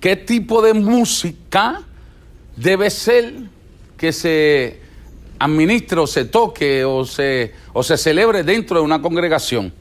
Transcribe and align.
qué 0.00 0.16
tipo 0.16 0.62
de 0.62 0.74
música 0.74 1.82
debe 2.56 2.90
ser 2.90 3.34
que 3.96 4.12
se 4.12 4.80
administre 5.38 6.00
o 6.00 6.06
se 6.06 6.24
toque 6.24 6.84
o 6.84 7.04
se, 7.04 7.54
o 7.72 7.82
se 7.82 7.96
celebre 7.96 8.42
dentro 8.42 8.78
de 8.78 8.84
una 8.84 9.00
congregación. 9.00 9.72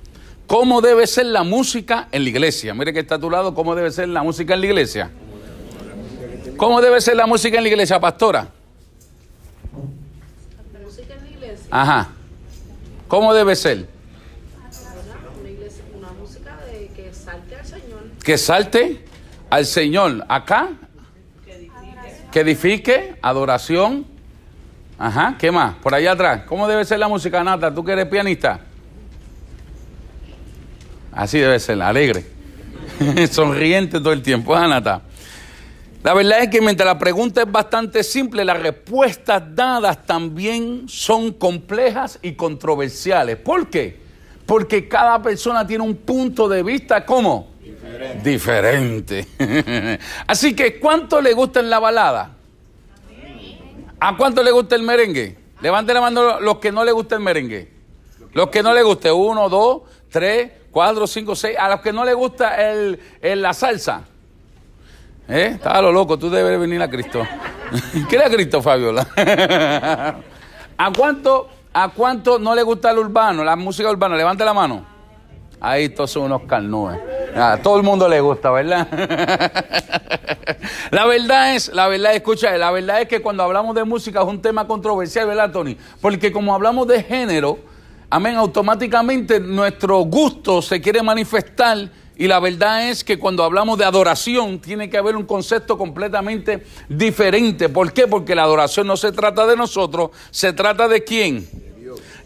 ¿Cómo 0.45 0.81
debe 0.81 1.07
ser 1.07 1.25
la 1.25 1.43
música 1.43 2.07
en 2.11 2.23
la 2.23 2.29
iglesia? 2.29 2.73
Mire 2.73 2.93
que 2.93 2.99
está 2.99 3.15
a 3.15 3.19
tu 3.19 3.29
lado, 3.29 3.53
¿cómo 3.53 3.75
debe 3.75 3.91
ser 3.91 4.07
la 4.09 4.23
música 4.23 4.53
en 4.53 4.61
la 4.61 4.67
iglesia? 4.67 5.11
¿Cómo 6.55 6.81
debe 6.81 7.02
ser 7.02 7.15
la 7.15 7.27
música 7.27 7.57
en 7.57 7.63
la 7.63 7.70
iglesia, 7.70 7.99
pastora? 7.99 8.49
La 10.73 10.79
música 10.79 11.13
en 11.13 11.23
la 11.23 11.29
iglesia, 11.29 11.68
Ajá. 11.70 12.09
¿Cómo 13.07 13.34
debe 13.34 13.55
ser? 13.55 13.88
una, 15.39 15.49
iglesia, 15.49 15.84
una 15.97 16.11
música 16.13 16.57
de 16.71 16.88
que 16.95 17.13
salte 17.13 17.55
al 17.55 17.65
Señor, 17.65 17.99
Que 18.23 18.38
salte 18.38 19.05
al 19.50 19.66
Señor 19.66 20.25
acá, 20.27 20.70
que 22.31 22.41
edifique, 22.41 23.16
adoración. 23.21 24.05
Ajá, 24.99 25.35
¿qué 25.38 25.52
más? 25.52 25.76
Por 25.76 25.94
allá 25.94 26.13
atrás. 26.13 26.41
¿Cómo 26.48 26.67
debe 26.67 26.84
ser 26.84 26.99
la 26.99 27.08
música, 27.08 27.44
Nata? 27.44 27.73
¿Tú 27.73 27.84
que 27.84 27.91
eres 27.91 28.07
pianista? 28.07 28.59
Así 31.12 31.40
debe 31.40 31.59
ser, 31.59 31.81
alegre. 31.81 32.26
Sonriente 33.31 33.99
todo 33.99 34.13
el 34.13 34.21
tiempo, 34.21 34.55
¿ah, 34.55 34.68
Nata? 34.68 35.02
La 36.04 36.13
verdad 36.13 36.43
es 36.43 36.49
que 36.49 36.62
mientras 36.62 36.85
la 36.85 36.98
pregunta 36.98 37.41
es 37.41 37.52
bastante 37.52 38.04
simple, 38.04 38.45
las 38.45 38.59
respuestas 38.59 39.43
dadas 39.55 40.05
también 40.05 40.88
son 40.88 41.34
complejas 41.34 42.20
y 42.21 42.34
controversiales. 42.34 43.38
¿Por 43.38 43.70
qué? 43.70 43.99
Porque 44.45 44.88
cada 44.88 45.21
persona 45.21 45.68
tiene 45.68 45.84
un 45.84 45.95
punto 45.95 46.48
de 46.48 46.63
vista, 46.63 47.05
¿cómo? 47.05 47.56
Diferente. 48.23 49.27
Así 50.27 50.55
que, 50.55 50.80
¿cuánto 50.80 51.22
le 51.22 51.34
gusta 51.34 51.59
en 51.59 51.70
la 51.70 51.80
balada? 51.80 52.32
¿A 54.00 54.16
cuánto 54.16 54.44
le 54.44 54.52
gusta 54.52 54.76
el 54.76 54.84
merengue? 54.84 55.38
Levanten 55.62 55.96
la 55.96 56.02
mano 56.02 56.40
los 56.40 56.57
que 56.60 56.71
no 56.71 56.84
le 56.85 56.91
gusta 56.91 57.16
el 57.16 57.21
merengue. 57.21 57.71
Los 58.34 58.49
que 58.49 58.62
no 58.62 58.74
le 58.74 58.84
guste, 58.84 59.12
uno, 59.12 59.49
dos, 59.49 59.82
tres, 60.12 60.52
cuatro, 60.71 61.07
cinco, 61.07 61.35
seis. 61.35 61.57
A 61.60 61.70
los 61.70 61.82
que 61.82 61.91
no 61.91 62.05
le 62.05 62.13
gusta 62.13 62.55
el, 62.71 62.99
el- 63.21 63.41
la 63.41 63.54
salsa. 63.54 64.01
¿Eh? 65.29 65.51
Estaba 65.56 65.81
lo 65.81 65.91
loco, 65.91 66.18
tú 66.18 66.29
debes 66.29 66.59
venir 66.59 66.81
a 66.81 66.90
Cristo. 66.90 67.24
¿Qué 68.09 68.16
era 68.16 68.29
Cristo, 68.29 68.62
Fabiola? 68.62 69.07
¿A 70.78 70.91
cuánto, 70.96 71.50
¿A 71.74 71.90
cuánto 71.90 72.38
no 72.40 72.53
le 72.53 72.62
gusta 72.63 72.91
el 72.91 73.00
urbano, 73.00 73.44
la 73.44 73.56
música 73.56 73.90
urbana? 73.90 74.16
Levante 74.16 74.46
la 74.46 74.53
mano. 74.53 74.97
Ahí 75.59 75.90
todos 75.90 76.12
son 76.12 76.24
unos 76.24 76.44
carnúes. 76.44 77.00
A 77.36 77.59
todo 77.62 77.78
el 77.78 77.84
mundo 77.84 78.08
le 78.08 78.22
gusta, 78.22 78.52
¿verdad? 78.52 78.88
la 80.91 81.06
verdad 81.06 81.56
es, 81.56 81.74
la 81.74 81.88
verdad, 81.88 82.16
escucha, 82.16 82.56
la 82.58 82.72
verdad 82.72 83.02
es 83.02 83.08
que 83.08 83.22
cuando 83.22 83.44
hablamos 83.44 83.75
de 83.75 83.84
música 83.84 84.22
es 84.22 84.28
un 84.28 84.41
tema 84.41 84.68
controversial, 84.68 85.28
¿verdad, 85.28 85.52
Tony? 85.52 85.78
Porque 86.00 86.31
como 86.31 86.53
hablamos 86.53 86.88
de 86.88 87.03
género, 87.03 87.59
amén, 88.09 88.35
automáticamente 88.35 89.40
nuestro 89.40 90.00
gusto 90.00 90.62
se 90.62 90.80
quiere 90.80 91.02
manifestar 91.02 91.90
y 92.16 92.28
la 92.28 92.40
verdad 92.40 92.90
es 92.90 93.03
que 93.03 93.19
cuando 93.19 93.44
hablamos 93.44 93.78
de 93.78 93.85
adoración 93.85 94.59
tiene 94.59 94.90
que 94.90 94.97
haber 94.97 95.16
un 95.16 95.25
concepto 95.25 95.78
completamente 95.78 96.66
diferente. 96.90 97.69
¿Por 97.69 97.94
qué? 97.94 98.08
Porque 98.08 98.34
la 98.34 98.44
adoración 98.44 98.88
no 98.88 98.97
se 98.97 99.12
trata 99.12 99.46
de 99.46 99.56
nosotros, 99.56 100.12
se 100.31 100.53
trata 100.53 100.88
de 100.88 101.03
quién? 101.03 101.66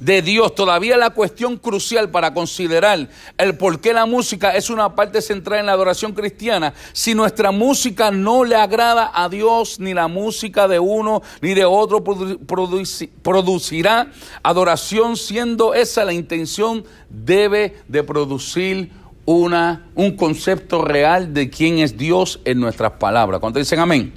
De 0.02 0.22
Dios. 0.22 0.54
Todavía 0.56 0.98
la 0.98 1.12
cuestión 1.12 1.58
crucial 1.58 2.10
para 2.10 2.34
considerar 2.34 3.08
el 3.38 3.56
por 3.56 3.80
qué 3.80 3.94
la 3.94 4.06
música 4.06 4.56
es 4.56 4.70
una 4.70 4.96
parte 4.96 5.22
central 5.22 5.60
en 5.60 5.68
la 5.68 5.74
adoración 5.74 6.12
cristiana. 6.12 6.74
Si 6.92 7.14
nuestra 7.14 7.52
música 7.52 8.12
no 8.12 8.44
le 8.44 8.56
agrada 8.56 9.12
a 9.14 9.30
Dios, 9.30 9.80
ni 9.80 9.94
la 9.94 10.08
música 10.10 10.68
de 10.68 10.80
uno 10.80 11.22
ni 11.42 11.54
de 11.54 11.64
otro 11.64 12.04
produ- 12.04 12.38
produci- 12.40 13.10
producirá 13.22 14.12
adoración, 14.44 15.16
siendo 15.16 15.74
esa 15.74 16.04
la 16.04 16.14
intención, 16.14 16.84
debe 17.10 17.78
de 17.88 18.04
producir 18.04 18.92
una, 19.24 19.86
un 19.94 20.16
concepto 20.18 20.84
real 20.84 21.32
de 21.32 21.52
quién 21.52 21.78
es 21.78 21.96
Dios 21.96 22.40
en 22.44 22.60
nuestras 22.60 22.94
palabras. 22.94 23.40
¿Cuánto 23.40 23.60
dicen 23.60 23.78
amén? 23.80 24.12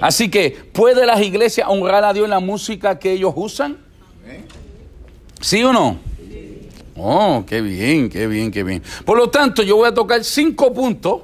Así 0.00 0.30
que, 0.30 0.50
¿puede 0.72 1.04
las 1.04 1.20
iglesias 1.20 1.68
honrar 1.68 2.04
a 2.04 2.14
Dios 2.14 2.24
en 2.24 2.30
la 2.30 2.40
música 2.40 2.98
que 2.98 3.12
ellos 3.12 3.34
usan? 3.36 3.84
¿Sí 5.40 5.62
o 5.62 5.72
no? 5.72 5.98
Oh, 6.96 7.44
qué 7.46 7.60
bien, 7.60 8.08
qué 8.08 8.26
bien, 8.26 8.50
qué 8.50 8.62
bien. 8.62 8.82
Por 9.04 9.18
lo 9.18 9.28
tanto, 9.28 9.62
yo 9.62 9.76
voy 9.76 9.88
a 9.88 9.94
tocar 9.94 10.24
cinco 10.24 10.72
puntos. 10.72 11.22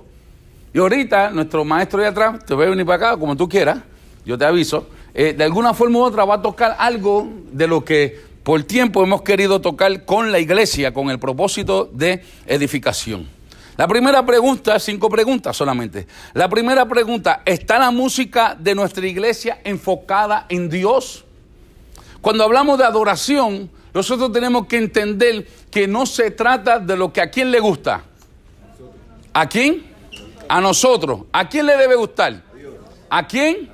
Y 0.74 0.78
ahorita, 0.78 1.30
nuestro 1.30 1.64
maestro 1.64 2.00
de 2.00 2.08
atrás, 2.08 2.44
te 2.44 2.54
voy 2.54 2.66
a 2.66 2.70
venir 2.70 2.86
para 2.86 3.08
acá, 3.08 3.20
como 3.20 3.36
tú 3.36 3.48
quieras, 3.48 3.78
yo 4.24 4.38
te 4.38 4.44
aviso. 4.44 4.86
eh, 5.14 5.34
de 5.34 5.44
alguna 5.44 5.74
forma 5.74 5.98
u 5.98 6.02
otra 6.02 6.24
va 6.24 6.36
a 6.36 6.42
tocar 6.42 6.76
algo 6.78 7.28
de 7.52 7.66
lo 7.66 7.84
que 7.84 8.18
por 8.42 8.62
tiempo 8.64 9.02
hemos 9.02 9.22
querido 9.22 9.60
tocar 9.60 10.04
con 10.04 10.32
la 10.32 10.38
iglesia, 10.38 10.92
con 10.92 11.10
el 11.10 11.18
propósito 11.18 11.88
de 11.92 12.22
edificación. 12.46 13.28
La 13.76 13.86
primera 13.88 14.24
pregunta, 14.24 14.78
cinco 14.78 15.08
preguntas 15.08 15.56
solamente. 15.56 16.06
La 16.34 16.48
primera 16.48 16.86
pregunta, 16.86 17.42
¿está 17.44 17.78
la 17.78 17.90
música 17.90 18.56
de 18.58 18.74
nuestra 18.74 19.06
iglesia 19.06 19.60
enfocada 19.64 20.46
en 20.48 20.68
Dios? 20.68 21.24
Cuando 22.20 22.44
hablamos 22.44 22.78
de 22.78 22.84
adoración, 22.84 23.70
nosotros 23.94 24.32
tenemos 24.32 24.66
que 24.66 24.78
entender 24.78 25.46
que 25.70 25.86
no 25.86 26.06
se 26.06 26.30
trata 26.30 26.78
de 26.78 26.96
lo 26.96 27.12
que 27.12 27.20
a 27.20 27.30
quién 27.30 27.50
le 27.50 27.60
gusta. 27.60 28.04
¿A 29.34 29.48
quién? 29.48 29.84
A 30.48 30.60
nosotros. 30.60 31.22
¿A 31.32 31.48
quién 31.48 31.66
le 31.66 31.76
debe 31.76 31.96
gustar? 31.96 32.42
¿A 33.10 33.26
quién? 33.26 33.70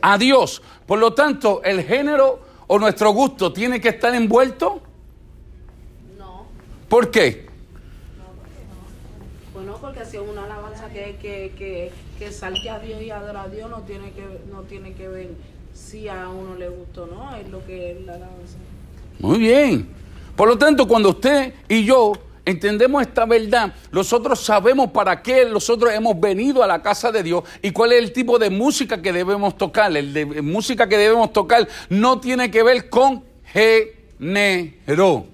A 0.00 0.16
Dios. 0.18 0.62
Por 0.86 0.98
lo 1.00 1.12
tanto, 1.14 1.62
el 1.64 1.82
género 1.82 2.40
o 2.68 2.78
nuestro 2.78 3.10
gusto 3.10 3.52
tiene 3.52 3.80
que 3.80 3.88
estar 3.88 4.14
envuelto. 4.14 4.80
no. 6.16 6.46
¿Por 6.88 7.10
qué? 7.10 7.46
Bueno, 9.52 9.78
porque 9.80 10.04
si 10.04 10.16
es 10.16 10.22
una 10.22 10.44
alabanza 10.44 10.88
que, 10.90 11.16
que, 11.20 11.52
que, 11.56 11.92
que 12.18 12.30
salte 12.30 12.70
a 12.70 12.78
Dios 12.78 13.02
y 13.02 13.10
adora 13.10 13.42
a 13.42 13.48
Dios, 13.48 13.68
no 13.68 13.80
tiene 13.80 14.12
que, 14.12 14.40
no 14.50 14.62
tiene 14.62 14.92
que 14.94 15.08
ver 15.08 15.30
si 15.74 16.08
a 16.08 16.28
uno 16.28 16.54
le 16.54 16.68
gustó 16.68 17.04
o 17.04 17.06
no, 17.06 17.34
es 17.36 17.48
lo 17.48 17.64
que 17.66 17.92
es 17.92 18.00
la 18.04 18.14
alabanza. 18.14 18.58
Muy 19.18 19.38
bien. 19.38 19.88
Por 20.36 20.48
lo 20.48 20.58
tanto, 20.58 20.86
cuando 20.86 21.10
usted 21.10 21.54
y 21.68 21.84
yo 21.84 22.12
entendemos 22.44 23.02
esta 23.02 23.24
verdad, 23.24 23.74
nosotros 23.90 24.40
sabemos 24.40 24.90
para 24.90 25.22
qué 25.22 25.46
nosotros 25.46 25.92
hemos 25.92 26.18
venido 26.20 26.62
a 26.62 26.66
la 26.66 26.82
casa 26.82 27.10
de 27.10 27.22
Dios 27.22 27.44
y 27.62 27.70
cuál 27.72 27.92
es 27.92 28.02
el 28.02 28.12
tipo 28.12 28.38
de 28.38 28.50
música 28.50 29.00
que 29.00 29.12
debemos 29.12 29.56
tocar. 29.56 29.96
El 29.96 30.12
de 30.12 30.26
música 30.42 30.88
que 30.88 30.98
debemos 30.98 31.32
tocar 31.32 31.66
no 31.88 32.20
tiene 32.20 32.50
que 32.50 32.62
ver 32.62 32.88
con 32.90 33.24
género. 33.52 35.26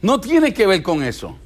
No 0.00 0.20
tiene 0.20 0.54
que 0.54 0.66
ver 0.66 0.82
con 0.82 1.02
eso. 1.02 1.36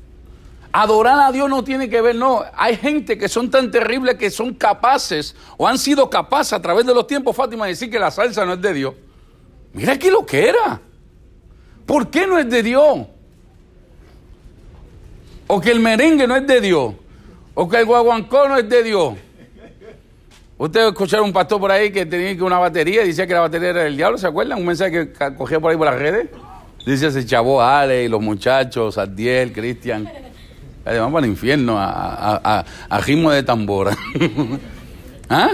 Adorar 0.72 1.18
a 1.20 1.32
Dios 1.32 1.48
no 1.48 1.64
tiene 1.64 1.88
que 1.88 2.02
ver, 2.02 2.16
no. 2.16 2.44
Hay 2.54 2.76
gente 2.76 3.16
que 3.16 3.30
son 3.30 3.50
tan 3.50 3.70
terribles 3.70 4.16
que 4.16 4.30
son 4.30 4.52
capaces 4.52 5.34
o 5.56 5.66
han 5.66 5.78
sido 5.78 6.10
capaces 6.10 6.52
a 6.52 6.60
través 6.60 6.84
de 6.84 6.94
los 6.94 7.06
tiempos, 7.06 7.34
Fátima, 7.34 7.64
de 7.64 7.70
decir 7.72 7.90
que 7.90 7.98
la 7.98 8.10
salsa 8.10 8.44
no 8.44 8.52
es 8.52 8.60
de 8.60 8.74
Dios. 8.74 8.94
Mira 9.72 9.98
qué 9.98 10.10
lo 10.10 10.24
que 10.26 10.48
era. 10.48 10.82
¿Por 11.86 12.10
qué 12.10 12.26
no 12.26 12.38
es 12.38 12.48
de 12.50 12.62
Dios? 12.62 13.06
O 15.46 15.60
que 15.60 15.70
el 15.70 15.80
merengue 15.80 16.26
no 16.26 16.36
es 16.36 16.46
de 16.46 16.60
Dios. 16.60 16.94
O 17.54 17.68
que 17.68 17.78
el 17.78 17.84
guaguancó 17.86 18.48
no 18.48 18.56
es 18.58 18.68
de 18.68 18.82
Dios. 18.82 19.14
Ustedes 20.58 20.88
escucharon 20.88 21.26
un 21.26 21.32
pastor 21.32 21.60
por 21.60 21.70
ahí 21.70 21.90
que 21.92 22.06
tenía 22.06 22.42
una 22.42 22.58
batería 22.58 23.04
y 23.04 23.08
decía 23.08 23.26
que 23.26 23.34
la 23.34 23.40
batería 23.40 23.70
era 23.70 23.84
del 23.84 23.96
diablo, 23.96 24.16
¿se 24.18 24.26
acuerdan? 24.26 24.58
Un 24.58 24.66
mensaje 24.66 25.12
que 25.12 25.34
cogía 25.36 25.60
por 25.60 25.70
ahí 25.70 25.76
por 25.76 25.86
las 25.86 25.98
redes. 25.98 26.28
Dice 26.84 27.08
ese 27.08 27.26
chavo 27.26 27.62
Ale 27.62 28.04
y 28.04 28.08
los 28.08 28.22
muchachos, 28.22 28.96
Adiel, 28.96 29.52
Cristian. 29.52 30.10
Vamos 30.84 31.12
para 31.12 31.26
el 31.26 31.32
infierno 31.32 31.78
a, 31.78 31.86
a, 31.90 32.40
a- 32.60 32.64
a 32.88 33.00
ritmo 33.00 33.30
de 33.32 33.42
tambora. 33.42 33.96
¿Ah? 35.28 35.50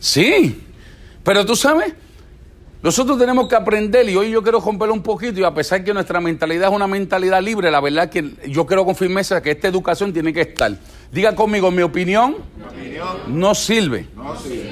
Sí. 0.00 0.60
Pero 1.22 1.44
tú 1.46 1.54
sabes, 1.54 1.92
nosotros 2.82 3.16
tenemos 3.16 3.46
que 3.46 3.54
aprender, 3.54 4.08
y 4.08 4.16
hoy 4.16 4.30
yo 4.30 4.42
quiero 4.42 4.60
romperlo 4.60 4.92
un 4.92 5.02
poquito, 5.02 5.38
y 5.38 5.44
a 5.44 5.54
pesar 5.54 5.84
que 5.84 5.94
nuestra 5.94 6.20
mentalidad 6.20 6.68
es 6.68 6.74
una 6.74 6.88
mentalidad 6.88 7.40
libre, 7.40 7.70
la 7.70 7.80
verdad 7.80 8.10
que 8.10 8.34
yo 8.48 8.66
creo 8.66 8.84
con 8.84 8.96
firmeza 8.96 9.40
que 9.40 9.52
esta 9.52 9.68
educación 9.68 10.12
tiene 10.12 10.32
que 10.32 10.40
estar. 10.40 10.76
Diga 11.12 11.34
conmigo, 11.36 11.70
mi 11.70 11.82
opinión, 11.82 12.38
no 13.28 13.54
sirve. 13.54 14.08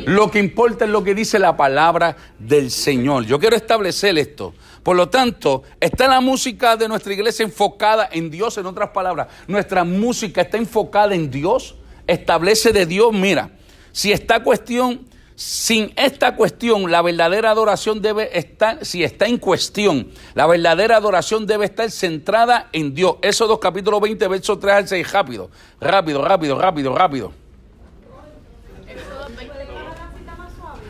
Lo 0.06 0.30
que 0.30 0.40
importa 0.40 0.86
es 0.86 0.90
lo 0.90 1.04
que 1.04 1.14
dice 1.14 1.38
la 1.38 1.56
palabra 1.56 2.16
del 2.38 2.70
Señor. 2.70 3.26
Yo 3.26 3.38
quiero 3.38 3.54
establecer 3.54 4.18
esto. 4.18 4.54
Por 4.82 4.96
lo 4.96 5.08
tanto, 5.08 5.62
está 5.78 6.08
la 6.08 6.20
música 6.20 6.76
de 6.76 6.88
nuestra 6.88 7.12
iglesia 7.12 7.44
enfocada 7.44 8.08
en 8.10 8.30
Dios, 8.30 8.56
en 8.58 8.66
otras 8.66 8.88
palabras. 8.88 9.28
Nuestra 9.46 9.84
música 9.84 10.40
está 10.40 10.56
enfocada 10.56 11.14
en 11.14 11.30
Dios, 11.30 11.76
establece 12.06 12.72
de 12.72 12.86
Dios. 12.86 13.12
Mira, 13.12 13.50
si 13.92 14.10
esta 14.10 14.42
cuestión, 14.42 15.06
sin 15.40 15.90
esta 15.96 16.36
cuestión, 16.36 16.90
la 16.90 17.00
verdadera 17.00 17.50
adoración 17.50 18.02
debe 18.02 18.38
estar, 18.38 18.84
si 18.84 19.02
está 19.02 19.24
en 19.24 19.38
cuestión, 19.38 20.08
la 20.34 20.46
verdadera 20.46 20.96
adoración 20.98 21.46
debe 21.46 21.64
estar 21.64 21.90
centrada 21.90 22.68
en 22.74 22.92
Dios. 22.94 23.16
Éxodo 23.22 23.58
capítulo 23.58 24.00
20, 24.00 24.28
verso 24.28 24.58
3 24.58 24.74
al 24.74 24.86
6, 24.88 25.10
rápido, 25.12 25.50
rápido, 25.80 26.22
rápido, 26.22 26.58
rápido, 26.58 26.94
rápido. 26.94 27.32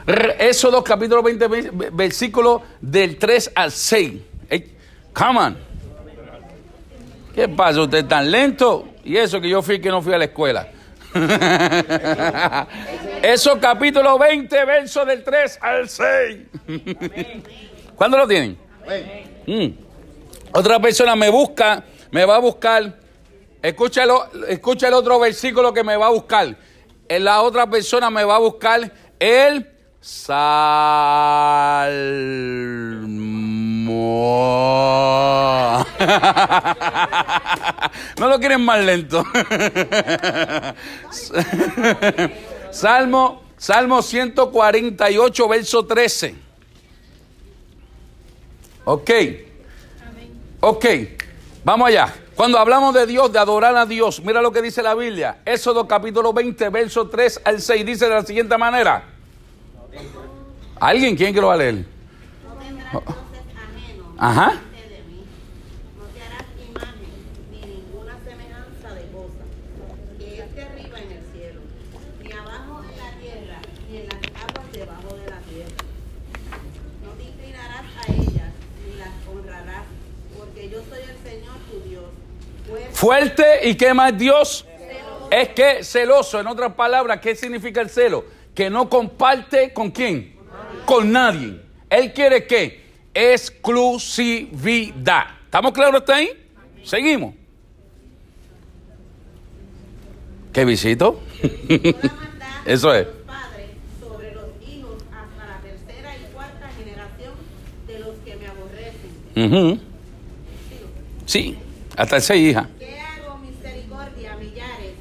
R- 0.08 0.36
Éxodo 0.48 0.82
capítulo 0.82 1.22
20, 1.22 1.46
ve- 1.46 1.70
versículo 1.92 2.60
del 2.80 3.18
3 3.18 3.52
al 3.54 3.70
6. 3.70 4.12
Ey, 4.48 4.76
come 5.14 5.38
on. 5.38 5.56
¿Qué 7.32 7.46
pasa? 7.48 7.82
¿Usted 7.82 8.04
tan 8.04 8.28
lento? 8.28 8.88
Y 9.04 9.16
eso 9.16 9.40
que 9.40 9.48
yo 9.48 9.62
fui 9.62 9.80
que 9.80 9.90
no 9.90 10.02
fui 10.02 10.12
a 10.12 10.18
la 10.18 10.24
escuela. 10.24 10.68
Eso 13.22 13.60
capítulo 13.60 14.18
20, 14.18 14.64
verso 14.64 15.04
del 15.04 15.22
3 15.22 15.58
al 15.60 15.88
6. 15.88 16.38
¿Cuándo 17.94 18.16
lo 18.16 18.26
tienen? 18.26 18.56
Mm. 19.46 19.66
Otra 20.52 20.80
persona 20.80 21.14
me 21.14 21.28
busca, 21.28 21.84
me 22.10 22.24
va 22.24 22.36
a 22.36 22.38
buscar. 22.38 22.98
Escúchalo, 23.60 24.26
escucha 24.48 24.88
el 24.88 24.94
otro 24.94 25.18
versículo 25.18 25.74
que 25.74 25.84
me 25.84 25.96
va 25.96 26.06
a 26.06 26.10
buscar. 26.10 26.56
Eh, 27.08 27.20
La 27.20 27.42
otra 27.42 27.68
persona 27.68 28.08
me 28.08 28.24
va 28.24 28.36
a 28.36 28.38
buscar 28.38 28.90
el 29.18 29.68
salmo. 30.00 31.90
no 38.18 38.28
lo 38.28 38.40
quieren 38.40 38.64
más 38.64 38.80
lento. 38.80 39.22
Salmo, 42.70 43.42
Salmo 43.56 44.02
148, 44.02 45.48
verso 45.48 45.86
13. 45.86 46.34
Ok. 48.84 49.10
Ok, 50.60 50.86
vamos 51.64 51.88
allá. 51.88 52.14
Cuando 52.40 52.58
hablamos 52.58 52.94
de 52.94 53.06
Dios, 53.06 53.30
de 53.30 53.38
adorar 53.38 53.76
a 53.76 53.84
Dios, 53.84 54.22
mira 54.24 54.40
lo 54.40 54.50
que 54.50 54.62
dice 54.62 54.82
la 54.82 54.94
Biblia. 54.94 55.40
Éxodo 55.44 55.86
capítulo 55.86 56.32
20, 56.32 56.70
verso 56.70 57.06
3 57.06 57.42
al 57.44 57.60
6, 57.60 57.84
dice 57.84 58.06
de 58.06 58.14
la 58.14 58.24
siguiente 58.24 58.56
manera. 58.56 59.04
¿Alguien? 60.80 61.16
¿Quién 61.16 61.34
que 61.34 61.40
lo 61.42 61.48
va 61.48 61.54
a 61.54 61.56
leer? 61.58 61.84
Ajá. 64.16 64.52
delante 64.52 64.88
de 64.88 65.02
mí. 65.02 65.24
No 65.98 66.04
te 66.06 66.22
harás 66.22 66.46
imagen 66.66 66.96
ni 67.50 67.60
ninguna 67.60 68.16
semejanza 68.24 68.94
de 68.94 69.04
cosa 69.12 69.44
que 70.18 70.40
esté 70.40 70.62
arriba 70.62 70.98
en 70.98 71.12
el 71.12 71.24
cielo, 71.32 71.60
ni 72.22 72.32
abajo 72.32 72.82
en 72.84 72.96
la 72.96 73.10
tierra, 73.20 73.58
ni 73.90 73.96
en 73.98 74.08
las 74.08 74.22
aguas 74.42 74.72
debajo 74.72 75.14
de 75.14 75.30
la 75.30 75.40
tierra. 75.40 75.84
No 77.04 77.10
te 77.18 77.22
inclinarás 77.24 77.84
a 78.00 78.12
ellas, 78.12 78.52
ni 78.86 78.96
las 78.98 79.12
honrarás, 79.28 79.84
porque 80.38 80.70
yo 80.70 80.78
soy 80.88 81.02
el 81.02 81.18
Señor 81.22 81.56
tu 81.70 81.86
Dios. 81.86 82.04
Fuerte, 83.00 83.66
y 83.66 83.74
qué 83.76 83.94
más 83.94 84.18
Dios 84.18 84.66
es 85.30 85.48
que 85.48 85.82
celoso. 85.82 86.38
En 86.38 86.46
otras 86.46 86.74
palabras, 86.74 87.18
¿qué 87.20 87.34
significa 87.34 87.80
el 87.80 87.88
celo? 87.88 88.26
Que 88.54 88.68
no 88.68 88.90
comparte 88.90 89.72
con 89.72 89.90
quién? 89.90 90.36
Con 90.84 91.10
nadie. 91.10 91.62
Él 91.88 92.12
quiere 92.12 92.46
que 92.46 92.84
exclusividad. 93.14 95.24
¿Estamos 95.46 95.72
claros 95.72 96.00
hasta 96.02 96.16
ahí? 96.16 96.28
Seguimos. 96.84 97.34
¿Qué 100.52 100.66
visito? 100.66 101.22
Eso 102.66 102.92
es. 102.92 103.06
de 103.06 103.12
los 103.12 103.22
padres 103.24 103.70
sobre 103.98 104.34
los 104.34 104.44
hijos 104.68 105.02
hasta 105.10 105.46
la 105.46 105.58
tercera 105.62 106.14
y 106.18 106.24
cuarta 106.34 106.68
generación 106.76 107.32
de 107.86 107.98
los 107.98 108.14
que 108.26 108.36
me 108.36 108.46
aborrecen. 108.46 109.10
Ujú. 109.70 109.80
Sí, 111.24 111.56
hasta 111.96 112.16
el 112.16 112.22
6, 112.22 112.50
hija. 112.50 112.68
Que 112.78 112.98
hago 112.98 113.38
misericordia 113.38 114.32
a 114.32 114.36
millares 114.36 114.94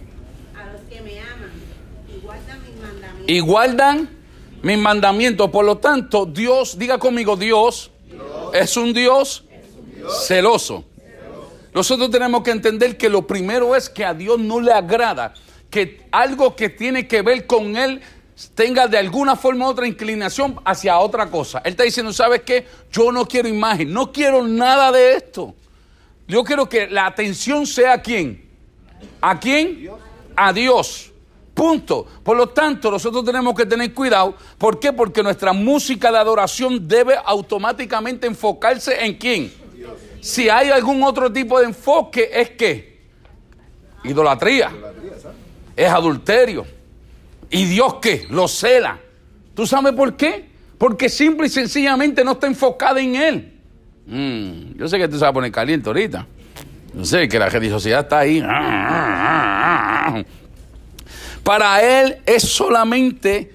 a 0.55 0.65
los 0.71 0.81
que 0.81 1.01
me 1.01 1.19
aman 1.19 1.51
y 2.13 2.19
guardan 2.21 2.61
mis 2.63 2.75
mandamientos. 2.81 3.18
Y 3.29 3.41
guardan 3.41 4.09
mis 4.63 4.77
mandamientos. 4.79 5.51
Por 5.51 5.63
lo 5.63 5.77
tanto, 5.77 6.25
Dios, 6.25 6.79
diga 6.79 6.97
conmigo, 6.97 7.35
Dios, 7.35 7.91
es 8.53 8.75
un 8.75 8.91
Dios 8.91 9.45
celoso. 10.25 10.83
Nosotros 11.71 12.09
tenemos 12.09 12.41
que 12.41 12.49
entender 12.49 12.97
que 12.97 13.07
lo 13.07 13.27
primero 13.27 13.75
es 13.75 13.87
que 13.87 14.03
a 14.03 14.15
Dios 14.15 14.39
no 14.39 14.59
le 14.59 14.71
agrada 14.71 15.35
que 15.69 16.07
algo 16.11 16.55
que 16.55 16.69
tiene 16.69 17.07
que 17.07 17.21
ver 17.21 17.45
con 17.45 17.77
Él 17.77 18.01
tenga 18.55 18.87
de 18.87 18.97
alguna 18.97 19.35
forma 19.35 19.67
otra 19.67 19.85
inclinación 19.85 20.59
hacia 20.65 20.97
otra 20.97 21.29
cosa. 21.29 21.61
Él 21.63 21.73
está 21.73 21.83
diciendo, 21.83 22.11
¿sabes 22.11 22.41
qué? 22.41 22.65
Yo 22.91 23.11
no 23.11 23.27
quiero 23.27 23.47
imagen, 23.47 23.93
no 23.93 24.11
quiero 24.11 24.47
nada 24.47 24.91
de 24.91 25.13
esto. 25.13 25.53
Yo 26.27 26.43
quiero 26.43 26.67
que 26.67 26.87
la 26.87 27.05
atención 27.05 27.67
sea 27.67 27.93
a 27.93 28.01
quién. 28.01 28.49
¿A 29.21 29.39
quién? 29.39 29.91
A 30.35 30.51
Dios. 30.51 31.11
Punto. 31.59 32.07
Por 32.23 32.37
lo 32.37 32.47
tanto, 32.47 32.89
nosotros 32.89 33.25
tenemos 33.25 33.53
que 33.53 33.65
tener 33.65 33.93
cuidado. 33.93 34.33
¿Por 34.57 34.79
qué? 34.79 34.93
Porque 34.93 35.21
nuestra 35.21 35.51
música 35.51 36.09
de 36.09 36.17
adoración 36.17 36.87
debe 36.87 37.15
automáticamente 37.25 38.27
enfocarse 38.27 39.03
en 39.03 39.15
quién. 39.15 39.51
Si 40.21 40.47
hay 40.47 40.69
algún 40.69 41.03
otro 41.03 41.29
tipo 41.29 41.59
de 41.59 41.65
enfoque, 41.65 42.29
es 42.33 42.51
que 42.51 43.01
idolatría, 44.05 44.71
es 45.75 45.89
adulterio. 45.89 46.65
¿Y 47.49 47.65
Dios 47.65 47.95
qué? 48.01 48.25
Lo 48.29 48.47
cela. 48.47 48.97
¿Tú 49.53 49.67
sabes 49.67 49.91
por 49.91 50.15
qué? 50.15 50.47
Porque 50.77 51.09
simple 51.09 51.47
y 51.47 51.49
sencillamente 51.49 52.23
no 52.23 52.31
está 52.31 52.47
enfocada 52.47 53.01
en 53.01 53.15
Él. 53.17 53.59
Mm, 54.05 54.77
yo 54.77 54.87
sé 54.87 54.97
que 54.97 55.09
tú 55.09 55.17
se 55.17 55.25
va 55.25 55.31
a 55.31 55.33
poner 55.33 55.51
caliente 55.51 55.89
ahorita. 55.89 56.25
Yo 56.93 57.03
sé 57.03 57.27
que 57.27 57.37
la 57.37 57.49
religiosidad 57.49 57.99
está 57.99 58.19
ahí. 58.19 58.41
Para 61.43 61.81
Él 62.01 62.17
es 62.25 62.43
solamente, 62.43 63.53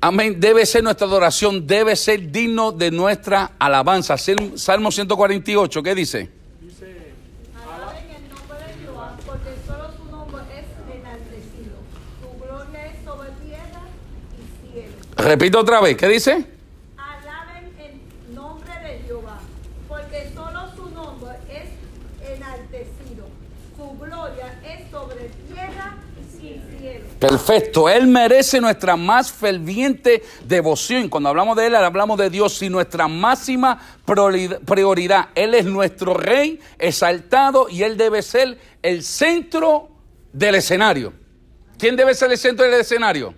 amén, 0.00 0.38
debe 0.38 0.66
ser 0.66 0.82
nuestra 0.84 1.06
adoración, 1.06 1.66
debe 1.66 1.96
ser 1.96 2.30
digno 2.30 2.72
de 2.72 2.90
nuestra 2.90 3.52
alabanza. 3.58 4.16
Sal- 4.18 4.58
Salmo 4.58 4.90
148, 4.90 5.82
¿qué 5.82 5.94
dice? 5.94 6.30
Alaben 7.56 8.04
el 8.10 8.28
nombre 8.28 8.58
de 8.58 8.84
Jehová, 8.84 9.16
porque 9.24 9.50
solo 9.66 9.90
su 9.96 10.04
nombre 10.10 10.42
es 10.52 10.66
enaltecido. 10.94 11.76
Su 12.20 12.44
gloria 12.44 12.86
es 12.86 13.04
sobre 13.04 13.30
tierra 13.44 13.82
y 14.36 14.72
cielo. 14.72 14.96
Repito 15.16 15.60
otra 15.60 15.80
vez, 15.80 15.96
¿qué 15.96 16.08
dice? 16.08 16.44
Alaben 16.98 17.72
el 17.78 18.34
nombre 18.34 18.70
de 18.82 18.98
Jehová, 19.06 19.38
porque 19.88 20.30
solo 20.34 20.70
su 20.76 20.90
nombre 20.90 21.36
es 21.48 22.28
enaltecido. 22.36 23.28
Su 23.76 23.98
gloria 23.98 24.60
es 24.64 24.90
sobre 24.90 25.30
tierra 25.48 25.96
y 26.20 26.38
cielo. 26.40 27.03
Perfecto, 27.18 27.88
Él 27.88 28.06
merece 28.06 28.60
nuestra 28.60 28.96
más 28.96 29.32
ferviente 29.32 30.22
devoción. 30.44 31.08
Cuando 31.08 31.28
hablamos 31.30 31.56
de 31.56 31.66
Él, 31.66 31.74
hablamos 31.74 32.18
de 32.18 32.28
Dios 32.28 32.60
y 32.62 32.68
nuestra 32.68 33.08
máxima 33.08 33.80
priori- 34.06 34.58
prioridad. 34.64 35.28
Él 35.34 35.54
es 35.54 35.64
nuestro 35.64 36.12
Rey 36.14 36.60
exaltado 36.78 37.68
y 37.70 37.82
Él 37.82 37.96
debe 37.96 38.20
ser 38.20 38.58
el 38.82 39.02
centro 39.02 39.88
del 40.32 40.56
escenario. 40.56 41.12
¿Quién 41.78 41.96
debe 41.96 42.14
ser 42.14 42.30
el 42.30 42.38
centro 42.38 42.66
del 42.66 42.80
escenario? 42.80 43.32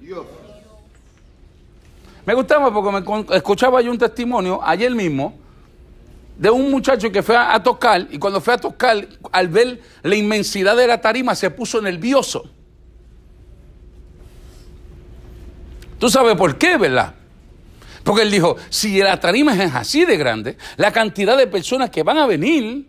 Me 2.25 2.35
gustaba 2.35 2.73
porque 2.73 2.91
me 2.91 3.37
escuchaba 3.37 3.81
yo 3.83 3.91
un 3.93 3.99
testimonio 3.99 4.59
ayer 4.65 4.91
mismo 4.93 5.39
de 6.37 6.51
un 6.51 6.71
muchacho 6.71 7.11
que 7.13 7.23
fue 7.23 7.37
a, 7.37 7.55
a 7.55 7.63
tocar 7.63 8.09
y 8.11 8.19
cuando 8.19 8.41
fue 8.41 8.55
a 8.55 8.59
tocar, 8.59 9.07
al 9.31 9.49
ver 9.49 9.81
la 10.03 10.17
inmensidad 10.17 10.77
de 10.77 10.87
la 10.89 11.01
tarima, 11.01 11.35
se 11.37 11.51
puso 11.51 11.81
nervioso. 11.81 12.51
¿Tú 15.99 16.11
sabes 16.11 16.37
por 16.37 16.59
qué, 16.59 16.77
verdad? 16.77 17.15
Porque 18.05 18.23
él 18.23 18.31
dijo, 18.31 18.57
si 18.71 18.99
la 18.99 19.19
tarima 19.19 19.53
es 19.55 19.75
así 19.75 20.05
de 20.05 20.17
grande, 20.17 20.57
la 20.77 20.93
cantidad 20.93 21.37
de 21.37 21.47
personas 21.47 21.91
que 21.91 22.03
van 22.03 22.19
a 22.19 22.27
venir 22.27 22.87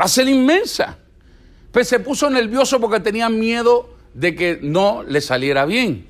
va 0.00 0.04
a 0.04 0.08
ser 0.08 0.28
inmensa. 0.28 0.96
Pues 1.70 1.88
se 1.88 2.00
puso 2.00 2.30
nervioso 2.30 2.80
porque 2.80 3.00
tenía 3.00 3.28
miedo 3.28 3.90
de 4.14 4.34
que 4.34 4.58
no 4.62 5.02
le 5.02 5.20
saliera 5.20 5.66
bien. 5.66 6.06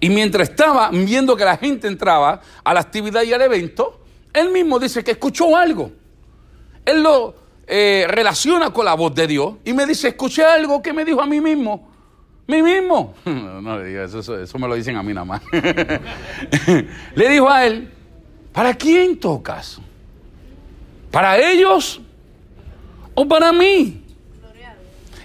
Y 0.00 0.10
mientras 0.10 0.50
estaba 0.50 0.90
viendo 0.90 1.36
que 1.36 1.44
la 1.44 1.56
gente 1.56 1.88
entraba 1.88 2.40
a 2.64 2.74
la 2.74 2.80
actividad 2.80 3.22
y 3.22 3.32
al 3.32 3.42
evento, 3.42 4.00
él 4.32 4.50
mismo 4.50 4.78
dice 4.78 5.02
que 5.02 5.12
escuchó 5.12 5.56
algo. 5.56 5.92
Él 6.84 7.02
lo 7.02 7.34
eh, 7.66 8.04
relaciona 8.08 8.70
con 8.70 8.84
la 8.84 8.94
voz 8.94 9.14
de 9.14 9.26
Dios 9.26 9.54
y 9.64 9.72
me 9.72 9.86
dice, 9.86 10.08
escuché 10.08 10.44
algo 10.44 10.82
que 10.82 10.92
me 10.92 11.04
dijo 11.04 11.22
a 11.22 11.26
mí 11.26 11.40
mismo. 11.40 11.95
¿Mí 12.46 12.62
mismo? 12.62 13.14
No 13.24 13.78
le 13.78 13.86
diga 13.88 14.04
eso, 14.04 14.20
eso, 14.20 14.40
eso 14.40 14.58
me 14.58 14.68
lo 14.68 14.74
dicen 14.74 14.96
a 14.96 15.02
mí 15.02 15.12
nada 15.12 15.24
más. 15.24 15.42
le 17.14 17.28
dijo 17.28 17.48
a 17.50 17.66
él, 17.66 17.90
¿para 18.52 18.74
quién 18.74 19.18
tocas? 19.18 19.78
¿Para 21.10 21.36
ellos 21.38 22.00
o 23.14 23.26
para 23.26 23.52
mí? 23.52 24.02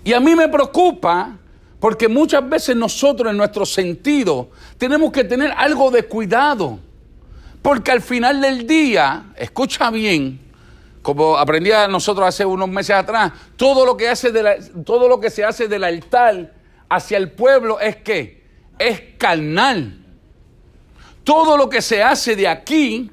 Y 0.03 0.13
a 0.13 0.19
mí 0.19 0.35
me 0.35 0.47
preocupa 0.47 1.37
porque 1.79 2.07
muchas 2.07 2.47
veces 2.47 2.75
nosotros 2.75 3.29
en 3.31 3.37
nuestro 3.37 3.65
sentido 3.65 4.49
tenemos 4.77 5.11
que 5.11 5.23
tener 5.23 5.51
algo 5.55 5.91
de 5.91 6.03
cuidado. 6.03 6.79
Porque 7.61 7.91
al 7.91 8.01
final 8.01 8.41
del 8.41 8.65
día, 8.65 9.25
escucha 9.37 9.91
bien, 9.91 10.39
como 11.03 11.37
aprendí 11.37 11.71
a 11.71 11.87
nosotros 11.87 12.27
hace 12.27 12.43
unos 12.43 12.67
meses 12.69 12.95
atrás, 12.95 13.31
todo 13.55 13.85
lo 13.85 13.95
que, 13.95 14.09
hace 14.09 14.31
de 14.31 14.41
la- 14.41 14.55
todo 14.83 15.07
lo 15.07 15.19
que 15.19 15.29
se 15.29 15.43
hace 15.45 15.67
del 15.67 15.83
altar 15.83 16.51
hacia 16.91 17.17
el 17.17 17.31
pueblo 17.31 17.79
es 17.79 17.95
que 17.95 18.43
es 18.77 19.01
carnal. 19.17 19.97
todo 21.23 21.55
lo 21.55 21.69
que 21.69 21.81
se 21.81 22.03
hace 22.03 22.35
de 22.35 22.47
aquí, 22.47 23.09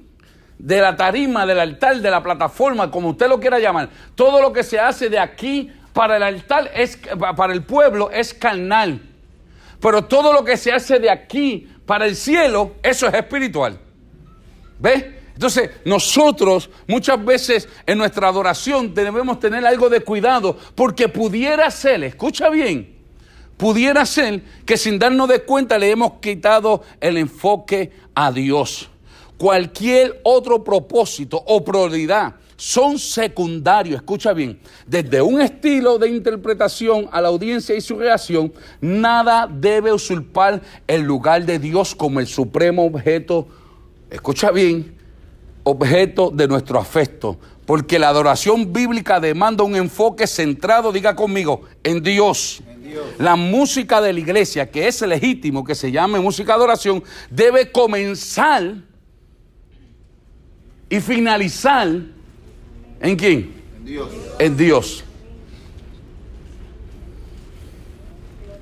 de 0.59 0.81
la 0.81 0.97
tarima, 0.97 1.47
del 1.47 1.61
altar, 1.61 2.01
de 2.01 2.11
la 2.11 2.23
plataforma, 2.23 2.91
como 2.91 3.11
usted 3.11 3.29
lo 3.29 3.39
quiera 3.39 3.61
llamar, 3.61 3.91
todo 4.17 4.41
lo 4.43 4.53
que 4.53 4.65
se 4.65 4.81
hace 4.81 5.09
de 5.09 5.19
aquí 5.19 5.71
para 5.93 6.17
el 6.17 6.23
altar, 6.25 6.71
es, 6.75 6.99
para 7.37 7.53
el 7.53 7.63
pueblo, 7.63 8.11
es 8.11 8.35
carnal. 8.35 9.01
Pero 9.79 10.05
todo 10.07 10.33
lo 10.33 10.43
que 10.43 10.57
se 10.57 10.73
hace 10.73 10.99
de 10.99 11.11
aquí 11.11 11.69
para 11.87 12.07
el 12.07 12.17
cielo, 12.17 12.75
eso 12.83 13.07
es 13.07 13.15
espiritual. 13.15 13.79
¿Ves? 14.81 15.05
Entonces, 15.35 15.71
nosotros 15.85 16.69
muchas 16.89 17.25
veces 17.25 17.69
en 17.87 17.99
nuestra 17.99 18.27
adoración 18.27 18.93
debemos 18.93 19.39
tener 19.39 19.65
algo 19.65 19.89
de 19.89 20.01
cuidado, 20.01 20.59
porque 20.75 21.09
pudiera 21.09 21.71
ser, 21.71 22.03
escucha 22.03 22.49
bien, 22.49 22.98
pudiera 23.59 24.07
ser 24.07 24.43
que 24.65 24.79
sin 24.79 24.99
darnos 24.99 25.29
de 25.29 25.43
cuenta 25.43 25.77
le 25.77 25.91
hemos 25.91 26.15
quitado 26.15 26.83
el 27.01 27.19
enfoque 27.19 27.93
a 28.15 28.33
Dios. 28.33 28.89
Cualquier 29.37 30.21
otro 30.25 30.65
propósito 30.65 31.43
o 31.47 31.63
prioridad 31.63 32.37
son 32.57 32.99
secundarios, 32.99 33.97
escucha 33.97 34.33
bien, 34.33 34.59
desde 34.85 35.23
un 35.23 35.41
estilo 35.41 35.97
de 35.99 36.09
interpretación 36.09 37.09
a 37.13 37.21
la 37.21 37.29
audiencia 37.29 37.77
y 37.77 37.81
su 37.81 37.97
reacción, 37.97 38.53
nada 38.81 39.49
debe 39.49 39.93
usurpar 39.93 40.61
el 40.89 41.03
lugar 41.03 41.45
de 41.45 41.61
Dios 41.61 41.95
como 41.95 42.19
el 42.19 42.27
supremo 42.27 42.85
objeto, 42.85 43.47
escucha 44.11 44.51
bien, 44.51 44.97
objeto 45.63 46.31
de 46.31 46.49
nuestro 46.49 46.81
afecto, 46.81 47.39
porque 47.65 47.99
la 47.99 48.09
adoración 48.09 48.73
bíblica 48.73 49.21
demanda 49.21 49.63
un 49.63 49.77
enfoque 49.77 50.27
centrado, 50.27 50.91
diga 50.91 51.15
conmigo, 51.15 51.63
en 51.85 52.03
Dios. 52.03 52.61
La 53.19 53.37
música 53.37 54.01
de 54.01 54.13
la 54.13 54.21
iglesia, 54.21 54.71
que 54.71 54.89
es 54.89 55.01
legítimo 55.03 55.65
que 55.65 55.75
se 55.75 55.91
llame 55.91 56.21
música 56.21 56.53
de 56.53 56.57
adoración, 56.57 57.03
debe 57.31 57.71
comenzar 57.71 58.75
y 60.89 61.01
finalizar 61.01 61.89
en 63.01 63.17
quién? 63.17 63.53
En 63.77 63.85
Dios. 63.85 64.09
En 64.39 64.57
Dios. 64.57 65.05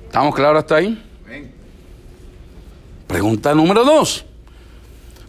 ¿Estamos 0.05 0.35
claros 0.35 0.59
hasta 0.59 0.75
ahí? 0.77 1.03
Pregunta 3.07 3.55
número 3.55 3.85
dos. 3.85 4.25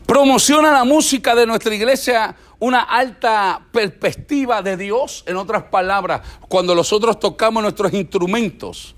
¿Promociona 0.07 0.73
la 0.73 0.85
música 0.85 1.35
de 1.35 1.47
nuestra 1.47 1.75
iglesia 1.75 2.35
una 2.61 2.81
alta 2.83 3.61
perspectiva 3.73 4.63
de 4.63 4.77
Dios? 4.77 5.25
En 5.27 5.37
otras 5.37 5.65
palabras, 5.65 6.23
cuando 6.49 6.75
nosotros 6.75 7.19
tocamos 7.19 7.63
nuestros 7.63 7.93
instrumentos, 7.93 8.95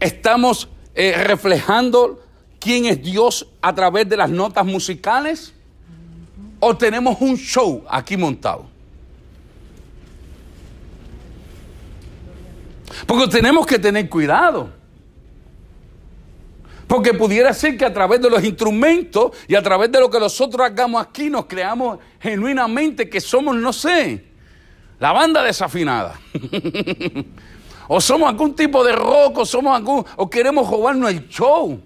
¿estamos 0.00 0.68
eh, 0.94 1.12
reflejando 1.24 2.22
quién 2.60 2.86
es 2.86 3.02
Dios 3.02 3.46
a 3.60 3.74
través 3.74 4.08
de 4.08 4.16
las 4.16 4.30
notas 4.30 4.64
musicales? 4.64 5.54
¿O 6.60 6.76
tenemos 6.76 7.16
un 7.20 7.36
show 7.36 7.84
aquí 7.88 8.16
montado? 8.16 8.66
Porque 13.06 13.28
tenemos 13.28 13.66
que 13.66 13.78
tener 13.78 14.08
cuidado. 14.08 14.70
Porque 16.86 17.14
pudiera 17.14 17.52
ser 17.52 17.76
que 17.76 17.84
a 17.84 17.92
través 17.92 18.20
de 18.20 18.30
los 18.30 18.44
instrumentos 18.44 19.32
y 19.48 19.54
a 19.54 19.62
través 19.62 19.90
de 19.90 20.00
lo 20.00 20.10
que 20.10 20.20
nosotros 20.20 20.66
hagamos 20.66 21.04
aquí 21.04 21.30
nos 21.30 21.46
creamos 21.46 21.98
genuinamente 22.20 23.08
que 23.08 23.20
somos, 23.20 23.56
no 23.56 23.72
sé, 23.72 24.24
la 24.98 25.12
banda 25.12 25.42
desafinada. 25.42 26.18
o 27.88 28.00
somos 28.00 28.28
algún 28.28 28.54
tipo 28.54 28.84
de 28.84 28.92
rock, 28.92 29.38
o 29.38 29.46
somos 29.46 29.74
algún, 29.74 30.04
o 30.16 30.28
queremos 30.28 30.68
robarnos 30.68 31.10
el 31.10 31.28
show. 31.28 31.80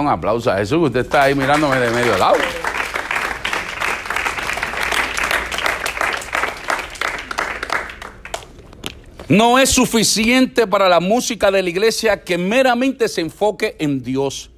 un 0.00 0.08
aplauso 0.08 0.50
a 0.50 0.58
Jesús, 0.58 0.78
usted 0.78 1.00
está 1.00 1.22
ahí 1.22 1.34
mirándome 1.34 1.78
de 1.78 1.90
medio 1.90 2.16
lado. 2.18 2.36
No 9.28 9.58
es 9.58 9.70
suficiente 9.70 10.68
para 10.68 10.88
la 10.88 11.00
música 11.00 11.50
de 11.50 11.62
la 11.62 11.68
iglesia 11.68 12.22
que 12.22 12.38
meramente 12.38 13.08
se 13.08 13.22
enfoque 13.22 13.74
en 13.80 14.02
Dios. 14.02 14.50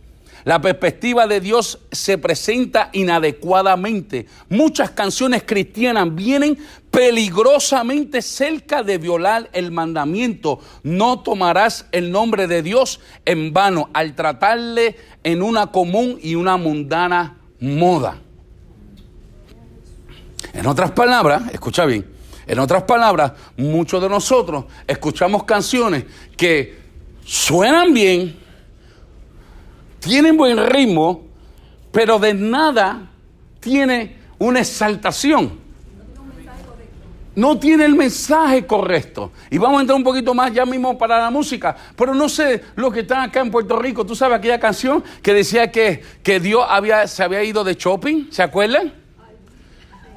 La 0.45 0.61
perspectiva 0.61 1.27
de 1.27 1.41
Dios 1.41 1.79
se 1.91 2.17
presenta 2.19 2.91
inadecuadamente. 2.93 4.27
Muchas 4.49 4.91
canciones 4.91 5.43
cristianas 5.45 6.15
vienen 6.15 6.59
peligrosamente 6.91 8.23
cerca 8.23 8.83
de 8.83 8.99
violar 8.99 9.49
el 9.53 9.73
mandamiento. 9.73 10.61
No 10.83 11.21
tomarás 11.21 11.87
el 11.93 12.11
nombre 12.11 12.47
de 12.47 12.63
Dios 12.63 13.01
en 13.25 13.53
vano 13.53 13.89
al 13.95 14.15
tratarle 14.15 14.97
en 15.25 15.43
una 15.43 15.69
común 15.69 16.19
y 16.23 16.35
una 16.35 16.57
mundana 16.57 17.39
moda. 17.61 18.19
En 20.53 20.67
otras 20.67 20.93
palabras, 20.93 21.43
escucha 21.53 21.85
bien, 21.85 22.18
en 22.49 22.59
otras 22.59 22.83
palabras, 22.85 23.33
muchos 23.59 24.00
de 24.00 24.09
nosotros 24.09 24.64
escuchamos 24.87 25.45
canciones 25.45 26.05
que 26.35 26.78
suenan 27.25 27.93
bien, 27.93 28.37
tienen 30.00 30.37
buen 30.37 30.67
ritmo, 30.67 31.26
pero 31.93 32.19
de 32.19 32.33
nada 32.33 33.11
tiene 33.61 34.17
una 34.38 34.61
exaltación. 34.61 35.69
No 37.35 37.59
tiene 37.59 37.85
el 37.85 37.95
mensaje 37.95 38.67
correcto. 38.67 39.31
Y 39.50 39.59
vamos 39.59 39.78
a 39.78 39.81
entrar 39.83 39.97
un 39.97 40.02
poquito 40.02 40.35
más 40.35 40.52
ya 40.52 40.67
mismo 40.67 40.99
para 40.99 41.21
la 41.21 41.31
música. 41.31 41.76
Pero 41.95 42.12
no 42.12 42.28
sé 42.28 42.64
lo 42.75 42.90
que 42.90 43.00
están 43.00 43.28
acá 43.28 43.40
en 43.40 43.50
Puerto 43.50 43.78
Rico. 43.78 44.05
¿Tú 44.05 44.17
sabes 44.17 44.38
aquella 44.38 44.59
canción 44.59 45.05
que 45.23 45.35
decía 45.35 45.71
que, 45.71 46.02
que 46.23 46.40
Dios 46.40 46.64
había, 46.69 47.07
se 47.07 47.23
había 47.23 47.45
ido 47.45 47.62
de 47.62 47.75
shopping? 47.75 48.33
¿Se 48.33 48.43
acuerdan? 48.43 49.08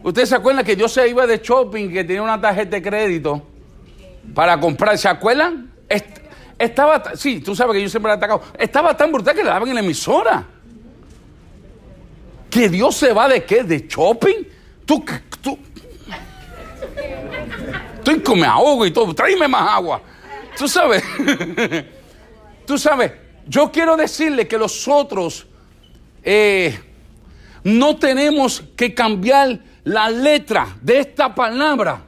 ¿Ustedes 0.04 0.30
se 0.30 0.36
acuerdan 0.36 0.66
que 0.66 0.76
yo 0.76 0.88
se 0.88 1.08
iba 1.08 1.28
de 1.28 1.38
shopping, 1.38 1.90
que 1.90 2.04
tenía 2.04 2.24
una 2.24 2.40
tarjeta 2.40 2.76
de 2.78 2.82
crédito 2.82 3.48
para 4.34 4.60
comprar? 4.60 4.98
¿Se 4.98 5.08
acuerdan? 5.08 5.72
estaba, 6.58 7.16
sí, 7.16 7.40
tú 7.42 7.56
sabes 7.56 7.76
que 7.76 7.82
yo 7.82 7.90
siempre 7.90 8.12
he 8.12 8.16
atacado. 8.16 8.42
Estaba 8.58 8.96
tan 8.96 9.12
brutal 9.12 9.36
que 9.36 9.44
le 9.44 9.50
daban 9.50 9.68
en 9.68 9.76
la 9.76 9.82
emisora. 9.82 10.46
¿Que 12.50 12.70
Dios 12.70 12.96
se 12.96 13.14
va 13.14 13.28
de 13.28 13.44
qué? 13.44 13.64
¿De 13.64 13.88
shopping? 13.88 14.48
Tú, 14.86 15.04
tú. 15.42 15.58
Estoy 17.96 18.20
que 18.20 18.36
me 18.36 18.46
ahogo 18.46 18.86
y 18.86 18.92
todo. 18.92 19.14
Tráeme 19.14 19.48
más 19.48 19.70
agua. 19.70 20.02
Tú 20.58 20.68
sabes. 20.68 21.04
tú 22.66 22.78
sabes. 22.78 23.12
Yo 23.48 23.72
quiero 23.72 23.96
decirle 23.96 24.48
que 24.48 24.58
nosotros 24.58 25.48
eh, 26.24 26.80
no 27.64 27.96
tenemos 27.98 28.64
que 28.76 28.94
cambiar 28.94 29.60
la 29.84 30.10
letra 30.10 30.78
de 30.82 31.00
esta 31.00 31.34
palabra 31.34 32.02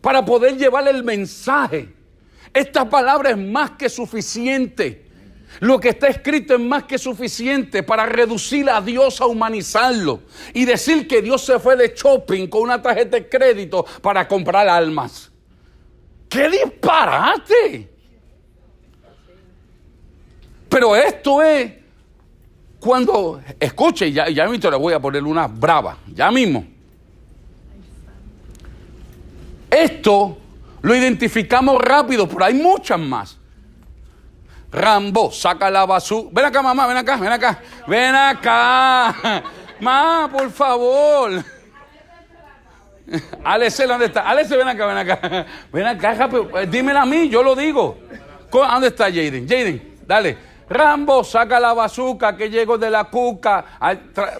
para 0.00 0.24
poder 0.24 0.56
llevar 0.56 0.86
el 0.88 1.02
mensaje. 1.02 1.94
Esta 2.52 2.88
palabra 2.88 3.30
es 3.30 3.38
más 3.38 3.72
que 3.72 3.88
suficiente. 3.88 5.06
Lo 5.60 5.80
que 5.80 5.90
está 5.90 6.08
escrito 6.08 6.54
es 6.54 6.60
más 6.60 6.84
que 6.84 6.98
suficiente 6.98 7.82
para 7.82 8.06
reducir 8.06 8.68
a 8.68 8.80
Dios 8.80 9.20
a 9.20 9.26
humanizarlo 9.26 10.20
y 10.52 10.64
decir 10.64 11.08
que 11.08 11.22
Dios 11.22 11.44
se 11.44 11.58
fue 11.58 11.74
de 11.76 11.94
shopping 11.96 12.46
con 12.48 12.62
una 12.62 12.80
tarjeta 12.80 13.16
de 13.16 13.28
crédito 13.28 13.84
para 14.02 14.28
comprar 14.28 14.68
almas. 14.68 15.30
¡Qué 16.28 16.48
disparate! 16.50 17.88
Pero 20.68 20.94
esto 20.94 21.42
es 21.42 21.72
cuando, 22.78 23.40
escuche, 23.58 24.12
ya, 24.12 24.28
ya 24.28 24.46
mismo 24.46 24.70
le 24.70 24.76
voy 24.76 24.92
a 24.92 25.00
poner 25.00 25.24
una 25.24 25.48
brava, 25.48 25.98
ya 26.14 26.30
mismo. 26.30 26.77
Esto 29.70 30.38
lo 30.82 30.94
identificamos 30.94 31.80
rápido, 31.80 32.28
pero 32.28 32.44
hay 32.44 32.54
muchas 32.54 32.98
más. 32.98 33.38
Rambo, 34.70 35.30
saca 35.30 35.70
la 35.70 35.86
basura. 35.86 36.28
Ven 36.32 36.44
acá, 36.44 36.62
mamá, 36.62 36.86
ven 36.86 36.96
acá, 36.96 37.16
ven 37.16 37.32
acá. 37.32 37.60
Ven 37.86 38.14
acá. 38.14 39.42
Mamá, 39.80 40.28
por 40.30 40.50
favor. 40.50 41.44
Alex, 43.44 43.86
¿dónde 43.86 44.06
está? 44.06 44.28
Alex, 44.28 44.50
ven 44.50 44.68
acá, 44.68 44.86
ven 44.86 44.96
acá. 44.96 45.46
Ven 45.72 45.86
acá, 45.86 46.14
rápido. 46.14 46.58
Eh, 46.58 46.66
dímela 46.66 47.02
a 47.02 47.06
mí, 47.06 47.28
yo 47.28 47.42
lo 47.42 47.54
digo. 47.54 47.96
¿Dónde 48.50 48.88
está 48.88 49.04
Jaden? 49.04 49.48
Jaden, 49.48 49.98
dale. 50.06 50.36
Rambo, 50.68 51.24
saca 51.24 51.58
la 51.58 51.72
bazuca 51.72 52.36
que 52.36 52.50
llegó 52.50 52.76
de 52.76 52.90
la 52.90 53.04
cuca, 53.04 53.64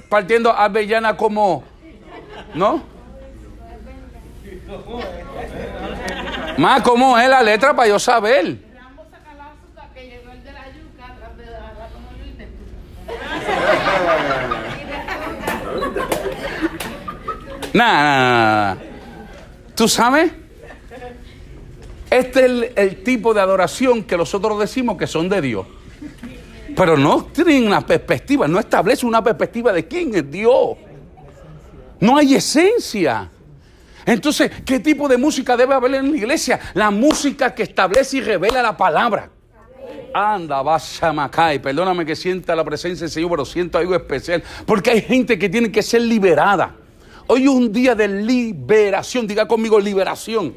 partiendo 0.09 0.53
avellana 0.53 1.17
como. 1.17 1.65
¿No? 2.55 2.98
Más, 6.59 6.83
¿cómo 6.83 7.19
es 7.19 7.29
la 7.29 7.43
letra 7.43 7.75
para 7.75 7.89
yo 7.89 7.99
saber? 7.99 8.69
Nada, 17.73 18.03
nada, 18.03 18.75
nada. 18.75 18.79
¿Tú 19.75 19.89
sabes? 19.89 20.33
Este 22.11 22.41
es 22.41 22.47
el, 22.47 22.73
el 22.75 23.05
tipo 23.05 23.35
de 23.35 23.41
adoración 23.41 24.03
que 24.03 24.17
nosotros 24.17 24.59
decimos 24.59 24.97
que 24.97 25.07
son 25.07 25.29
de 25.29 25.41
Dios. 25.41 25.67
Pero 26.75 26.97
no 26.97 27.25
tienen 27.27 27.67
una 27.67 27.81
perspectiva, 27.83 28.49
no 28.49 28.59
establece 28.59 29.07
una 29.07 29.23
perspectiva 29.23 29.73
de 29.73 29.87
quién 29.87 30.15
es 30.15 30.31
Dios. 30.31 30.77
No 32.01 32.17
hay 32.17 32.35
esencia. 32.35 33.31
Entonces, 34.09 34.51
¿qué 34.65 34.81
tipo 34.81 35.07
de 35.07 35.19
música 35.19 35.55
debe 35.55 35.75
haber 35.75 35.97
en 35.97 36.11
la 36.11 36.17
iglesia? 36.17 36.59
La 36.73 36.91
música 36.91 37.55
que 37.55 37.65
establece 37.65 38.17
y 38.17 38.21
revela 38.23 38.63
la 38.63 38.75
palabra. 38.75 39.29
Anda, 40.15 40.63
vaya 40.63 41.13
Macay, 41.13 41.59
perdóname 41.59 42.07
que 42.07 42.17
sienta 42.17 42.57
la 42.57 42.65
presencia 42.65 43.05
del 43.05 43.11
Señor, 43.11 43.31
pero 43.31 43.45
siento 43.45 43.77
algo 43.77 43.95
especial. 43.95 44.43
Porque 44.65 44.93
hay 44.93 45.03
gente 45.03 45.39
que 45.39 45.51
tiene 45.51 45.71
que 45.71 45.83
ser 45.83 46.01
liberada. 46.01 46.75
Hoy 47.31 47.43
es 47.43 47.49
un 47.51 47.71
día 47.71 47.95
de 47.95 48.09
liberación. 48.09 49.27
Diga 49.27 49.47
conmigo 49.47 49.79
liberación. 49.79 50.55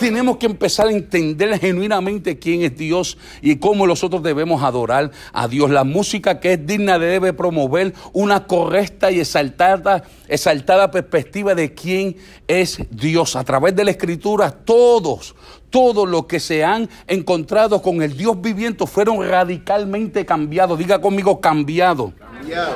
Tenemos 0.00 0.36
que 0.36 0.46
empezar 0.46 0.88
a 0.88 0.90
entender 0.90 1.56
genuinamente 1.60 2.40
quién 2.40 2.62
es 2.62 2.76
Dios 2.76 3.16
y 3.40 3.54
cómo 3.54 3.86
nosotros 3.86 4.20
debemos 4.20 4.64
adorar 4.64 5.12
a 5.32 5.46
Dios. 5.46 5.70
La 5.70 5.84
música 5.84 6.40
que 6.40 6.54
es 6.54 6.66
digna 6.66 6.98
debe 6.98 7.32
promover 7.32 7.94
una 8.12 8.48
correcta 8.48 9.12
y 9.12 9.20
exaltada, 9.20 10.02
exaltada 10.26 10.90
perspectiva 10.90 11.54
de 11.54 11.72
quién 11.72 12.16
es 12.48 12.80
Dios. 12.90 13.36
A 13.36 13.44
través 13.44 13.76
de 13.76 13.84
la 13.84 13.92
escritura, 13.92 14.50
todos, 14.50 15.36
todos 15.70 16.08
los 16.08 16.26
que 16.26 16.40
se 16.40 16.64
han 16.64 16.90
encontrado 17.06 17.80
con 17.80 18.02
el 18.02 18.16
Dios 18.16 18.40
viviente 18.40 18.88
fueron 18.88 19.24
radicalmente 19.24 20.26
cambiados. 20.26 20.76
Diga 20.80 21.00
conmigo, 21.00 21.40
cambiado. 21.40 22.12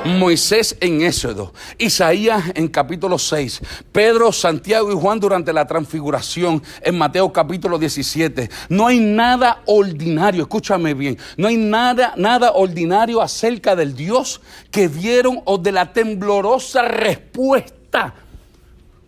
Moisés 0.05 0.77
en 0.79 1.01
Éxodo, 1.01 1.53
Isaías 1.77 2.43
en 2.55 2.67
capítulo 2.67 3.17
6, 3.17 3.61
Pedro, 3.91 4.31
Santiago 4.31 4.91
y 4.91 4.95
Juan 4.95 5.19
durante 5.19 5.53
la 5.53 5.65
transfiguración 5.65 6.61
en 6.81 6.97
Mateo 6.97 7.31
capítulo 7.31 7.77
17. 7.77 8.49
No 8.69 8.87
hay 8.87 8.99
nada 8.99 9.61
ordinario, 9.65 10.43
escúchame 10.43 10.93
bien, 10.93 11.17
no 11.37 11.47
hay 11.47 11.57
nada, 11.57 12.13
nada 12.17 12.53
ordinario 12.53 13.21
acerca 13.21 13.75
del 13.75 13.95
Dios 13.95 14.41
que 14.71 14.87
dieron 14.87 15.41
o 15.45 15.57
de 15.57 15.71
la 15.71 15.91
temblorosa 15.93 16.83
respuesta 16.83 18.15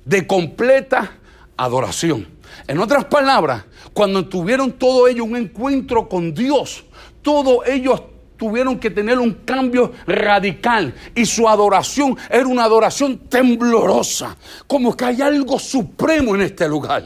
de 0.05 0.27
completa 0.27 1.17
adoración. 1.57 2.27
En 2.67 2.79
otras 2.79 3.05
palabras, 3.05 3.65
cuando 3.93 4.27
tuvieron 4.27 4.71
todo 4.73 5.07
ello 5.07 5.23
un 5.23 5.35
encuentro 5.35 6.09
con 6.09 6.33
Dios, 6.33 6.83
todos 7.21 7.67
ellos 7.67 8.01
tuvieron 8.39 8.79
que 8.79 8.89
tener 8.89 9.19
un 9.19 9.33
cambio 9.45 9.91
radical 10.07 10.95
y 11.13 11.25
su 11.25 11.47
adoración 11.47 12.17
era 12.29 12.47
una 12.47 12.63
adoración 12.63 13.17
temblorosa, 13.29 14.35
como 14.65 14.95
que 14.95 15.05
hay 15.05 15.21
algo 15.21 15.59
supremo 15.59 16.33
en 16.33 16.41
este 16.41 16.67
lugar. 16.67 17.03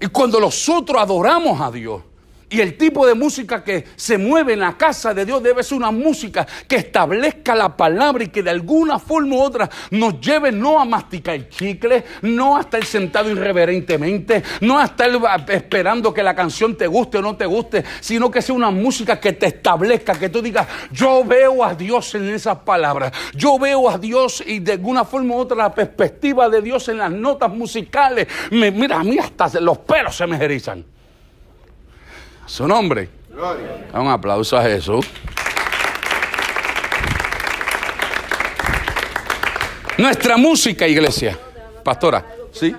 Y 0.00 0.06
cuando 0.06 0.38
nosotros 0.38 1.02
adoramos 1.02 1.60
a 1.60 1.70
Dios, 1.70 2.00
y 2.54 2.60
el 2.60 2.76
tipo 2.76 3.04
de 3.04 3.14
música 3.14 3.64
que 3.64 3.84
se 3.96 4.16
mueve 4.16 4.52
en 4.52 4.60
la 4.60 4.78
casa 4.78 5.12
de 5.12 5.24
Dios 5.24 5.42
debe 5.42 5.64
ser 5.64 5.76
una 5.76 5.90
música 5.90 6.46
que 6.68 6.76
establezca 6.76 7.52
la 7.52 7.76
palabra 7.76 8.22
y 8.22 8.28
que 8.28 8.44
de 8.44 8.50
alguna 8.50 9.00
forma 9.00 9.34
u 9.34 9.40
otra 9.40 9.68
nos 9.90 10.20
lleve 10.20 10.52
no 10.52 10.78
a 10.78 10.84
masticar 10.84 11.48
chicle, 11.48 12.04
no 12.22 12.56
a 12.56 12.60
estar 12.60 12.84
sentado 12.84 13.28
irreverentemente, 13.28 14.44
no 14.60 14.78
a 14.78 14.84
estar 14.84 15.10
esperando 15.48 16.14
que 16.14 16.22
la 16.22 16.36
canción 16.36 16.76
te 16.76 16.86
guste 16.86 17.18
o 17.18 17.22
no 17.22 17.34
te 17.34 17.44
guste, 17.44 17.82
sino 17.98 18.30
que 18.30 18.40
sea 18.40 18.54
una 18.54 18.70
música 18.70 19.18
que 19.18 19.32
te 19.32 19.46
establezca, 19.46 20.16
que 20.16 20.28
tú 20.28 20.40
digas, 20.40 20.68
yo 20.92 21.24
veo 21.24 21.64
a 21.64 21.74
Dios 21.74 22.14
en 22.14 22.28
esas 22.28 22.58
palabras, 22.58 23.10
yo 23.34 23.58
veo 23.58 23.90
a 23.90 23.98
Dios 23.98 24.44
y 24.46 24.60
de 24.60 24.74
alguna 24.74 25.04
forma 25.04 25.34
u 25.34 25.38
otra 25.38 25.56
la 25.56 25.74
perspectiva 25.74 26.48
de 26.48 26.62
Dios 26.62 26.88
en 26.88 26.98
las 26.98 27.10
notas 27.10 27.50
musicales. 27.50 28.28
Me, 28.52 28.70
mira, 28.70 29.00
a 29.00 29.02
mí 29.02 29.18
hasta 29.18 29.58
los 29.58 29.78
pelos 29.78 30.16
se 30.16 30.28
me 30.28 30.36
erizan 30.36 30.93
su 32.46 32.66
nombre. 32.68 33.08
Un 33.92 34.08
aplauso 34.08 34.56
a 34.56 34.62
Jesús. 34.62 35.06
Nuestra 39.98 40.36
música, 40.36 40.86
iglesia. 40.86 41.38
Pastora, 41.84 42.24
¿sí? 42.52 42.74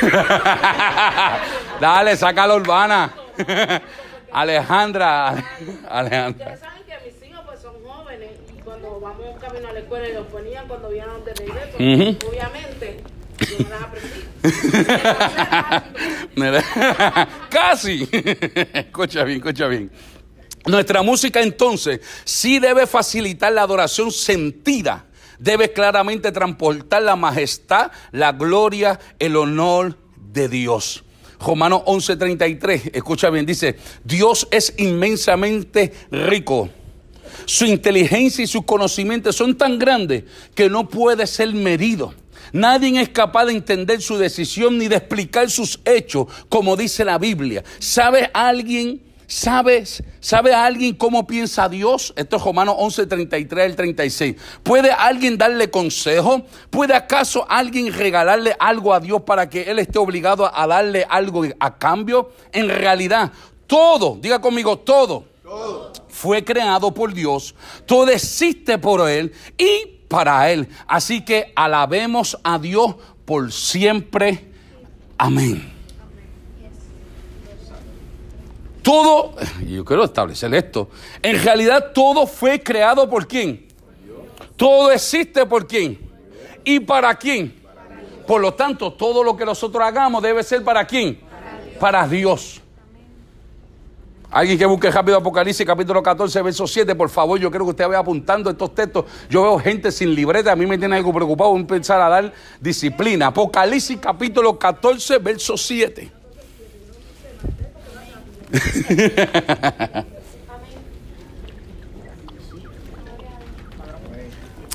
Dale, 1.80 2.16
saca 2.16 2.46
la 2.46 2.54
urbana. 2.54 3.12
Alejandra. 4.32 5.28
Alejandra. 5.88 6.46
Ustedes 6.54 6.60
saben 6.60 6.82
que 6.84 6.94
mis 7.10 7.28
hijos 7.28 7.42
pues 7.46 7.60
son 7.60 7.74
jóvenes 7.84 8.30
y 8.56 8.60
cuando 8.60 9.00
vamos 9.00 9.38
camino 9.40 9.68
a 9.68 9.72
la 9.72 9.80
escuela 9.80 10.08
y 10.08 10.12
los 10.14 10.26
ponían 10.28 10.66
cuando 10.68 10.88
vinieron 10.88 11.24
de 11.24 11.34
regreso, 11.34 11.76
Ujú. 11.76 12.28
obviamente 12.30 13.02
yo 13.40 13.64
me 13.64 13.70
las 13.70 13.82
aprendí. 13.82 14.19
Casi. 17.50 18.08
escucha 18.72 19.24
bien, 19.24 19.38
escucha 19.38 19.66
bien. 19.66 19.90
Nuestra 20.66 21.02
música 21.02 21.40
entonces 21.40 22.00
sí 22.24 22.58
debe 22.58 22.86
facilitar 22.86 23.52
la 23.52 23.62
adoración 23.62 24.10
sentida. 24.10 25.06
Debe 25.38 25.72
claramente 25.72 26.32
transportar 26.32 27.02
la 27.02 27.16
majestad, 27.16 27.92
la 28.12 28.32
gloria, 28.32 29.00
el 29.18 29.36
honor 29.36 29.96
de 30.16 30.48
Dios. 30.48 31.02
Romanos 31.40 31.82
11:33, 31.86 32.90
escucha 32.94 33.30
bien, 33.30 33.46
dice, 33.46 33.78
Dios 34.04 34.46
es 34.50 34.74
inmensamente 34.76 35.94
rico. 36.10 36.68
Su 37.46 37.64
inteligencia 37.64 38.44
y 38.44 38.46
sus 38.46 38.64
conocimientos 38.64 39.34
son 39.34 39.56
tan 39.56 39.78
grandes 39.78 40.24
que 40.54 40.68
no 40.68 40.86
puede 40.86 41.26
ser 41.26 41.54
medido. 41.54 42.14
Nadie 42.52 43.00
es 43.00 43.08
capaz 43.08 43.46
de 43.46 43.52
entender 43.52 44.00
su 44.00 44.18
decisión 44.18 44.78
ni 44.78 44.88
de 44.88 44.96
explicar 44.96 45.50
sus 45.50 45.80
hechos, 45.84 46.26
como 46.48 46.76
dice 46.76 47.04
la 47.04 47.18
Biblia. 47.18 47.62
¿Sabe 47.78 48.30
alguien? 48.32 49.02
¿Sabes? 49.26 50.02
¿Sabe 50.18 50.52
alguien 50.52 50.96
cómo 50.96 51.24
piensa 51.24 51.68
Dios? 51.68 52.12
Esto 52.16 52.36
es 52.36 52.42
Romanos 52.42 52.74
11, 52.78 53.06
33 53.06 53.64
al 53.64 53.76
36. 53.76 54.36
¿Puede 54.64 54.90
alguien 54.90 55.38
darle 55.38 55.70
consejo? 55.70 56.42
¿Puede 56.68 56.94
acaso 56.94 57.46
alguien 57.48 57.92
regalarle 57.92 58.56
algo 58.58 58.92
a 58.92 58.98
Dios 58.98 59.22
para 59.22 59.48
que 59.48 59.62
Él 59.70 59.78
esté 59.78 60.00
obligado 60.00 60.50
a 60.52 60.66
darle 60.66 61.06
algo 61.08 61.44
a 61.60 61.78
cambio? 61.78 62.32
En 62.52 62.68
realidad, 62.68 63.30
todo, 63.68 64.18
diga 64.20 64.40
conmigo, 64.40 64.80
todo 64.80 65.30
fue 66.08 66.44
creado 66.44 66.92
por 66.92 67.14
Dios, 67.14 67.54
todo 67.86 68.10
existe 68.10 68.78
por 68.78 69.08
Él 69.08 69.32
y 69.56 69.99
para 70.10 70.50
Él. 70.50 70.68
Así 70.88 71.24
que 71.24 71.52
alabemos 71.54 72.36
a 72.42 72.58
Dios 72.58 72.96
por 73.24 73.52
siempre. 73.52 74.44
Amén. 75.16 75.72
Todo, 78.82 79.36
yo 79.64 79.84
quiero 79.84 80.04
establecer 80.04 80.52
esto, 80.54 80.90
en 81.22 81.40
realidad 81.42 81.92
todo 81.94 82.26
fue 82.26 82.60
creado 82.60 83.08
por 83.08 83.28
quién? 83.28 83.68
Todo 84.56 84.90
existe 84.90 85.46
por 85.46 85.66
quién? 85.66 86.10
¿Y 86.64 86.80
para 86.80 87.14
quién? 87.14 87.60
Por 88.26 88.40
lo 88.40 88.54
tanto, 88.54 88.92
todo 88.92 89.22
lo 89.22 89.36
que 89.36 89.44
nosotros 89.44 89.84
hagamos 89.84 90.22
debe 90.22 90.42
ser 90.42 90.64
para 90.64 90.86
quién? 90.86 91.20
Para 91.78 92.08
Dios. 92.08 92.60
Alguien 94.30 94.56
que 94.56 94.66
busque 94.66 94.88
rápido 94.90 95.16
Apocalipsis 95.16 95.66
capítulo 95.66 96.00
14, 96.02 96.42
verso 96.42 96.64
7, 96.66 96.94
por 96.94 97.10
favor, 97.10 97.40
yo 97.40 97.50
creo 97.50 97.64
que 97.64 97.70
usted 97.70 97.86
vaya 97.86 97.98
apuntando 97.98 98.48
estos 98.48 98.72
textos. 98.74 99.04
Yo 99.28 99.42
veo 99.42 99.58
gente 99.58 99.90
sin 99.90 100.14
libreta, 100.14 100.52
a 100.52 100.56
mí 100.56 100.66
me 100.66 100.78
tiene 100.78 100.94
algo 100.96 101.12
preocupado, 101.12 101.50
voy 101.50 101.58
a 101.58 101.62
empezar 101.62 102.00
a 102.00 102.08
dar 102.08 102.32
disciplina. 102.60 103.26
Apocalipsis 103.26 103.98
capítulo 104.00 104.56
14, 104.56 105.18
verso 105.18 105.56
7. 105.56 106.12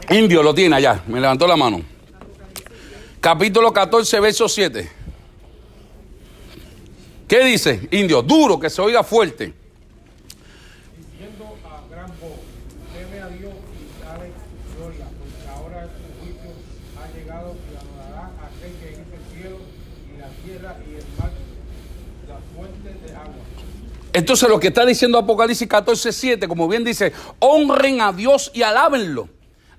Indio 0.10 0.44
lo 0.44 0.54
tiene 0.54 0.76
allá, 0.76 1.02
me 1.08 1.22
levantó 1.22 1.48
la 1.48 1.56
mano. 1.56 1.82
Capítulo 3.22 3.72
14, 3.72 4.20
verso 4.20 4.50
7. 4.50 5.05
¿Qué 7.28 7.44
dice? 7.44 7.88
Indio, 7.92 8.22
duro, 8.22 8.60
que 8.60 8.70
se 8.70 8.82
oiga 8.82 9.04
fuerte. 9.04 9.54
diciendo 10.96 11.58
a 11.66 11.82
gran 11.90 12.08
voz, 12.22 12.38
teme 12.94 13.20
a 13.20 13.28
Dios 13.30 13.54
y 13.74 14.04
dale 14.04 14.32
gloria, 14.78 15.08
porque 15.18 15.50
ahora 15.50 15.90
su 15.90 16.24
juicio 16.24 16.52
ha 17.02 17.18
llegado 17.18 17.56
y 17.56 17.76
adorará 17.76 18.30
a 18.42 18.46
aquel 18.46 18.74
que 18.80 18.92
hizo 18.92 19.16
el 19.16 19.42
cielo 19.42 19.58
y 20.14 20.20
la 20.20 20.30
tierra 20.44 20.78
y 20.86 20.96
el 20.96 21.06
mar, 21.18 21.32
las 22.28 22.42
fuentes 22.56 23.02
de 23.04 23.16
agua. 23.16 23.34
Entonces 24.14 24.48
lo 24.48 24.60
que 24.60 24.68
está 24.68 24.86
diciendo 24.86 25.18
Apocalipsis 25.18 25.68
14, 25.68 26.12
7, 26.12 26.48
como 26.48 26.68
bien 26.68 26.84
dice, 26.84 27.12
honren 27.40 28.02
a 28.02 28.14
Dios 28.14 28.52
y 28.54 28.62
alábenlo. 28.62 29.30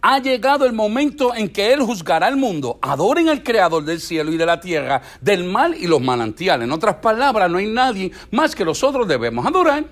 Ha 0.09 0.21
llegado 0.21 0.67
el 0.67 0.73
momento 0.73 1.35
en 1.35 1.49
que 1.49 1.73
Él 1.73 1.81
juzgará 1.81 2.29
el 2.29 2.37
mundo. 2.37 2.79
Adoren 2.81 3.29
al 3.29 3.43
Creador 3.43 3.85
del 3.85 4.01
cielo 4.01 4.31
y 4.31 4.37
de 4.37 4.47
la 4.47 4.61
tierra, 4.61 5.03
del 5.21 5.43
mal 5.43 5.75
y 5.75 5.89
los 5.89 6.01
manantiales. 6.01 6.65
En 6.65 6.71
otras 6.71 6.95
palabras, 6.95 7.51
no 7.51 7.59
hay 7.59 7.67
nadie 7.67 8.13
más 8.31 8.55
que 8.55 8.65
nosotros 8.65 9.09
debemos 9.09 9.45
adorar. 9.45 9.85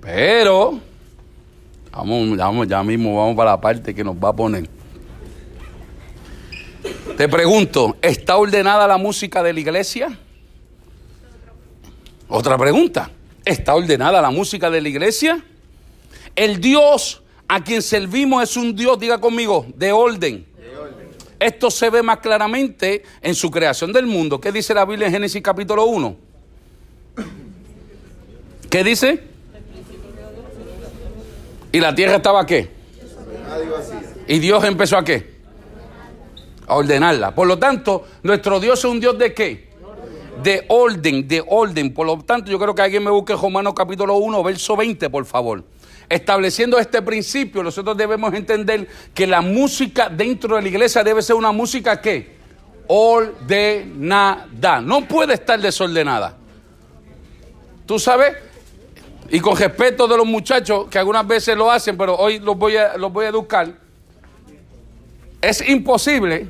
Pero, 0.00 0.78
vamos, 1.90 2.36
vamos, 2.36 2.68
ya 2.68 2.84
mismo 2.84 3.16
vamos 3.16 3.34
para 3.34 3.50
la 3.50 3.60
parte 3.60 3.92
que 3.92 4.04
nos 4.04 4.14
va 4.14 4.28
a 4.28 4.32
poner. 4.32 4.68
Te 7.16 7.28
pregunto, 7.28 7.96
¿está 8.00 8.36
ordenada 8.36 8.86
la 8.86 8.96
música 8.96 9.42
de 9.42 9.52
la 9.54 9.58
iglesia? 9.58 10.16
Otra 12.28 12.56
pregunta, 12.56 13.10
¿está 13.44 13.74
ordenada 13.74 14.22
la 14.22 14.30
música 14.30 14.70
de 14.70 14.80
la 14.80 14.88
iglesia? 14.88 15.44
El 16.36 16.60
Dios 16.60 17.21
a 17.52 17.62
quien 17.62 17.82
servimos 17.82 18.42
es 18.42 18.56
un 18.56 18.74
Dios, 18.74 18.98
diga 18.98 19.18
conmigo, 19.18 19.66
de 19.76 19.92
orden. 19.92 20.46
Esto 21.38 21.70
se 21.70 21.90
ve 21.90 22.02
más 22.02 22.16
claramente 22.20 23.02
en 23.20 23.34
su 23.34 23.50
creación 23.50 23.92
del 23.92 24.06
mundo. 24.06 24.40
¿Qué 24.40 24.50
dice 24.50 24.72
la 24.72 24.86
Biblia 24.86 25.08
en 25.08 25.12
Génesis 25.12 25.42
capítulo 25.42 25.84
1? 25.84 26.16
¿Qué 28.70 28.82
dice? 28.82 29.22
¿Y 31.72 31.78
la 31.78 31.94
tierra 31.94 32.16
estaba 32.16 32.46
qué? 32.46 32.70
¿Y 34.28 34.38
Dios 34.38 34.64
empezó 34.64 34.96
a 34.96 35.04
qué? 35.04 35.34
A 36.66 36.76
ordenarla. 36.76 37.34
Por 37.34 37.46
lo 37.46 37.58
tanto, 37.58 38.06
nuestro 38.22 38.60
Dios 38.60 38.78
es 38.78 38.84
un 38.86 38.98
Dios 38.98 39.18
de 39.18 39.34
qué? 39.34 39.68
De 40.42 40.64
orden, 40.68 41.28
de 41.28 41.44
orden. 41.46 41.92
Por 41.92 42.06
lo 42.06 42.16
tanto, 42.22 42.50
yo 42.50 42.58
creo 42.58 42.74
que 42.74 42.80
alguien 42.80 43.04
me 43.04 43.10
busque 43.10 43.34
Romanos 43.34 43.74
capítulo 43.76 44.16
1, 44.16 44.42
verso 44.42 44.74
20, 44.74 45.10
por 45.10 45.26
favor. 45.26 45.62
Estableciendo 46.12 46.78
este 46.78 47.00
principio, 47.00 47.62
nosotros 47.62 47.96
debemos 47.96 48.34
entender 48.34 48.86
que 49.14 49.26
la 49.26 49.40
música 49.40 50.10
dentro 50.10 50.56
de 50.56 50.62
la 50.62 50.68
iglesia 50.68 51.02
debe 51.02 51.22
ser 51.22 51.36
una 51.36 51.52
música 51.52 52.02
que 52.02 52.36
ordenada. 52.86 54.82
No 54.82 55.08
puede 55.08 55.32
estar 55.32 55.58
desordenada. 55.58 56.36
¿Tú 57.86 57.98
sabes? 57.98 58.36
Y 59.30 59.40
con 59.40 59.56
respeto 59.56 60.06
de 60.06 60.18
los 60.18 60.26
muchachos 60.26 60.86
que 60.90 60.98
algunas 60.98 61.26
veces 61.26 61.56
lo 61.56 61.70
hacen, 61.70 61.96
pero 61.96 62.14
hoy 62.14 62.40
los 62.40 62.58
voy 62.58 62.76
a, 62.76 62.98
los 62.98 63.10
voy 63.10 63.24
a 63.24 63.28
educar. 63.30 63.72
Es 65.40 65.66
imposible. 65.66 66.46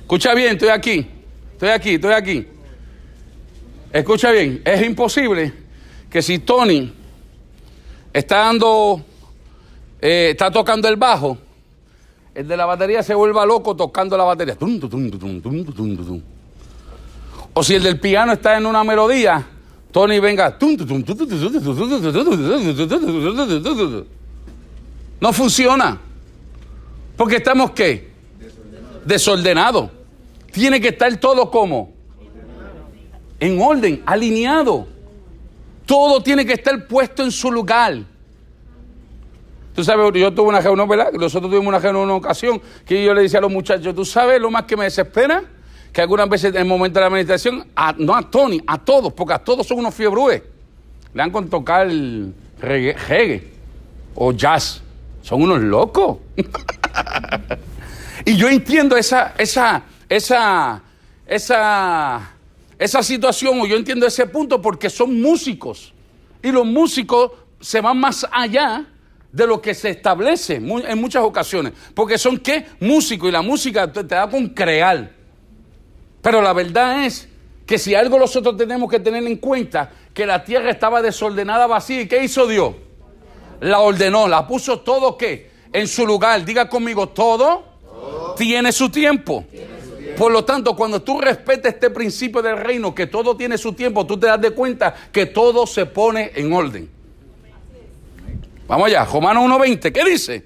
Escucha 0.00 0.32
bien, 0.32 0.52
estoy 0.52 0.70
aquí. 0.70 1.06
Estoy 1.52 1.68
aquí, 1.68 1.94
estoy 1.96 2.12
aquí. 2.14 2.48
Escucha 3.92 4.30
bien, 4.30 4.62
es 4.64 4.82
imposible 4.82 5.52
que 6.08 6.22
si 6.22 6.38
Tony 6.38 7.01
está 8.12 8.38
dando, 8.38 9.02
está 10.00 10.50
tocando 10.50 10.88
el 10.88 10.96
bajo, 10.96 11.38
el 12.34 12.48
de 12.48 12.56
la 12.56 12.66
batería 12.66 13.02
se 13.02 13.14
vuelva 13.14 13.44
loco 13.44 13.76
tocando 13.76 14.16
la 14.16 14.24
batería. 14.24 14.56
O 17.54 17.62
si 17.62 17.74
el 17.74 17.82
del 17.82 18.00
piano 18.00 18.32
está 18.32 18.56
en 18.56 18.64
una 18.66 18.82
melodía, 18.82 19.46
Tony 19.90 20.18
venga. 20.18 20.56
No 25.20 25.32
funciona. 25.32 26.00
Porque 27.16 27.36
estamos 27.36 27.72
qué? 27.72 28.10
Desordenados. 29.04 29.90
Tiene 30.50 30.80
que 30.80 30.88
estar 30.88 31.14
todo 31.18 31.50
como 31.50 31.92
en 33.38 33.60
orden, 33.60 34.02
alineado. 34.06 34.86
Todo 35.92 36.22
tiene 36.22 36.46
que 36.46 36.54
estar 36.54 36.86
puesto 36.86 37.22
en 37.22 37.30
su 37.30 37.52
lugar. 37.52 37.98
Tú 39.74 39.84
sabes, 39.84 40.10
yo 40.14 40.32
tuve 40.32 40.48
una 40.48 40.62
reunión, 40.62 40.88
¿verdad? 40.88 41.12
Nosotros 41.12 41.50
tuvimos 41.50 41.66
una 41.66 41.80
reunión 41.80 42.04
en 42.04 42.08
una 42.08 42.14
ocasión 42.14 42.62
que 42.86 43.04
yo 43.04 43.12
le 43.12 43.20
decía 43.20 43.40
a 43.40 43.42
los 43.42 43.52
muchachos, 43.52 43.94
¿tú 43.94 44.02
sabes 44.02 44.40
lo 44.40 44.50
más 44.50 44.62
que 44.62 44.74
me 44.74 44.84
desespera? 44.84 45.44
Que 45.92 46.00
algunas 46.00 46.30
veces 46.30 46.54
en 46.54 46.62
el 46.62 46.64
momento 46.64 46.98
de 46.98 47.04
la 47.04 47.10
meditación, 47.10 47.66
no 47.98 48.16
a 48.16 48.22
Tony, 48.22 48.58
a 48.66 48.78
todos, 48.78 49.12
porque 49.12 49.34
a 49.34 49.38
todos 49.38 49.66
son 49.66 49.80
unos 49.80 49.94
fiebrúes. 49.94 50.42
Le 51.12 51.18
dan 51.18 51.30
con 51.30 51.50
tocar 51.50 51.86
reggae, 51.86 52.94
reggae 52.94 53.52
o 54.14 54.32
jazz. 54.32 54.82
Son 55.20 55.42
unos 55.42 55.60
locos. 55.60 56.16
y 58.24 58.34
yo 58.34 58.48
entiendo 58.48 58.96
esa, 58.96 59.34
esa, 59.36 59.82
esa, 60.08 60.80
esa, 61.26 62.30
esa 62.82 63.02
situación, 63.02 63.60
o 63.60 63.66
yo 63.66 63.76
entiendo 63.76 64.06
ese 64.06 64.26
punto 64.26 64.60
porque 64.60 64.90
son 64.90 65.20
músicos. 65.20 65.92
Y 66.42 66.50
los 66.50 66.66
músicos 66.66 67.30
se 67.60 67.80
van 67.80 67.98
más 67.98 68.26
allá 68.30 68.86
de 69.30 69.46
lo 69.46 69.62
que 69.62 69.74
se 69.74 69.90
establece 69.90 70.56
en 70.56 71.00
muchas 71.00 71.22
ocasiones. 71.22 71.72
Porque 71.94 72.18
son 72.18 72.38
qué? 72.38 72.66
Músicos. 72.80 73.28
Y 73.28 73.32
la 73.32 73.42
música 73.42 73.90
te, 73.90 74.02
da 74.02 74.28
con 74.28 74.48
crear. 74.48 75.10
Pero 76.20 76.42
la 76.42 76.52
verdad 76.52 77.04
es 77.04 77.28
que 77.64 77.78
si 77.78 77.94
algo 77.94 78.18
nosotros 78.18 78.56
tenemos 78.56 78.90
que 78.90 79.00
tener 79.00 79.24
en 79.24 79.36
cuenta, 79.36 79.90
que 80.12 80.26
la 80.26 80.44
tierra 80.44 80.70
estaba 80.70 81.00
desordenada, 81.00 81.66
vacía. 81.66 82.02
¿Y 82.02 82.08
qué 82.08 82.22
hizo 82.24 82.46
Dios? 82.46 82.74
La 83.60 83.78
ordenó, 83.78 84.26
la 84.26 84.46
puso 84.46 84.80
todo 84.80 85.16
qué? 85.16 85.50
En 85.72 85.86
su 85.86 86.04
lugar. 86.04 86.44
Diga 86.44 86.68
conmigo, 86.68 87.08
todo, 87.08 87.64
tiene 88.36 88.72
su 88.72 88.90
tiempo. 88.90 89.46
Por 90.16 90.30
lo 90.30 90.44
tanto, 90.44 90.76
cuando 90.76 91.02
tú 91.02 91.20
respetas 91.20 91.74
este 91.74 91.90
principio 91.90 92.42
del 92.42 92.56
reino, 92.56 92.94
que 92.94 93.06
todo 93.06 93.36
tiene 93.36 93.58
su 93.58 93.72
tiempo, 93.72 94.06
tú 94.06 94.18
te 94.18 94.26
das 94.26 94.40
de 94.40 94.50
cuenta 94.50 94.94
que 95.10 95.26
todo 95.26 95.66
se 95.66 95.86
pone 95.86 96.32
en 96.34 96.52
orden. 96.52 96.88
Vamos 98.68 98.86
allá, 98.86 99.04
Romanos 99.04 99.44
1.20, 99.44 99.92
¿qué 99.92 100.04
dice? 100.04 100.44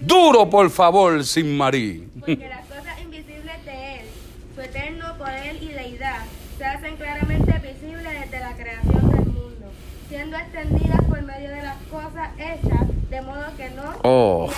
Duro, 0.00 0.50
por 0.50 0.68
favor, 0.68 1.24
sin 1.24 1.56
Marí. 1.56 2.08
Porque 2.18 2.48
las 2.48 2.66
cosas 2.66 3.00
invisibles 3.00 3.64
de 3.64 3.94
Él, 3.94 4.06
su 4.54 4.60
eterno 4.60 5.16
poder 5.16 5.62
y 5.62 5.68
deidad, 5.68 6.24
se 6.58 6.64
hacen 6.64 6.96
claramente 6.96 7.52
visibles 7.52 8.20
desde 8.20 8.40
la 8.40 8.52
creación 8.54 9.10
del 9.10 9.26
mundo, 9.26 9.66
siendo 10.08 10.36
extendidas 10.36 11.04
por 11.08 11.22
medio 11.22 11.50
de 11.50 11.62
las 11.62 11.76
cosas 11.84 12.30
hechas, 12.36 12.88
de 13.12 13.20
modo 13.20 13.44
que 13.58 13.68
no 13.70 13.82
Oh. 14.02 14.50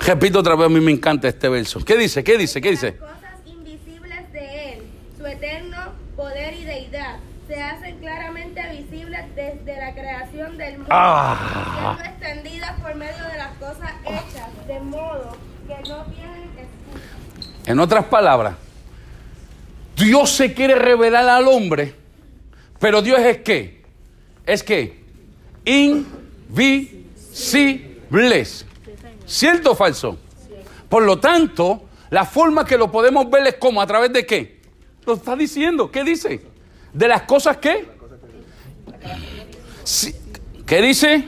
Repito 0.00 0.40
otra 0.40 0.54
vez, 0.54 0.66
a 0.66 0.68
mí 0.68 0.80
me 0.80 0.92
encanta 0.92 1.28
este 1.28 1.48
verso. 1.48 1.80
¿Qué 1.82 1.96
dice? 1.96 2.22
¿Qué 2.22 2.36
dice? 2.36 2.60
¿Qué 2.60 2.70
dice? 2.70 2.96
Las 3.00 3.10
cosas 3.10 3.34
invisibles 3.46 4.32
de 4.32 4.72
Él, 4.74 4.82
su 5.16 5.26
eterno 5.26 5.78
poder 6.14 6.54
y 6.54 6.64
deidad, 6.64 7.16
se 7.48 7.60
hacen 7.60 7.98
claramente 7.98 8.60
visibles 8.70 9.34
desde 9.34 9.76
la 9.78 9.94
creación 9.94 10.58
del 10.58 10.74
mundo, 10.78 10.90
Ah. 10.90 11.96
siendo 11.98 12.10
extendidas 12.10 12.80
por 12.80 12.94
medio 12.94 13.24
de 13.32 13.38
las 13.38 13.56
cosas 13.56 13.92
hechas, 14.04 14.66
de 14.68 14.80
modo 14.80 15.36
que 15.66 15.88
no 15.88 16.04
tienen 16.04 16.42
excusa. 16.58 17.50
En 17.66 17.80
otras 17.80 18.04
palabras, 18.04 18.56
Dios 19.96 20.30
se 20.30 20.52
quiere 20.52 20.74
revelar 20.74 21.26
al 21.28 21.48
hombre, 21.48 21.94
pero 22.78 23.00
Dios 23.00 23.20
es 23.20 23.38
qué? 23.38 23.82
Es 24.44 24.62
que 24.62 25.00
invisibles. 27.40 28.66
¿Cierto 29.26 29.72
o 29.72 29.74
falso? 29.74 30.18
Por 30.88 31.04
lo 31.04 31.18
tanto, 31.18 31.84
la 32.10 32.24
forma 32.24 32.64
que 32.64 32.76
lo 32.76 32.90
podemos 32.90 33.30
ver 33.30 33.46
es 33.46 33.54
como, 33.54 33.80
a 33.80 33.86
través 33.86 34.12
de 34.12 34.26
qué? 34.26 34.60
Lo 35.06 35.14
está 35.14 35.36
diciendo, 35.36 35.90
¿qué 35.90 36.04
dice? 36.04 36.42
De 36.92 37.08
las 37.08 37.22
cosas 37.22 37.56
que... 37.58 37.88
¿Qué 40.66 40.82
dice? 40.82 41.24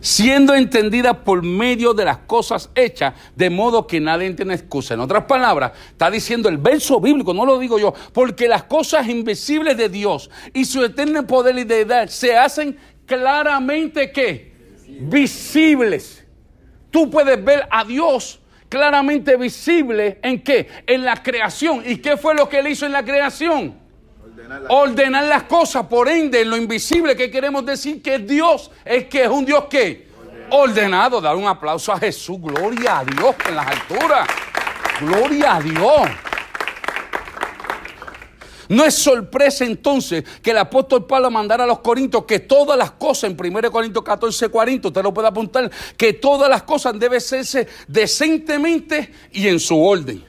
Siendo 0.00 0.54
entendida 0.54 1.24
por 1.24 1.42
medio 1.42 1.92
de 1.92 2.04
las 2.04 2.18
cosas 2.18 2.70
hechas, 2.74 3.14
de 3.34 3.50
modo 3.50 3.86
que 3.86 4.00
nadie 4.00 4.32
tiene 4.32 4.54
excusa. 4.54 4.94
En 4.94 5.00
otras 5.00 5.24
palabras, 5.24 5.72
está 5.90 6.10
diciendo 6.10 6.48
el 6.48 6.58
verso 6.58 7.00
bíblico, 7.00 7.34
no 7.34 7.44
lo 7.44 7.58
digo 7.58 7.78
yo, 7.78 7.92
porque 8.12 8.48
las 8.48 8.62
cosas 8.64 9.08
invisibles 9.08 9.76
de 9.76 9.88
Dios 9.88 10.30
y 10.54 10.64
su 10.64 10.84
eterno 10.84 11.26
poder 11.26 11.58
y 11.58 11.64
deidad 11.64 12.08
se 12.08 12.36
hacen 12.36 12.78
claramente 13.08 14.12
que 14.12 14.52
visibles. 14.86 16.24
Tú 16.90 17.10
puedes 17.10 17.42
ver 17.42 17.66
a 17.70 17.84
Dios 17.84 18.40
claramente 18.68 19.36
visible 19.36 20.18
en 20.22 20.42
qué? 20.42 20.68
En 20.86 21.04
la 21.04 21.20
creación. 21.20 21.82
¿Y 21.84 21.96
qué 21.96 22.16
fue 22.16 22.34
lo 22.34 22.48
que 22.48 22.58
él 22.58 22.68
hizo 22.68 22.86
en 22.86 22.92
la 22.92 23.04
creación? 23.04 23.88
ordenar 24.68 25.24
las 25.24 25.42
cosas, 25.42 25.86
por 25.86 26.08
ende, 26.08 26.40
en 26.40 26.50
lo 26.50 26.56
invisible 26.56 27.16
que 27.16 27.30
queremos 27.30 27.66
decir 27.66 28.00
que 28.00 28.18
Dios, 28.18 28.70
es 28.84 29.04
que 29.06 29.24
es 29.24 29.28
un 29.28 29.44
Dios 29.44 29.64
que 29.64 30.08
ordenado. 30.50 31.20
Dar 31.20 31.36
un 31.36 31.46
aplauso 31.46 31.92
a 31.92 31.98
Jesús, 31.98 32.38
gloria 32.40 33.00
a 33.00 33.04
Dios 33.04 33.34
en 33.46 33.56
las 33.56 33.66
alturas, 33.66 34.28
gloria 35.00 35.56
a 35.56 35.60
Dios. 35.60 36.27
No 38.68 38.84
es 38.84 38.94
sorpresa 38.94 39.64
entonces 39.64 40.24
que 40.42 40.50
el 40.50 40.58
apóstol 40.58 41.06
Pablo 41.06 41.30
mandara 41.30 41.64
a 41.64 41.66
los 41.66 41.78
Corintios 41.78 42.24
que 42.24 42.40
todas 42.40 42.76
las 42.76 42.92
cosas, 42.92 43.30
en 43.30 43.36
1 43.38 43.70
Corintios 43.70 44.04
14, 44.04 44.48
40, 44.48 44.88
usted 44.88 45.02
lo 45.02 45.14
puede 45.14 45.28
apuntar, 45.28 45.70
que 45.96 46.12
todas 46.14 46.50
las 46.50 46.62
cosas 46.64 46.98
deben 46.98 47.18
hacerse 47.18 47.66
decentemente 47.86 49.12
y 49.32 49.48
en 49.48 49.58
su 49.58 49.82
orden 49.82 50.28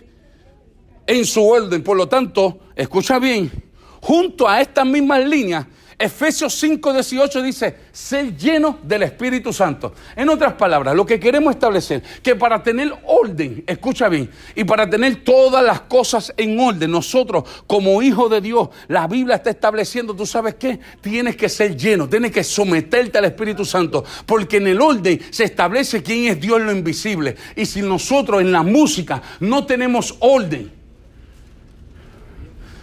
en 1.10 1.26
su 1.26 1.46
orden. 1.46 1.84
Por 1.84 1.98
lo 1.98 2.08
tanto, 2.08 2.60
escucha 2.76 3.18
bien, 3.18 3.52
junto 4.00 4.48
a 4.48 4.62
estas 4.62 4.86
mismas 4.86 5.26
líneas 5.26 5.66
Efesios 6.02 6.54
5, 6.58 6.94
18 6.94 7.42
dice, 7.42 7.76
ser 7.92 8.38
lleno 8.38 8.80
del 8.84 9.04
Espíritu 9.04 9.52
Santo. 9.52 9.94
En 10.16 10.30
otras 10.30 10.54
palabras, 10.54 10.96
lo 10.96 11.06
que 11.06 11.20
queremos 11.20 11.54
establecer, 11.54 12.02
que 12.24 12.38
para 12.38 12.64
tener 12.64 12.94
orden, 13.06 13.66
escucha 13.68 14.08
bien, 14.08 14.30
y 14.56 14.64
para 14.64 14.90
tener 14.90 15.26
todas 15.26 15.62
las 15.62 15.82
cosas 15.82 16.34
en 16.38 16.58
orden, 16.58 16.90
nosotros 16.90 17.44
como 17.68 18.02
hijos 18.02 18.32
de 18.32 18.40
Dios, 18.40 18.70
la 18.88 19.08
Biblia 19.08 19.36
está 19.36 19.50
estableciendo, 19.50 20.16
tú 20.16 20.26
sabes 20.26 20.56
qué, 20.56 20.80
tienes 21.02 21.36
que 21.36 21.50
ser 21.50 21.76
lleno, 21.76 22.08
tienes 22.08 22.32
que 22.32 22.46
someterte 22.46 23.18
al 23.18 23.26
Espíritu 23.26 23.66
Santo, 23.66 24.06
porque 24.26 24.56
en 24.56 24.68
el 24.68 24.80
orden 24.80 25.20
se 25.32 25.44
establece 25.44 26.02
quién 26.02 26.32
es 26.32 26.40
Dios 26.40 26.62
en 26.62 26.66
lo 26.68 26.72
invisible. 26.72 27.36
Y 27.58 27.66
si 27.66 27.82
nosotros 27.82 28.40
en 28.40 28.54
la 28.54 28.64
música 28.64 29.22
no 29.42 29.66
tenemos 29.66 30.16
orden, 30.22 30.72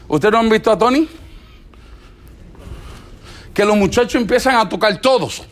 ¿ustedes 0.07 0.33
no 0.33 0.39
han 0.39 0.51
visto 0.51 0.71
a 0.71 0.77
Tony? 0.77 1.09
Que 3.57 3.65
los 3.65 3.75
muchachos 3.75 4.17
empiezan 4.17 4.55
a 4.57 4.69
tocar 4.69 5.01
todos. 5.01 5.43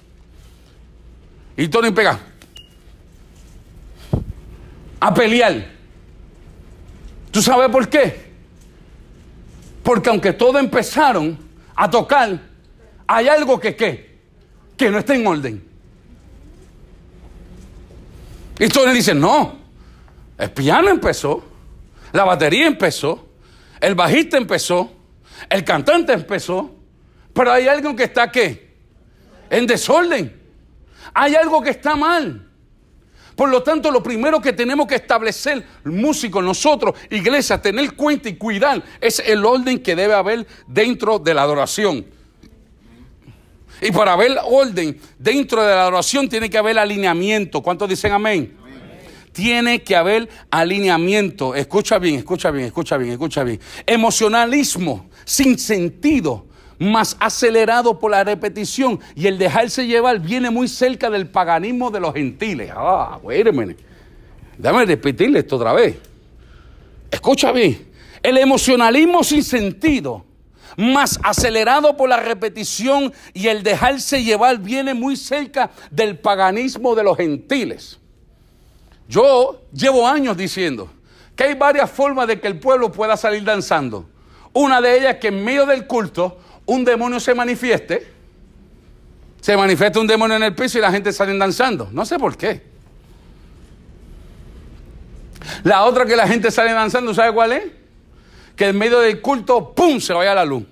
Y 1.56 1.68
Tony 1.68 1.90
pega. 1.90 2.20
A 5.00 5.14
pelear. 5.14 5.68
¿Tú 7.30 7.40
sabes 7.40 7.70
por 7.70 7.88
qué? 7.88 8.26
Porque 9.82 10.10
aunque 10.10 10.34
todos 10.34 10.60
empezaron 10.60 11.38
a 11.74 11.90
tocar, 11.90 12.42
hay 13.06 13.26
algo 13.26 13.58
que 13.58 13.74
qué, 13.74 14.18
que 14.76 14.90
no 14.90 14.98
está 14.98 15.14
en 15.14 15.26
orden. 15.26 15.64
Y 18.58 18.68
Tony 18.68 18.92
dice, 18.92 19.14
no, 19.14 19.60
el 20.36 20.50
piano 20.50 20.90
empezó, 20.90 21.42
la 22.12 22.24
batería 22.24 22.66
empezó, 22.66 23.30
el 23.80 23.94
bajista 23.94 24.36
empezó, 24.36 24.92
el 25.48 25.64
cantante 25.64 26.12
empezó, 26.12 26.70
pero 27.34 27.52
hay 27.52 27.68
algo 27.68 27.94
que 27.94 28.04
está 28.04 28.30
qué? 28.30 28.74
En 29.50 29.66
desorden. 29.66 30.40
Hay 31.12 31.34
algo 31.34 31.60
que 31.60 31.70
está 31.70 31.96
mal. 31.96 32.48
Por 33.36 33.48
lo 33.48 33.62
tanto, 33.62 33.90
lo 33.90 34.02
primero 34.02 34.40
que 34.40 34.52
tenemos 34.52 34.86
que 34.86 34.94
establecer, 34.94 35.66
músicos, 35.84 36.42
nosotros, 36.42 36.94
iglesia, 37.10 37.60
tener 37.60 37.94
cuenta 37.94 38.28
y 38.28 38.36
cuidar, 38.36 38.82
es 39.00 39.18
el 39.18 39.44
orden 39.44 39.82
que 39.82 39.96
debe 39.96 40.14
haber 40.14 40.46
dentro 40.68 41.18
de 41.18 41.34
la 41.34 41.42
adoración. 41.42 42.06
Y 43.80 43.90
para 43.90 44.12
haber 44.12 44.38
orden 44.44 44.98
dentro 45.18 45.62
de 45.62 45.74
la 45.74 45.82
adoración 45.82 46.28
tiene 46.28 46.48
que 46.48 46.56
haber 46.56 46.78
alineamiento. 46.78 47.60
¿Cuántos 47.60 47.88
dicen 47.88 48.12
amén? 48.12 48.56
Tiene 49.32 49.82
que 49.82 49.96
haber 49.96 50.28
alineamiento. 50.48 51.56
Escucha 51.56 51.98
bien, 51.98 52.14
escucha 52.14 52.52
bien, 52.52 52.66
escucha 52.66 52.96
bien, 52.96 53.12
escucha 53.12 53.42
bien. 53.42 53.58
Emocionalismo 53.84 55.10
sin 55.24 55.58
sentido 55.58 56.46
más 56.78 57.16
acelerado 57.20 57.98
por 57.98 58.10
la 58.10 58.24
repetición 58.24 59.00
y 59.14 59.26
el 59.26 59.38
dejarse 59.38 59.86
llevar 59.86 60.20
viene 60.20 60.50
muy 60.50 60.68
cerca 60.68 61.10
del 61.10 61.28
paganismo 61.28 61.90
de 61.90 62.00
los 62.00 62.14
gentiles. 62.14 62.70
Ah, 62.74 63.18
bueno, 63.22 63.74
Déjame 64.58 64.86
repetirle 64.86 65.40
esto 65.40 65.56
otra 65.56 65.72
vez. 65.72 65.96
Escucha 67.10 67.52
bien. 67.52 67.92
El 68.22 68.38
emocionalismo 68.38 69.22
sin 69.22 69.42
sentido, 69.42 70.24
más 70.76 71.20
acelerado 71.22 71.96
por 71.96 72.08
la 72.08 72.18
repetición 72.18 73.12
y 73.32 73.48
el 73.48 73.62
dejarse 73.62 74.22
llevar, 74.22 74.58
viene 74.58 74.94
muy 74.94 75.16
cerca 75.16 75.70
del 75.90 76.18
paganismo 76.18 76.94
de 76.94 77.04
los 77.04 77.16
gentiles. 77.16 77.98
Yo 79.08 79.60
llevo 79.72 80.08
años 80.08 80.36
diciendo 80.36 80.88
que 81.36 81.44
hay 81.44 81.54
varias 81.54 81.90
formas 81.90 82.26
de 82.26 82.40
que 82.40 82.46
el 82.46 82.58
pueblo 82.58 82.90
pueda 82.90 83.16
salir 83.16 83.44
danzando. 83.44 84.08
Una 84.52 84.80
de 84.80 84.98
ellas 84.98 85.14
es 85.14 85.20
que 85.20 85.28
en 85.28 85.44
medio 85.44 85.66
del 85.66 85.86
culto 85.86 86.38
un 86.66 86.84
demonio 86.84 87.20
se 87.20 87.34
manifieste, 87.34 88.06
se 89.40 89.56
manifiesta 89.56 90.00
un 90.00 90.06
demonio 90.06 90.36
en 90.36 90.42
el 90.42 90.54
piso 90.54 90.78
y 90.78 90.80
la 90.80 90.90
gente 90.90 91.12
sale 91.12 91.36
danzando. 91.36 91.88
No 91.92 92.04
sé 92.06 92.18
por 92.18 92.36
qué. 92.36 92.62
La 95.62 95.84
otra 95.84 96.06
que 96.06 96.16
la 96.16 96.26
gente 96.26 96.50
sale 96.50 96.72
danzando, 96.72 97.12
¿sabe 97.12 97.32
cuál 97.32 97.52
es? 97.52 97.64
Que 98.56 98.68
en 98.68 98.78
medio 98.78 99.00
del 99.00 99.20
culto, 99.20 99.74
¡pum!, 99.74 100.00
se 100.00 100.14
vaya 100.14 100.34
la 100.34 100.44
luz. 100.44 100.64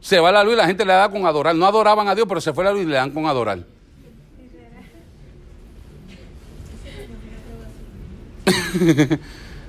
Se 0.00 0.20
va 0.20 0.30
la 0.30 0.44
luz 0.44 0.52
y 0.52 0.56
la 0.56 0.66
gente 0.66 0.84
le 0.84 0.92
da 0.92 1.08
con 1.08 1.24
adorar. 1.24 1.54
No 1.56 1.64
adoraban 1.66 2.08
a 2.08 2.14
Dios, 2.14 2.26
pero 2.28 2.42
se 2.42 2.52
fue 2.52 2.64
la 2.64 2.72
luz 2.72 2.82
y 2.82 2.86
le 2.86 2.96
dan 2.96 3.10
con 3.10 3.26
adorar. 3.26 3.60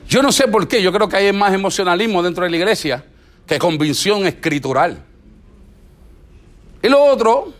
yo 0.10 0.21
no 0.21 0.34
sé 0.34 0.49
por 0.49 0.67
qué, 0.67 0.82
yo 0.82 0.91
creo 0.91 1.08
que 1.08 1.15
hay 1.15 1.32
más 1.32 1.54
emocionalismo 1.54 2.21
dentro 2.21 2.43
de 2.43 2.49
la 2.49 2.58
iglesia 2.58 3.06
que 3.47 3.60
convicción 3.60 4.25
escritural. 4.25 5.03
Y 6.81 6.89
lo 6.89 7.03
otro, 7.03 7.53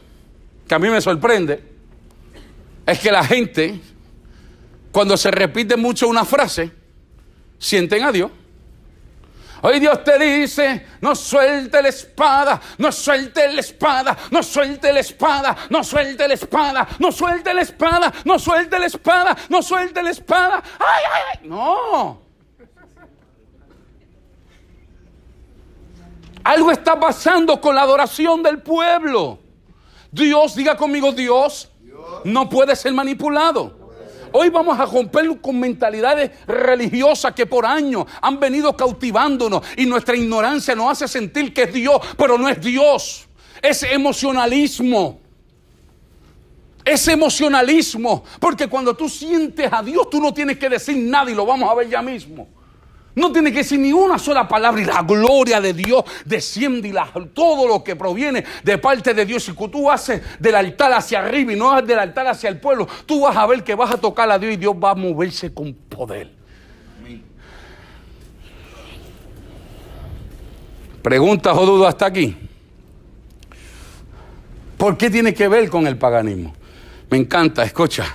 que 0.68 0.76
a 0.76 0.80
mí 0.80 0.90
me 0.90 1.02
sorprende, 1.02 1.64
es 2.86 3.00
que 3.00 3.12
la 3.12 3.24
gente, 3.24 3.80
cuando 4.92 5.18
se 5.18 5.32
repite 5.32 5.76
mucho 5.76 6.08
una 6.08 6.26
frase, 6.26 6.72
sienten 7.58 8.04
a 8.04 8.12
Dios. 8.12 8.32
Hoy 9.62 9.80
Dios 9.80 10.04
te 10.04 10.20
dice, 10.20 10.86
no 11.02 11.16
suelte 11.16 11.82
la 11.82 11.90
espada, 11.90 12.62
no 12.78 12.92
suelte 12.92 13.52
la 13.52 13.62
espada, 13.62 14.16
no 14.30 14.44
suelte 14.44 14.94
la 14.94 15.00
espada, 15.00 15.58
no 15.72 15.84
suelte 15.84 16.28
la 16.28 16.36
espada, 16.36 16.88
no 17.00 17.12
suelte 17.12 17.52
la 17.52 17.62
espada, 17.62 18.14
no 18.26 18.38
suelte 18.38 18.78
la 18.78 18.86
espada, 18.86 19.36
no 19.50 19.64
suelte 19.64 20.04
la 20.04 20.12
espada. 20.12 20.62
Ay, 20.78 21.04
ay, 21.12 21.22
ay. 21.42 21.50
No. 21.50 22.25
Algo 26.46 26.72
está 26.72 27.00
pasando 27.00 27.60
con 27.60 27.74
la 27.74 27.82
adoración 27.82 28.44
del 28.44 28.62
pueblo. 28.62 29.40
Dios, 30.12 30.56
diga 30.56 30.78
conmigo, 30.78 31.12
Dios, 31.12 31.72
no 32.24 32.48
puede 32.48 32.76
ser 32.76 32.94
manipulado. 32.94 33.76
Hoy 34.32 34.50
vamos 34.50 34.80
a 34.80 34.86
romper 34.86 35.42
con 35.42 35.60
mentalidades 35.60 36.30
religiosas 36.46 37.34
que 37.34 37.48
por 37.48 37.66
años 37.66 38.06
han 38.22 38.40
venido 38.40 38.78
cautivándonos 38.78 39.64
y 39.76 39.88
nuestra 39.88 40.16
ignorancia 40.16 40.76
nos 40.76 40.92
hace 40.92 41.08
sentir 41.08 41.52
que 41.52 41.64
es 41.64 41.74
Dios, 41.74 42.00
pero 42.16 42.38
no 42.38 42.48
es 42.48 42.62
Dios. 42.62 43.28
Es 43.60 43.82
emocionalismo. 43.82 45.20
Es 46.86 47.08
emocionalismo. 47.08 48.24
Porque 48.40 48.68
cuando 48.68 48.96
tú 48.96 49.10
sientes 49.10 49.68
a 49.74 49.82
Dios, 49.82 50.12
tú 50.12 50.22
no 50.22 50.32
tienes 50.32 50.60
que 50.60 50.70
decir 50.70 50.96
nada 50.96 51.32
y 51.32 51.34
lo 51.34 51.44
vamos 51.44 51.68
a 51.68 51.74
ver 51.74 51.90
ya 51.90 52.04
mismo. 52.04 52.48
No 53.16 53.32
tiene 53.32 53.52
que 53.52 53.60
decir 53.60 53.80
ni 53.80 53.94
una 53.94 54.20
sola 54.20 54.46
palabra 54.46 54.82
y 54.82 54.86
la 54.86 55.02
gloria 55.02 55.62
de 55.62 55.72
Dios 55.72 56.04
desciende 56.26 56.90
y 56.90 56.94
todo 57.34 57.66
lo 57.66 57.82
que 57.82 57.96
proviene 57.96 58.44
de 58.62 58.78
parte 58.78 59.14
de 59.14 59.26
Dios. 59.26 59.50
Que 59.58 59.68
tú 59.70 59.90
haces 59.90 60.22
del 60.38 60.54
altar 60.54 60.92
hacia 60.92 61.20
arriba 61.20 61.54
y 61.54 61.56
no 61.56 61.72
haces 61.72 61.88
del 61.88 62.00
altar 62.00 62.28
hacia 62.28 62.50
el 62.50 62.60
pueblo, 62.60 62.88
tú 63.06 63.22
vas 63.22 63.38
a 63.38 63.46
ver 63.46 63.64
que 63.64 63.74
vas 63.74 63.92
a 63.92 63.98
tocar 63.98 64.30
a 64.30 64.38
Dios 64.38 64.54
y 64.54 64.58
Dios 64.58 64.76
va 64.76 64.92
a 64.92 64.96
moverse 64.96 65.54
con 65.54 65.74
poder. 65.74 66.30
Pregunta 71.02 71.54
o 71.54 71.66
duda 71.66 71.90
hasta 71.90 72.08
aquí. 72.08 72.36
¿Por 74.78 74.98
qué 74.98 75.10
tiene 75.10 75.34
que 75.34 75.48
ver 75.48 75.70
con 75.70 75.88
el 75.88 75.98
paganismo? 75.98 76.54
Me 77.10 77.18
encanta, 77.18 77.64
escucha. 77.64 78.14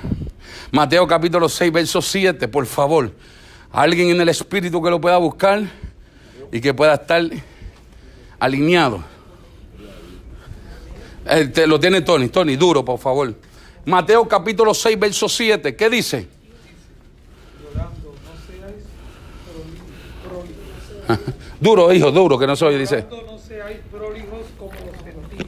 Mateo 0.73 1.07
capítulo 1.07 1.49
6, 1.49 1.73
verso 1.73 2.03
7, 2.03 2.49
por 2.49 2.67
favor 2.67 3.13
alguien 3.73 4.11
en 4.11 4.21
el 4.21 4.29
espíritu 4.29 4.83
que 4.83 4.91
lo 4.91 5.01
pueda 5.01 5.17
buscar 5.19 5.63
y 6.53 6.61
que 6.61 6.75
pueda 6.75 6.95
estar 6.95 7.23
alineado. 8.39 9.03
Eh, 11.27 11.67
lo 11.67 11.79
tiene 11.79 12.01
Tony, 12.01 12.29
Tony, 12.29 12.57
duro, 12.57 12.85
por 12.85 12.99
favor. 12.99 13.35
Mateo 13.85 14.27
capítulo 14.27 14.75
6, 14.75 14.99
verso 14.99 15.29
7, 15.29 15.77
¿qué 15.77 15.89
dice? 15.89 16.29
duro, 21.61 21.93
hijo, 21.93 22.11
duro, 22.11 22.39
que 22.39 22.47
no 22.47 22.57
soy, 22.57 22.79
dice. 22.79 23.05
No 23.11 23.39
gentiles, 25.03 25.47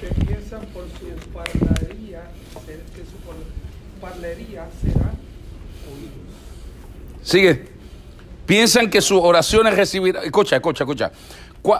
que 0.00 0.24
piensan 0.24 0.66
por 0.66 0.84
su 0.84 1.28
parlería, 1.32 2.30
que 2.66 3.02
su 3.04 4.00
parlería 4.00 4.68
será 4.82 5.12
Sigue. 7.22 7.68
Piensan 8.46 8.90
que 8.90 9.00
sus 9.00 9.20
oraciones 9.22 9.76
recibirán. 9.76 10.24
Escucha, 10.24 10.56
escucha, 10.56 10.84
escucha. 10.84 11.12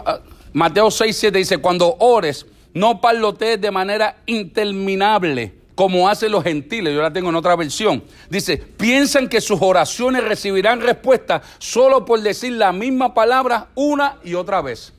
Ah, 0.05 0.19
Mateo 0.53 0.89
6, 0.89 1.15
7 1.15 1.37
dice: 1.37 1.57
Cuando 1.57 1.95
ores, 1.99 2.45
no 2.73 3.01
parlotees 3.01 3.59
de 3.59 3.71
manera 3.71 4.17
interminable, 4.25 5.53
como 5.75 6.07
hacen 6.07 6.31
los 6.31 6.43
gentiles. 6.43 6.93
Yo 6.93 7.01
la 7.01 7.11
tengo 7.11 7.29
en 7.29 7.35
otra 7.35 7.55
versión. 7.55 8.03
Dice: 8.29 8.57
Piensan 8.57 9.27
que 9.27 9.41
sus 9.41 9.61
oraciones 9.61 10.23
recibirán 10.23 10.81
respuesta 10.81 11.41
solo 11.57 12.05
por 12.05 12.21
decir 12.21 12.53
la 12.53 12.71
misma 12.71 13.13
palabra 13.13 13.67
una 13.75 14.17
y 14.23 14.35
otra 14.35 14.61
vez. 14.61 14.93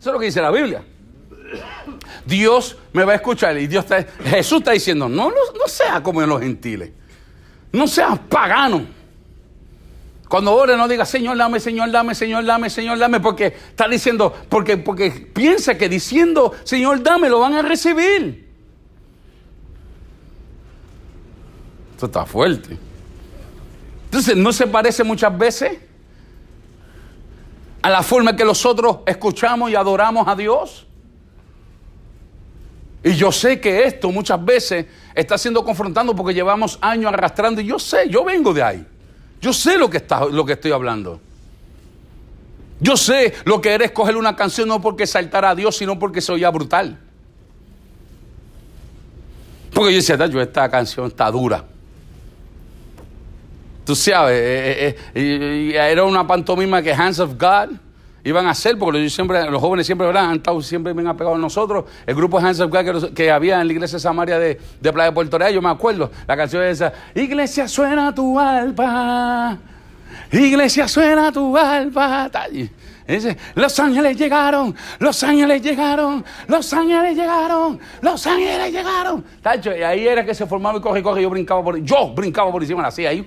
Eso 0.00 0.10
es 0.10 0.12
lo 0.12 0.18
que 0.18 0.26
dice 0.26 0.40
la 0.40 0.50
Biblia. 0.50 0.82
Dios 2.24 2.76
me 2.92 3.04
va 3.04 3.12
a 3.12 3.16
escuchar 3.16 3.56
y 3.58 3.66
Dios 3.66 3.84
está, 3.84 4.04
Jesús 4.24 4.58
está 4.58 4.72
diciendo, 4.72 5.08
no, 5.08 5.30
no, 5.30 5.36
no 5.58 5.68
sea 5.68 6.02
como 6.02 6.22
en 6.22 6.28
los 6.28 6.40
gentiles, 6.40 6.90
no 7.72 7.86
seas 7.86 8.18
pagano. 8.28 8.95
Cuando 10.28 10.54
ore 10.54 10.76
no 10.76 10.88
diga, 10.88 11.04
Señor, 11.04 11.36
dame, 11.36 11.60
Señor, 11.60 11.90
dame, 11.90 12.14
Señor, 12.14 12.44
dame, 12.44 12.68
Señor, 12.68 12.98
dame, 12.98 13.20
porque 13.20 13.46
está 13.46 13.86
diciendo, 13.86 14.34
porque, 14.48 14.76
porque 14.76 15.10
piensa 15.10 15.78
que 15.78 15.88
diciendo, 15.88 16.52
Señor, 16.64 17.02
dame, 17.02 17.28
lo 17.28 17.38
van 17.38 17.54
a 17.54 17.62
recibir. 17.62 18.44
Esto 21.92 22.06
está 22.06 22.26
fuerte. 22.26 22.76
Entonces, 24.06 24.36
¿no 24.36 24.52
se 24.52 24.66
parece 24.66 25.04
muchas 25.04 25.36
veces 25.36 25.78
a 27.80 27.88
la 27.88 28.02
forma 28.02 28.32
en 28.32 28.36
que 28.36 28.44
nosotros 28.44 28.98
escuchamos 29.06 29.70
y 29.70 29.76
adoramos 29.76 30.26
a 30.26 30.34
Dios? 30.34 30.86
Y 33.04 33.14
yo 33.14 33.30
sé 33.30 33.60
que 33.60 33.84
esto 33.84 34.10
muchas 34.10 34.44
veces 34.44 34.86
está 35.14 35.38
siendo 35.38 35.64
confrontando 35.64 36.16
porque 36.16 36.34
llevamos 36.34 36.78
años 36.82 37.12
arrastrando 37.12 37.60
y 37.60 37.66
yo 37.66 37.78
sé, 37.78 38.08
yo 38.08 38.24
vengo 38.24 38.52
de 38.52 38.62
ahí. 38.64 38.86
Yo 39.40 39.52
sé 39.52 39.78
lo 39.78 39.90
que, 39.90 39.98
está, 39.98 40.24
lo 40.24 40.44
que 40.44 40.54
estoy 40.54 40.72
hablando. 40.72 41.20
Yo 42.80 42.96
sé 42.96 43.34
lo 43.44 43.60
que 43.60 43.72
era 43.72 43.84
escoger 43.84 44.16
una 44.16 44.36
canción 44.36 44.68
no 44.68 44.80
porque 44.80 45.06
saltara 45.06 45.50
a 45.50 45.54
Dios, 45.54 45.76
sino 45.76 45.98
porque 45.98 46.20
se 46.20 46.32
oía 46.32 46.50
brutal. 46.50 46.98
Porque 49.72 49.92
yo 49.92 49.96
decía, 49.96 50.26
yo 50.26 50.40
esta 50.40 50.70
canción 50.70 51.06
está 51.06 51.30
dura. 51.30 51.64
Tú 53.84 53.94
sabes, 53.94 54.34
eh, 54.34 54.88
eh, 54.88 54.96
eh, 55.14 55.90
era 55.92 56.04
una 56.04 56.26
pantomima 56.26 56.82
que 56.82 56.92
Hands 56.92 57.20
of 57.20 57.34
God 57.38 57.76
iban 58.26 58.46
a 58.46 58.50
hacer, 58.50 58.76
porque 58.76 58.98
los 58.98 59.60
jóvenes 59.60 59.86
siempre 59.86 60.06
¿verdad? 60.06 60.30
han 60.30 60.36
estado 60.36 60.60
siempre 60.60 60.92
bien 60.92 61.06
apegados 61.06 61.38
a 61.38 61.40
nosotros. 61.40 61.84
El 62.04 62.16
grupo 62.16 62.38
Hands 62.38 62.58
of 62.58 62.72
God 62.72 63.14
que, 63.14 63.30
había 63.30 63.60
en 63.60 63.68
la 63.68 63.72
iglesia 63.72 64.00
Samaria 64.00 64.36
de, 64.38 64.58
de 64.80 64.92
Playa 64.92 65.10
de 65.10 65.14
Puerto 65.14 65.38
Real, 65.38 65.54
yo 65.54 65.62
me 65.62 65.70
acuerdo, 65.70 66.10
la 66.26 66.36
canción 66.36 66.64
es 66.64 66.80
esa, 66.80 66.92
Iglesia 67.14 67.68
suena 67.68 68.12
tu 68.12 68.38
alba, 68.38 69.56
Iglesia 70.32 70.88
suena 70.88 71.30
tu 71.30 71.56
alba. 71.56 72.28
Dice, 73.06 73.36
los 73.54 73.78
ángeles 73.78 74.16
llegaron, 74.16 74.74
los 74.98 75.22
ángeles 75.22 75.62
llegaron, 75.62 76.24
los 76.48 76.72
ángeles 76.72 77.16
llegaron, 77.16 77.78
los 78.00 78.26
ángeles 78.26 78.72
llegaron. 78.72 79.24
Tacho, 79.40 79.76
y 79.76 79.82
ahí 79.82 80.08
era 80.08 80.24
que 80.24 80.34
se 80.34 80.46
formaba 80.46 80.78
y 80.78 80.80
coge, 80.80 81.00
coge, 81.00 81.22
yo 81.22 81.30
brincaba 81.30 81.62
por 81.62 81.78
yo 81.78 82.12
brincaba 82.12 82.50
por 82.50 82.60
encima, 82.60 82.84
así 82.88 83.06
ahí. 83.06 83.24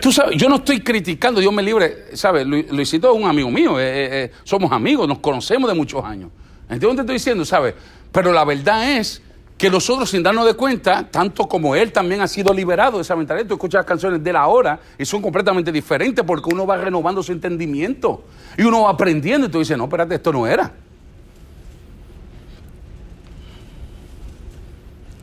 Tú 0.00 0.12
sabes, 0.12 0.36
yo 0.36 0.48
no 0.48 0.56
estoy 0.56 0.80
criticando, 0.80 1.40
Dios 1.40 1.52
me 1.52 1.62
libre, 1.62 2.16
¿sabes? 2.16 2.46
Luisito 2.46 3.10
es 3.12 3.20
un 3.20 3.28
amigo 3.28 3.50
mío, 3.50 3.80
eh, 3.80 3.84
eh, 3.84 4.08
eh, 4.24 4.32
somos 4.44 4.70
amigos, 4.70 5.08
nos 5.08 5.18
conocemos 5.18 5.68
de 5.68 5.74
muchos 5.74 6.04
años. 6.04 6.30
¿Entiendes 6.68 6.82
lo 6.82 6.94
que 6.94 7.00
estoy 7.00 7.14
diciendo, 7.14 7.44
sabes? 7.44 7.74
Pero 8.12 8.32
la 8.32 8.44
verdad 8.44 8.96
es 8.96 9.22
que 9.56 9.68
nosotros, 9.68 10.10
sin 10.10 10.22
darnos 10.22 10.46
de 10.46 10.54
cuenta, 10.54 11.08
tanto 11.10 11.48
como 11.48 11.74
él 11.74 11.90
también 11.90 12.20
ha 12.20 12.28
sido 12.28 12.54
liberado 12.54 12.98
de 12.98 13.02
esa 13.02 13.16
mentalidad, 13.16 13.46
tú 13.48 13.54
escuchas 13.54 13.80
las 13.80 13.86
canciones 13.86 14.22
de 14.22 14.32
la 14.32 14.46
hora 14.46 14.78
y 14.96 15.04
son 15.04 15.20
completamente 15.20 15.72
diferentes 15.72 16.24
porque 16.24 16.48
uno 16.52 16.64
va 16.64 16.76
renovando 16.76 17.22
su 17.22 17.32
entendimiento 17.32 18.24
y 18.56 18.62
uno 18.62 18.82
va 18.82 18.90
aprendiendo 18.90 19.48
y 19.48 19.50
tú 19.50 19.58
dices, 19.58 19.76
no, 19.76 19.84
espérate, 19.84 20.14
esto 20.14 20.32
no 20.32 20.46
era. 20.46 20.72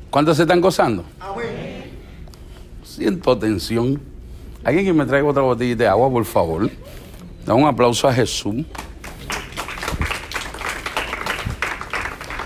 ¿Cuántos 0.09 0.37
se 0.37 0.43
están 0.43 0.59
gozando? 0.59 1.05
Siento 2.83 3.37
tensión. 3.37 4.14
Alguien 4.65 4.83
que 4.83 4.93
me 4.93 5.05
traiga 5.05 5.27
otra 5.27 5.43
botella 5.43 5.75
de 5.75 5.87
agua, 5.87 6.09
por 6.09 6.25
favor. 6.25 6.67
Da 7.45 7.53
un 7.53 7.67
aplauso 7.67 8.07
a 8.07 8.13
Jesús. 8.13 8.65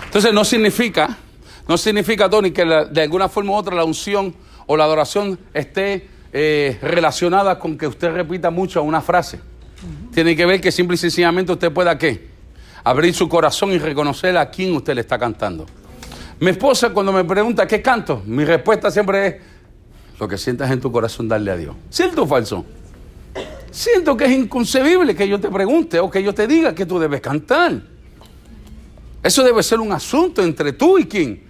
Entonces 0.03 0.33
no 0.33 0.43
significa, 0.43 1.17
no 1.65 1.77
significa, 1.77 2.29
Tony, 2.29 2.51
que 2.51 2.65
de 2.65 3.01
alguna 3.01 3.29
forma 3.29 3.51
u 3.51 3.55
otra 3.55 3.73
la 3.73 3.85
unción 3.85 4.35
o 4.65 4.75
la 4.75 4.83
adoración 4.83 5.39
esté 5.53 6.09
eh, 6.33 6.77
relacionada 6.81 7.57
con 7.57 7.77
que 7.77 7.87
usted 7.87 8.11
repita 8.11 8.49
mucho 8.49 8.83
una 8.83 8.99
frase. 8.99 9.39
Tiene 10.13 10.35
que 10.35 10.45
ver 10.45 10.59
que 10.59 10.73
simple 10.73 10.95
y 10.95 10.97
sencillamente 10.97 11.53
usted 11.53 11.71
pueda 11.71 11.97
qué? 11.97 12.27
Abrir 12.83 13.13
su 13.13 13.29
corazón 13.29 13.71
y 13.71 13.77
reconocer 13.77 14.35
a 14.35 14.49
quién 14.49 14.75
usted 14.75 14.93
le 14.93 15.01
está 15.01 15.17
cantando. 15.17 15.65
Mi 16.41 16.49
esposa 16.49 16.89
cuando 16.89 17.13
me 17.13 17.23
pregunta 17.23 17.65
qué 17.65 17.81
canto, 17.81 18.23
mi 18.25 18.43
respuesta 18.43 18.91
siempre 18.91 19.27
es 19.27 19.35
lo 20.19 20.27
que 20.27 20.37
sientas 20.37 20.69
en 20.69 20.81
tu 20.81 20.91
corazón 20.91 21.27
darle 21.27 21.51
a 21.51 21.57
Dios. 21.57 21.75
¿Cierto 21.89 22.23
o 22.23 22.27
falso? 22.27 22.65
Siento 23.71 24.17
que 24.17 24.25
es 24.25 24.31
inconcebible 24.31 25.15
que 25.15 25.27
yo 25.27 25.39
te 25.39 25.49
pregunte 25.49 25.99
o 25.99 26.09
que 26.09 26.21
yo 26.21 26.33
te 26.33 26.45
diga 26.45 26.75
que 26.75 26.85
tú 26.85 26.99
debes 26.99 27.21
cantar. 27.21 27.81
Eso 29.23 29.43
debe 29.43 29.63
ser 29.63 29.79
un 29.79 29.91
asunto 29.93 30.43
entre 30.43 30.73
tú 30.73 30.97
y 30.97 31.05
quién. 31.05 31.43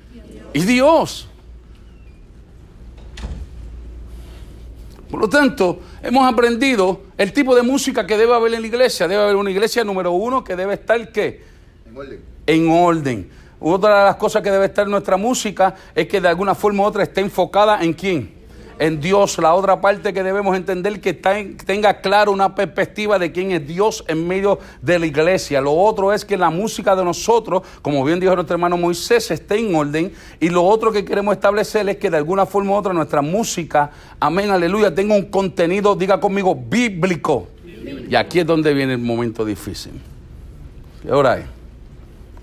Y 0.53 0.61
Dios. 0.61 1.27
Por 5.09 5.19
lo 5.19 5.29
tanto, 5.29 5.79
hemos 6.03 6.31
aprendido 6.31 7.01
el 7.17 7.33
tipo 7.33 7.55
de 7.55 7.63
música 7.63 8.05
que 8.05 8.17
debe 8.17 8.35
haber 8.35 8.53
en 8.53 8.61
la 8.61 8.67
iglesia. 8.67 9.07
Debe 9.07 9.23
haber 9.23 9.35
una 9.35 9.49
iglesia 9.49 9.83
número 9.83 10.11
uno 10.11 10.43
que 10.43 10.55
debe 10.55 10.75
estar 10.75 11.11
¿qué? 11.11 11.43
En 11.87 11.97
orden. 11.97 12.21
En 12.45 12.69
orden. 12.69 13.29
Otra 13.59 13.99
de 13.99 14.05
las 14.05 14.15
cosas 14.17 14.43
que 14.43 14.51
debe 14.51 14.65
estar 14.65 14.85
en 14.85 14.91
nuestra 14.91 15.17
música 15.17 15.75
es 15.95 16.07
que 16.07 16.21
de 16.21 16.27
alguna 16.27 16.53
forma 16.53 16.83
u 16.83 16.85
otra 16.85 17.03
esté 17.03 17.21
enfocada 17.21 17.83
en 17.83 17.93
quién? 17.93 18.38
En 18.79 18.99
Dios. 18.99 19.37
La 19.37 19.53
otra 19.53 19.79
parte 19.79 20.13
que 20.13 20.23
debemos 20.23 20.55
entender 20.55 20.99
que 20.99 21.13
tenga 21.13 22.01
claro 22.01 22.31
una 22.31 22.55
perspectiva 22.55 23.19
de 23.19 23.31
quién 23.31 23.51
es 23.51 23.67
Dios 23.67 24.03
en 24.07 24.27
medio 24.27 24.57
de 24.81 24.97
la 24.97 25.05
iglesia. 25.05 25.61
Lo 25.61 25.73
otro 25.73 26.11
es 26.11 26.25
que 26.25 26.37
la 26.37 26.49
música 26.49 26.95
de 26.95 27.03
nosotros, 27.03 27.61
como 27.81 28.03
bien 28.03 28.19
dijo 28.19 28.33
nuestro 28.33 28.55
hermano 28.55 28.77
Moisés, 28.77 29.29
esté 29.29 29.59
en 29.59 29.75
orden. 29.75 30.11
Y 30.39 30.49
lo 30.49 30.63
otro 30.63 30.91
que 30.91 31.05
queremos 31.05 31.35
establecer 31.35 31.87
es 31.89 31.97
que 31.97 32.09
de 32.09 32.17
alguna 32.17 32.45
forma 32.45 32.71
u 32.71 32.75
otra 32.75 32.93
nuestra 32.93 33.21
música, 33.21 33.91
amén, 34.19 34.49
aleluya, 34.49 34.95
tenga 34.95 35.13
un 35.13 35.25
contenido, 35.25 35.95
diga 35.95 36.19
conmigo, 36.19 36.55
bíblico. 36.55 37.49
Y 38.09 38.15
aquí 38.15 38.39
es 38.39 38.45
donde 38.45 38.73
viene 38.73 38.93
el 38.93 38.99
momento 38.99 39.45
difícil. 39.45 39.93
¿Qué 41.01 41.11
hora 41.11 41.37
es? 41.37 41.45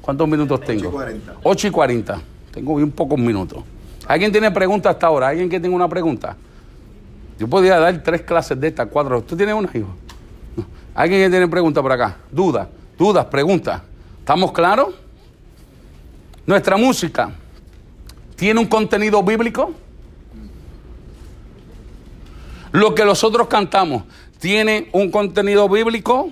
¿Cuántos 0.00 0.28
minutos 0.28 0.60
tengo? 0.60 0.88
8 0.88 0.88
y 0.88 0.92
40. 0.92 1.36
8 1.42 1.66
y 1.66 1.70
40. 1.70 2.22
Tengo 2.52 2.76
bien 2.76 2.90
pocos 2.90 3.18
minutos. 3.18 3.64
¿Alguien 4.08 4.30
tiene 4.30 4.50
preguntas 4.50 4.94
hasta 4.94 5.06
ahora? 5.06 5.28
¿Alguien 5.28 5.48
que 5.48 5.58
tenga 5.58 5.74
una 5.74 5.88
pregunta? 5.88 6.36
Yo 7.38 7.48
podría 7.48 7.78
dar 7.78 8.02
tres 8.02 8.22
clases 8.22 8.58
de 8.58 8.68
estas, 8.68 8.88
cuatro. 8.88 9.22
¿Tú 9.22 9.36
tienes 9.36 9.54
una, 9.54 9.68
hijo? 9.74 9.88
¿Alguien 10.94 11.22
que 11.22 11.30
tiene 11.30 11.48
preguntas 11.48 11.82
por 11.82 11.92
acá? 11.92 12.16
Dudas, 12.30 12.68
dudas, 12.96 13.26
preguntas. 13.26 13.82
¿Estamos 14.20 14.52
claros? 14.52 14.94
Nuestra 16.46 16.76
música 16.76 17.32
tiene 18.36 18.60
un 18.60 18.66
contenido 18.66 19.22
bíblico. 19.22 19.72
Lo 22.72 22.94
que 22.94 23.04
nosotros 23.04 23.48
cantamos 23.48 24.04
tiene 24.38 24.88
un 24.92 25.10
contenido 25.10 25.68
bíblico. 25.68 26.30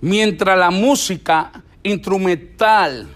Mientras 0.00 0.58
la 0.58 0.70
música 0.70 1.52
instrumental 1.82 3.06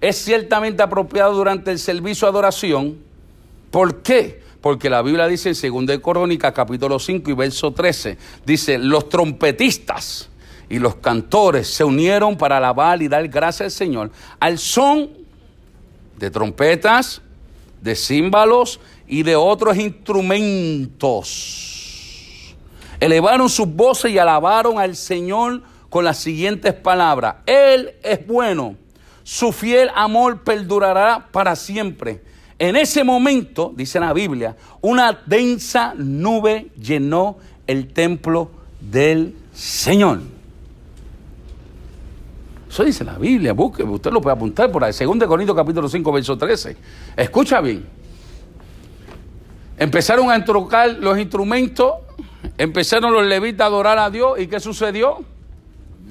es 0.00 0.16
ciertamente 0.16 0.82
apropiado 0.82 1.34
durante 1.34 1.70
el 1.70 1.78
servicio 1.78 2.26
de 2.26 2.30
adoración. 2.30 2.98
¿Por 3.70 4.02
qué? 4.02 4.42
Porque 4.60 4.90
la 4.90 5.02
Biblia 5.02 5.26
dice 5.26 5.50
en 5.50 5.86
2 5.86 5.98
Crónica, 6.00 6.52
capítulo 6.52 6.98
5 6.98 7.30
y 7.30 7.34
verso 7.34 7.72
13, 7.72 8.18
dice, 8.44 8.78
los 8.78 9.08
trompetistas 9.08 10.28
y 10.68 10.78
los 10.78 10.96
cantores 10.96 11.68
se 11.68 11.84
unieron 11.84 12.36
para 12.36 12.58
alabar 12.58 13.00
y 13.02 13.08
dar 13.08 13.26
gracias 13.28 13.66
al 13.66 13.70
Señor 13.70 14.10
al 14.38 14.58
son 14.58 15.08
de 16.16 16.30
trompetas, 16.30 17.22
de 17.80 17.96
címbalos 17.96 18.80
y 19.08 19.22
de 19.22 19.36
otros 19.36 19.78
instrumentos. 19.78 21.80
Elevaron 23.00 23.48
sus 23.48 23.66
voces 23.66 24.12
y 24.12 24.18
alabaron 24.18 24.78
al 24.78 24.94
Señor 24.94 25.62
con 25.88 26.04
las 26.04 26.18
siguientes 26.18 26.74
palabras. 26.74 27.36
Él 27.46 27.94
es 28.02 28.26
bueno 28.26 28.76
su 29.30 29.52
fiel 29.52 29.92
amor 29.94 30.40
perdurará 30.40 31.28
para 31.30 31.54
siempre. 31.54 32.20
En 32.58 32.74
ese 32.74 33.04
momento, 33.04 33.72
dice 33.76 34.00
la 34.00 34.12
Biblia, 34.12 34.56
una 34.80 35.22
densa 35.24 35.94
nube 35.96 36.72
llenó 36.76 37.38
el 37.68 37.92
templo 37.92 38.50
del 38.80 39.36
Señor. 39.54 40.18
Eso 42.68 42.82
dice 42.82 43.04
la 43.04 43.18
Biblia, 43.18 43.52
busque, 43.52 43.84
usted 43.84 44.10
lo 44.10 44.20
puede 44.20 44.34
apuntar 44.34 44.72
por 44.72 44.82
ahí. 44.82 44.92
Segundo 44.92 45.28
Corintios 45.28 45.56
capítulo 45.56 45.88
5, 45.88 46.10
verso 46.10 46.36
13. 46.36 46.76
Escucha 47.16 47.60
bien. 47.60 47.86
Empezaron 49.78 50.28
a 50.28 50.34
entrocar 50.34 50.90
los 50.98 51.16
instrumentos, 51.20 51.92
empezaron 52.58 53.12
los 53.12 53.24
levitas 53.24 53.60
a 53.60 53.66
adorar 53.66 53.96
a 53.96 54.10
Dios. 54.10 54.40
¿Y 54.40 54.48
qué 54.48 54.58
sucedió? 54.58 55.24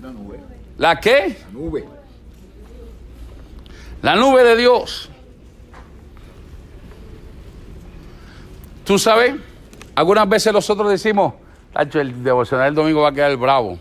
La 0.02 0.10
nube. 0.10 0.40
¿La 0.78 0.98
qué? 1.02 1.38
La 1.48 1.60
nube. 1.60 1.99
La 4.02 4.16
nube 4.16 4.44
de 4.44 4.56
Dios. 4.56 5.10
Tú 8.86 8.98
sabes, 8.98 9.36
algunas 9.96 10.28
veces 10.28 10.54
nosotros 10.54 10.90
decimos, 10.90 11.34
Hacho, 11.74 12.00
el 12.00 12.24
devocional 12.24 12.68
del 12.68 12.76
domingo 12.76 13.02
va 13.02 13.10
a 13.10 13.14
quedar 13.14 13.36
bravo. 13.38 13.78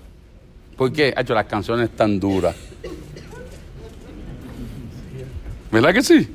¿Por 0.77 0.93
qué? 0.93 1.15
Hacho, 1.17 1.35
las 1.35 1.47
canciones 1.47 1.91
están 1.91 2.21
duras. 2.21 2.55
¿Verdad 5.71 5.93
que 5.93 6.03
sí? 6.03 6.29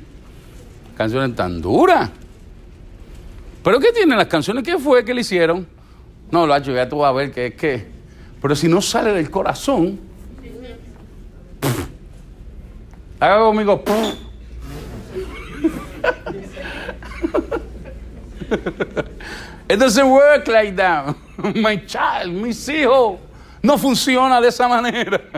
Canciones 0.96 1.34
tan 1.36 1.60
duras. 1.60 2.10
¿Pero 3.62 3.80
qué 3.80 3.92
tienen 3.92 4.16
las 4.18 4.26
canciones? 4.26 4.62
¿Qué 4.62 4.78
fue 4.78 5.04
que 5.04 5.14
le 5.14 5.22
hicieron? 5.22 5.66
No, 6.30 6.46
lo 6.46 6.58
ya 6.58 6.88
tú 6.88 6.98
vas 6.98 7.10
a 7.10 7.12
ver 7.12 7.32
que 7.32 7.46
es 7.46 7.54
que. 7.54 7.86
Pero 8.40 8.54
si 8.54 8.68
no 8.68 8.82
sale 8.82 9.12
del 9.12 9.30
corazón. 9.30 10.13
Haga 13.24 13.44
conmigo. 13.44 13.82
It 19.68 19.78
doesn't 19.78 20.10
work 20.10 20.46
like 20.48 20.76
that. 20.76 21.16
My 21.54 21.76
child, 21.86 22.32
mis 22.32 22.68
hijos. 22.68 23.18
No 23.62 23.78
funciona 23.78 24.40
de 24.40 24.48
esa 24.48 24.68
manera. 24.68 25.20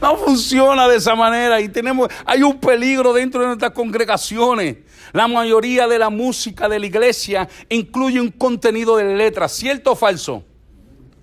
No 0.00 0.16
funciona 0.16 0.86
de 0.86 0.96
esa 0.96 1.16
manera 1.16 1.60
y 1.60 1.68
tenemos, 1.68 2.08
hay 2.24 2.42
un 2.42 2.60
peligro 2.60 3.12
dentro 3.12 3.40
de 3.40 3.48
nuestras 3.48 3.72
congregaciones. 3.72 4.76
La 5.12 5.26
mayoría 5.26 5.88
de 5.88 5.98
la 5.98 6.08
música 6.08 6.68
de 6.68 6.78
la 6.78 6.86
iglesia 6.86 7.48
incluye 7.68 8.20
un 8.20 8.30
contenido 8.30 8.96
de 8.96 9.16
letras, 9.16 9.52
¿cierto 9.52 9.92
o 9.92 9.96
falso? 9.96 10.44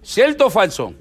¿Cierto 0.02 0.48
o 0.48 0.50
falso? 0.50 0.94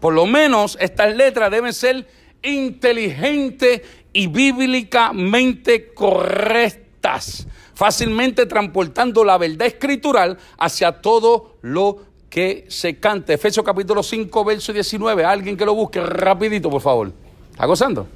Por 0.00 0.14
lo 0.14 0.24
menos 0.24 0.78
estas 0.80 1.14
letras 1.14 1.50
deben 1.50 1.74
ser 1.74 2.06
inteligentes 2.42 3.82
y 4.12 4.26
bíblicamente 4.26 5.92
correctas, 5.94 7.46
fácilmente 7.74 8.46
transportando 8.46 9.24
la 9.24 9.38
verdad 9.38 9.66
escritural 9.66 10.38
hacia 10.58 11.00
todo 11.00 11.56
lo 11.62 11.98
que 12.28 12.66
se 12.68 12.98
cante. 12.98 13.34
Efesios 13.34 13.64
capítulo 13.64 14.02
5, 14.02 14.44
verso 14.44 14.72
19. 14.72 15.24
Alguien 15.24 15.56
que 15.56 15.64
lo 15.64 15.74
busque 15.74 16.00
rapidito, 16.00 16.70
por 16.70 16.80
favor. 16.80 17.12
¿Está 17.50 17.66
gozando? 17.66 18.06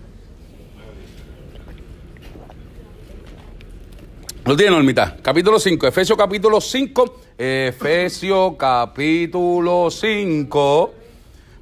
Lo 4.45 4.57
tiene, 4.57 4.73
Normita. 4.73 5.17
Capítulo 5.23 5.59
5. 5.59 5.87
Efesios 5.87 6.19
capítulo 6.19 6.61
5. 6.61 7.21
Efesios 7.39 8.55
capítulo 8.59 9.91
5. 9.91 10.95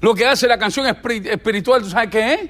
Lo 0.00 0.14
que 0.14 0.26
hace 0.26 0.46
la 0.48 0.58
canción 0.58 0.86
espiri- 0.86 1.26
espiritual, 1.30 1.82
¿tú 1.82 1.90
sabes 1.90 2.10
qué 2.10 2.34
es? 2.34 2.40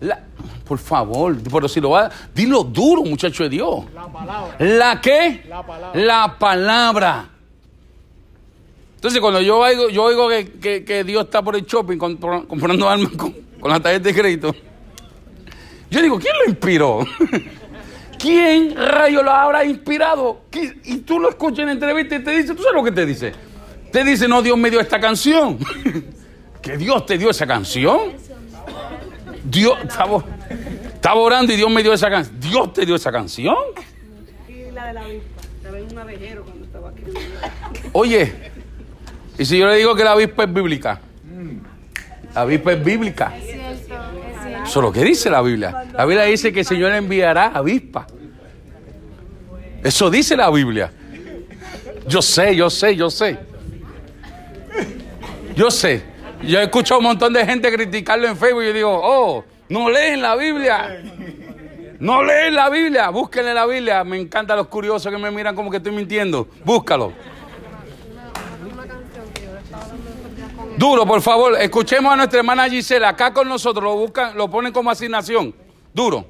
La- 0.00 0.22
por 0.66 0.78
favor, 0.78 1.36
pero 1.50 1.68
si 1.68 1.80
lo 1.80 1.90
va, 1.90 2.10
dilo 2.34 2.62
duro, 2.64 3.02
muchacho 3.02 3.44
de 3.44 3.48
Dios. 3.50 3.84
La 3.94 4.06
palabra. 4.06 4.56
¿La 4.58 5.00
qué? 5.00 5.44
La 5.48 5.64
palabra. 5.66 6.00
La 6.00 6.38
palabra. 6.38 7.28
Entonces, 8.96 9.20
cuando 9.20 9.40
yo 9.40 9.58
oigo, 9.58 9.88
yo 9.90 10.02
oigo 10.04 10.28
que, 10.28 10.50
que- 10.60 10.84
que 10.84 11.04
Dios 11.04 11.24
está 11.26 11.42
por 11.42 11.54
el 11.54 11.64
shopping 11.64 11.96
comprando 11.98 12.88
armas 12.88 13.12
con, 13.12 13.32
con 13.60 13.70
la 13.70 13.78
tarjeta 13.80 14.08
de 14.08 14.14
crédito, 14.14 14.54
yo 15.90 16.02
digo, 16.02 16.18
¿quién 16.18 16.34
lo 16.44 16.50
inspiró? 16.50 17.00
¿Quién 18.18 18.74
rayo 18.74 19.22
lo 19.22 19.30
habrá 19.30 19.64
inspirado? 19.64 20.40
¿Qué- 20.50 20.80
Y 20.84 20.96
tú 20.98 21.20
lo 21.20 21.28
escuchas 21.28 21.60
en 21.60 21.68
entrevista 21.68 22.16
y 22.16 22.24
te 22.24 22.30
dice, 22.32 22.54
¿tú 22.54 22.62
sabes 22.62 22.74
lo 22.76 22.82
que 22.82 22.90
te 22.92 23.06
dice? 23.06 23.32
Te 23.92 24.02
dice, 24.02 24.26
no, 24.26 24.42
Dios 24.42 24.58
me 24.58 24.70
dio 24.70 24.80
esta 24.80 24.98
canción. 24.98 25.58
¿Que 26.62 26.76
Dios 26.76 27.06
te 27.06 27.16
dio 27.16 27.30
esa 27.30 27.46
canción? 27.46 28.14
Dios, 29.48 29.78
estaba, 29.82 30.24
estaba 30.94 31.20
orando 31.20 31.52
y 31.52 31.56
Dios 31.56 31.70
me 31.70 31.82
dio 31.82 31.92
esa 31.92 32.10
canción. 32.10 32.40
¿Dios 32.40 32.72
te 32.72 32.84
dio 32.84 32.96
esa 32.96 33.12
canción? 33.12 33.56
Y 34.48 34.70
la 34.72 34.88
de 34.88 34.92
la 34.92 35.00
avispa. 35.02 35.40
Estaba 35.56 35.78
en 35.78 35.92
un 35.92 35.98
abejero 35.98 36.44
cuando 36.44 36.64
estaba 36.64 36.90
aquí. 36.90 37.02
Oye, 37.92 38.32
y 39.38 39.44
si 39.44 39.58
yo 39.58 39.66
le 39.66 39.76
digo 39.76 39.94
que 39.94 40.04
la 40.04 40.12
avispa 40.12 40.44
es 40.44 40.52
bíblica, 40.52 41.00
la 42.34 42.40
avispa 42.40 42.72
es 42.72 42.84
bíblica. 42.84 43.36
Es 43.36 43.44
cierto, 43.44 43.64
es 43.66 44.42
cierto. 44.42 44.64
Eso 44.64 44.80
es 44.80 44.84
lo 44.84 44.92
que 44.92 45.04
dice 45.04 45.30
la 45.30 45.42
Biblia. 45.42 45.84
La 45.92 46.04
Biblia 46.04 46.24
dice 46.24 46.52
que 46.52 46.60
el 46.60 46.66
Señor 46.66 46.92
enviará 46.92 47.46
avispa. 47.46 48.06
Eso 49.82 50.10
dice 50.10 50.36
la 50.36 50.50
Biblia. 50.50 50.90
Yo 52.08 52.20
sé, 52.20 52.54
yo 52.56 52.68
sé, 52.68 52.96
yo 52.96 53.10
sé. 53.10 53.38
Yo 55.54 55.70
sé. 55.70 56.15
Yo 56.42 56.60
he 56.60 56.64
escuchado 56.64 56.98
un 56.98 57.06
montón 57.06 57.32
de 57.32 57.44
gente 57.44 57.72
criticarlo 57.72 58.28
en 58.28 58.36
Facebook 58.36 58.62
y 58.62 58.66
yo 58.66 58.72
digo, 58.72 59.00
oh, 59.02 59.44
no 59.68 59.90
leen 59.90 60.22
la 60.22 60.36
Biblia. 60.36 61.02
No 61.98 62.22
leen 62.22 62.54
la 62.54 62.68
Biblia. 62.68 63.08
Búsquenle 63.10 63.54
la 63.54 63.66
Biblia. 63.66 64.04
Me 64.04 64.20
encantan 64.20 64.56
los 64.56 64.68
curiosos 64.68 65.10
que 65.10 65.18
me 65.18 65.30
miran 65.30 65.54
como 65.54 65.70
que 65.70 65.78
estoy 65.78 65.92
mintiendo. 65.92 66.48
Búscalo. 66.64 67.12
Duro, 70.76 71.06
por 71.06 71.22
favor, 71.22 71.56
escuchemos 71.58 72.12
a 72.12 72.16
nuestra 72.16 72.40
hermana 72.40 72.68
Gisela, 72.68 73.08
acá 73.08 73.32
con 73.32 73.48
nosotros, 73.48 73.82
lo 73.82 73.96
buscan, 73.96 74.36
lo 74.36 74.50
ponen 74.50 74.74
como 74.74 74.90
asignación. 74.90 75.54
Duro. 75.94 76.26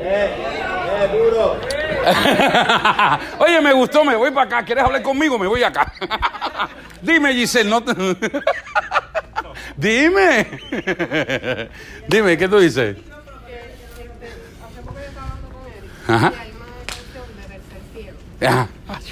Oye, 3.38 3.60
me 3.60 3.72
gustó, 3.72 4.04
me 4.04 4.16
voy 4.16 4.30
para 4.30 4.46
acá. 4.46 4.64
¿Quieres 4.64 4.84
hablar 4.84 5.02
conmigo? 5.02 5.38
Me 5.38 5.46
voy 5.46 5.62
acá. 5.62 5.92
Dime, 7.02 7.32
Giselle, 7.34 7.68
no 7.70 7.82
te- 7.82 7.94
Dime. 9.76 10.46
Dime, 12.08 12.36
¿qué 12.38 12.48
tú 12.48 12.58
dices? 12.58 12.96
Hace 12.96 13.02
poco 14.82 14.98
yo 14.98 15.04
estaba 15.06 15.26
hablando 15.28 15.48
con 15.50 15.66
él 15.66 15.84
Ajá. 16.08 16.32
y 16.34 16.38
hay 16.40 16.50
una 16.50 16.66
canción 16.86 17.26
de 17.36 17.42
Tercer 17.48 17.82
Cielo 17.94 18.16
Ajá. 18.40 18.68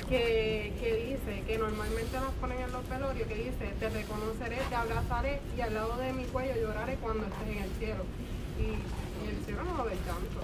que, 0.09 0.73
que 0.81 0.91
dice 1.07 1.33
que 1.47 1.59
normalmente 1.59 2.19
nos 2.21 2.33
ponen 2.35 2.59
en 2.61 2.73
los 2.73 2.89
velorios 2.89 3.29
que 3.29 3.35
dice 3.35 3.73
te 3.81 3.89
reconoceré, 3.89 4.57
te 4.69 4.75
abrazaré 4.75 5.41
y 5.57 5.61
al 5.61 5.75
lado 5.75 5.97
de 5.99 6.13
mi 6.13 6.25
cuello 6.25 6.55
lloraré 6.61 6.95
cuando 6.97 7.25
estés 7.27 7.49
en 7.57 7.63
el 7.63 7.71
cielo. 7.79 8.05
Y 8.59 8.65
en 9.25 9.31
el 9.39 9.45
cielo 9.45 9.63
no 9.65 9.77
lo 9.77 9.85
ves 9.85 9.99
tanto. 10.01 10.41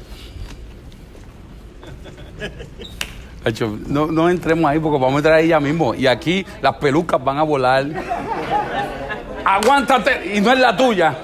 Hacho, 1.85 2.11
No, 3.89 4.07
no 4.07 4.31
entremos 4.31 4.71
ahí 4.71 4.79
porque 4.79 4.99
vamos 4.99 5.17
a 5.17 5.19
entrar 5.19 5.35
ahí 5.35 5.49
ya 5.49 5.61
mismo. 5.61 5.95
Y 5.95 6.07
aquí 6.07 6.47
las 6.63 6.77
pelucas 6.77 7.23
van 7.23 7.37
a 7.37 7.43
volar. 7.43 7.85
Aguántate. 9.45 10.35
Y 10.35 10.41
no 10.41 10.51
es 10.53 10.59
la 10.59 10.75
tuya. 10.75 11.15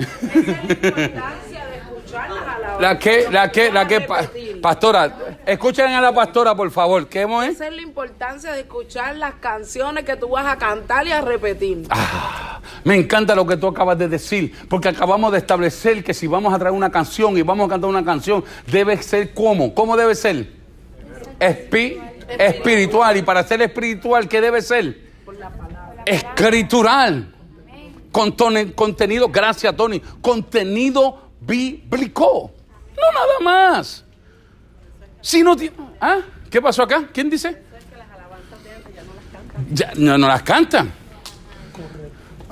importancia 0.00 1.66
de 1.66 1.76
escucharlas 1.76 2.42
a 2.48 2.58
la 2.60 2.76
hora. 2.76 2.80
La 2.80 2.98
que, 2.98 3.26
la 3.30 3.52
que, 3.52 3.70
la 3.70 3.86
que, 3.86 4.00
pa- 4.00 4.22
pastora, 4.60 5.16
escuchen 5.46 5.86
a 5.92 6.00
la 6.00 6.12
pastora, 6.14 6.54
por 6.54 6.70
favor. 6.70 7.08
¿Qué 7.08 7.22
hemos 7.22 7.44
Esa 7.44 7.66
es 7.68 7.74
la 7.74 7.82
importancia 7.82 8.52
de 8.52 8.60
escuchar 8.60 9.16
las 9.16 9.34
canciones 9.34 10.04
que 10.04 10.16
tú 10.16 10.28
vas 10.28 10.46
a 10.46 10.56
cantar 10.56 11.06
y 11.06 11.12
a 11.12 11.20
repetir. 11.20 11.86
Ah, 11.90 12.60
me 12.84 12.96
encanta 12.96 13.34
lo 13.34 13.46
que 13.46 13.56
tú 13.56 13.66
acabas 13.68 13.98
de 13.98 14.08
decir, 14.08 14.52
porque 14.68 14.88
acabamos 14.88 15.32
de 15.32 15.38
establecer 15.38 16.02
que 16.04 16.14
si 16.14 16.26
vamos 16.26 16.52
a 16.54 16.58
traer 16.58 16.74
una 16.74 16.90
canción 16.90 17.36
y 17.36 17.42
vamos 17.42 17.66
a 17.66 17.70
cantar 17.70 17.90
una 17.90 18.04
canción, 18.04 18.44
debe 18.66 19.02
ser 19.02 19.34
como. 19.34 19.74
¿Cómo 19.74 19.96
debe 19.96 20.14
ser? 20.14 20.48
Espi- 21.38 21.98
espiritual. 22.38 23.16
Y 23.16 23.22
para 23.22 23.42
ser 23.44 23.62
espiritual, 23.62 24.28
¿qué 24.28 24.40
debe 24.40 24.62
ser? 24.62 25.10
Escritural. 26.06 27.34
Con 28.12 28.34
contenido, 28.74 29.28
gracias 29.28 29.74
Tony, 29.76 30.00
contenido 30.20 31.30
bíblico. 31.40 32.50
No 32.96 33.12
nada 33.12 33.40
más. 33.78 34.04
Si 35.20 35.42
no 35.42 35.56
tiene... 35.56 35.76
¿Ah? 36.00 36.18
¿Qué 36.50 36.60
pasó 36.60 36.82
acá? 36.82 37.04
¿Quién 37.12 37.30
dice? 37.30 37.62
Ya, 39.72 39.92
no, 39.96 40.16
no 40.18 40.26
las 40.26 40.42
cantan. 40.42 40.92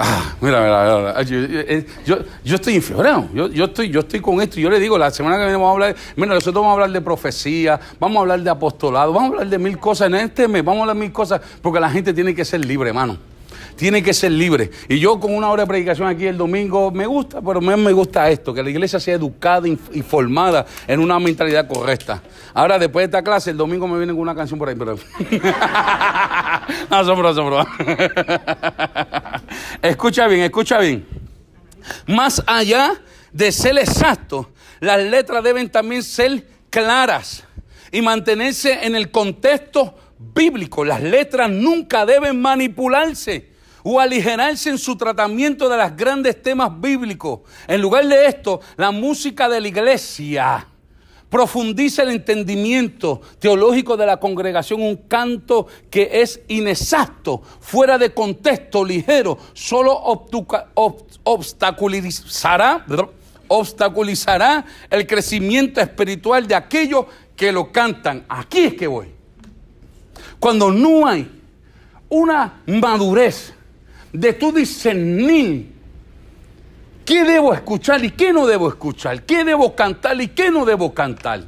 Ah, 0.01 0.37
mira, 0.41 0.61
mira, 0.61 0.99
mira. 0.99 1.23
Yo, 1.23 1.39
yo- 1.41 1.85
yo- 2.07 2.25
yo 2.45 2.55
estoy 2.55 2.75
inflorado. 2.77 3.29
Yo, 3.35 3.49
yo, 3.49 3.65
estoy, 3.65 3.91
yo 3.91 4.01
estoy 4.01 4.21
con 4.21 4.41
esto. 4.41 4.61
y 4.61 4.63
Yo 4.63 4.71
le 4.71 4.79
digo, 4.79 4.97
la 4.97 5.11
semana 5.11 5.37
que 5.37 5.43
viene 5.43 5.55
vamos 5.55 5.71
a 5.71 5.73
hablar. 5.73 5.97
Mira, 6.15 6.35
nosotros 6.35 6.55
vamos 6.63 6.71
a 6.71 6.73
hablar 6.75 6.91
de 6.93 7.01
profecía, 7.01 7.81
vamos 7.99 8.19
a 8.19 8.21
hablar 8.21 8.41
de 8.41 8.51
apostolado, 8.51 9.13
vamos 9.13 9.31
a 9.31 9.33
hablar 9.33 9.49
de 9.49 9.59
mil 9.59 9.77
cosas 9.79 10.07
en 10.09 10.15
este 10.17 10.47
mes. 10.47 10.65
Vamos 10.65 10.81
a 10.81 10.83
hablar 10.83 10.97
de 10.97 11.01
mil 11.01 11.13
cosas 11.13 11.41
porque 11.61 11.81
la 11.81 11.91
gente 11.91 12.15
tiene 12.15 12.33
que 12.35 12.45
ser 12.45 12.65
libre, 12.65 12.91
hermano. 12.91 13.19
Tiene 13.79 14.03
que 14.03 14.13
ser 14.13 14.33
libre. 14.33 14.73
Y 14.89 14.99
yo 14.99 15.21
con 15.21 15.33
una 15.33 15.49
hora 15.51 15.63
de 15.63 15.69
predicación 15.69 16.09
aquí 16.09 16.27
el 16.27 16.37
domingo 16.37 16.91
me 16.91 17.07
gusta, 17.07 17.41
pero 17.41 17.61
más 17.61 17.79
me 17.79 17.93
gusta 17.93 18.29
esto, 18.29 18.53
que 18.53 18.61
la 18.61 18.71
iglesia 18.71 18.99
sea 18.99 19.15
educada 19.15 19.69
y 19.69 20.03
formada 20.03 20.67
en 20.89 20.99
una 20.99 21.21
mentalidad 21.21 21.69
correcta. 21.69 22.21
Ahora, 22.53 22.77
después 22.77 23.03
de 23.03 23.05
esta 23.05 23.23
clase, 23.23 23.51
el 23.51 23.57
domingo 23.57 23.87
me 23.87 23.97
vienen 23.99 24.17
con 24.17 24.23
una 24.23 24.35
canción 24.35 24.59
por 24.59 24.69
ahí. 24.69 24.75
Pero... 24.75 24.99
no, 26.91 27.67
escucha 29.83 30.27
bien, 30.27 30.41
escucha 30.43 30.81
bien. 30.81 31.07
Más 32.09 32.43
allá 32.49 33.01
de 33.33 33.53
ser 33.53 33.79
exacto, 33.79 34.51
las 34.81 35.01
letras 35.01 35.45
deben 35.45 35.71
también 35.71 36.03
ser 36.03 36.45
claras 36.69 37.45
y 37.93 38.03
mantenerse 38.03 38.85
en 38.85 38.97
el 38.97 39.13
contexto 39.13 39.95
bíblico. 40.19 40.85
Las 40.85 41.01
letras 41.01 41.49
nunca 41.49 42.05
deben 42.05 42.43
manipularse 42.43 43.57
o 43.91 43.99
aligerarse 43.99 44.69
en 44.69 44.77
su 44.77 44.97
tratamiento 44.97 45.67
de 45.67 45.79
los 45.79 45.97
grandes 45.97 46.43
temas 46.43 46.79
bíblicos. 46.79 47.41
En 47.67 47.81
lugar 47.81 48.07
de 48.07 48.27
esto, 48.27 48.61
la 48.77 48.91
música 48.91 49.49
de 49.49 49.63
la 49.63 49.69
iglesia 49.69 50.69
profundiza 51.31 52.03
el 52.03 52.11
entendimiento 52.11 53.23
teológico 53.39 53.97
de 53.97 54.05
la 54.05 54.21
congregación, 54.21 54.83
un 54.83 54.97
canto 54.97 55.69
que 55.89 56.21
es 56.21 56.43
inexacto, 56.49 57.41
fuera 57.61 57.97
de 57.97 58.13
contexto, 58.13 58.85
ligero, 58.85 59.39
solo 59.55 59.99
obstaculizará, 61.25 62.85
obstaculizará 63.49 64.67
el 64.91 65.07
crecimiento 65.07 65.81
espiritual 65.81 66.47
de 66.47 66.57
aquellos 66.57 67.07
que 67.35 67.53
lo 67.53 67.73
cantan. 67.73 68.27
Aquí 68.29 68.59
es 68.59 68.75
que 68.75 68.87
voy. 68.87 69.09
Cuando 70.39 70.71
no 70.71 71.07
hay 71.07 71.27
una 72.11 72.61
madurez 72.67 73.55
de 74.13 74.33
tu 74.33 74.53
discernir 74.53 75.73
qué 77.05 77.25
debo 77.25 77.53
escuchar 77.55 78.05
y 78.05 78.11
qué 78.11 78.33
no 78.33 78.47
debo 78.47 78.69
escuchar, 78.69 79.23
qué 79.25 79.45
debo 79.45 79.75
cantar 79.75 80.21
y 80.21 80.29
qué 80.29 80.51
no 80.51 80.65
debo 80.65 80.93
cantar. 80.95 81.45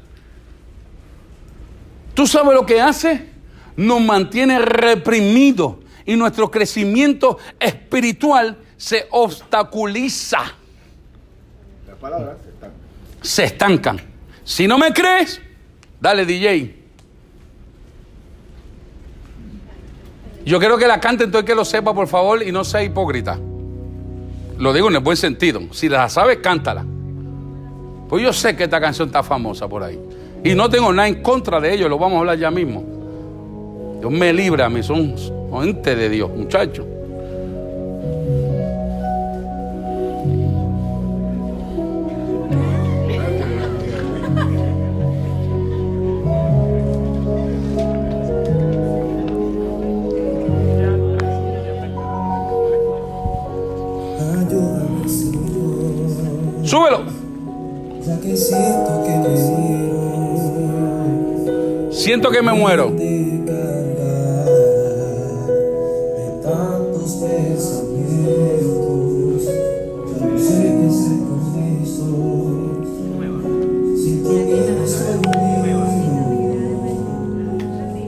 ¿Tú 2.14 2.26
sabes 2.26 2.54
lo 2.54 2.66
que 2.66 2.80
hace? 2.80 3.28
Nos 3.76 4.00
mantiene 4.00 4.58
reprimidos 4.58 5.76
y 6.04 6.16
nuestro 6.16 6.50
crecimiento 6.50 7.38
espiritual 7.58 8.58
se 8.76 9.06
obstaculiza, 9.10 10.38
Las 11.86 11.96
palabras 12.00 12.38
están. 12.48 12.72
se 13.20 13.44
estancan. 13.44 14.00
Si 14.44 14.66
no 14.66 14.78
me 14.78 14.92
crees, 14.92 15.40
dale 16.00 16.24
DJ. 16.26 16.79
Yo 20.44 20.58
quiero 20.58 20.78
que 20.78 20.86
la 20.86 21.00
cante, 21.00 21.24
entonces 21.24 21.46
que 21.46 21.54
lo 21.54 21.64
sepa, 21.64 21.94
por 21.94 22.06
favor, 22.06 22.42
y 22.42 22.50
no 22.50 22.64
sea 22.64 22.82
hipócrita. 22.82 23.38
Lo 24.58 24.72
digo 24.72 24.88
en 24.88 24.96
el 24.96 25.00
buen 25.00 25.16
sentido. 25.16 25.60
Si 25.72 25.88
la 25.88 26.08
sabes, 26.08 26.38
cántala. 26.38 26.84
Pues 28.08 28.22
yo 28.22 28.32
sé 28.32 28.56
que 28.56 28.64
esta 28.64 28.80
canción 28.80 29.08
está 29.08 29.22
famosa 29.22 29.68
por 29.68 29.82
ahí. 29.82 29.98
Y 30.42 30.54
no 30.54 30.68
tengo 30.68 30.92
nada 30.92 31.08
en 31.08 31.22
contra 31.22 31.60
de 31.60 31.74
ellos, 31.74 31.88
lo 31.88 31.98
vamos 31.98 32.16
a 32.16 32.20
hablar 32.20 32.38
ya 32.38 32.50
mismo. 32.50 32.82
Dios 34.00 34.10
me 34.10 34.32
libra 34.32 34.66
a 34.66 34.68
mí, 34.70 34.82
son 34.82 35.14
gente 35.62 35.94
de 35.94 36.08
Dios, 36.08 36.30
muchachos. 36.30 36.86
Soy 74.88 75.18
mío, 75.18 75.80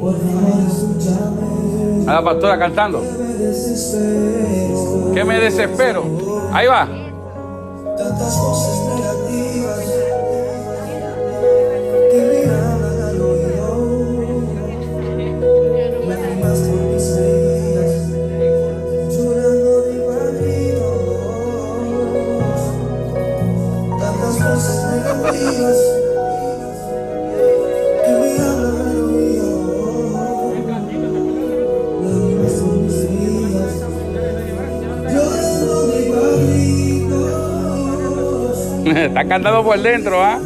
por 0.01 0.15
favor 0.15 0.61
escúchame, 0.69 2.07
A 2.07 2.13
la 2.15 2.23
pastora 2.23 2.57
cantando. 2.61 3.01
me. 3.01 5.13
Que 5.15 5.25
me 5.25 5.41
desespero. 5.41 6.05
Ahí 6.53 6.69
va. 6.69 7.02
Tantas 8.03 8.37
cosas 8.37 8.82
Está 39.13 39.27
cantando 39.27 39.63
por 39.63 39.79
dentro, 39.79 40.25
¿ah? 40.25 40.39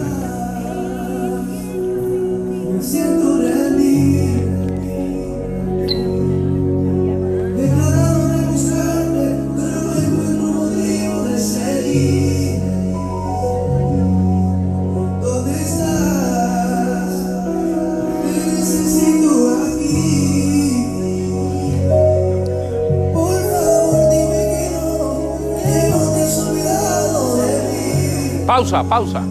Pausa, 28.57 28.83
pausa. 28.83 29.23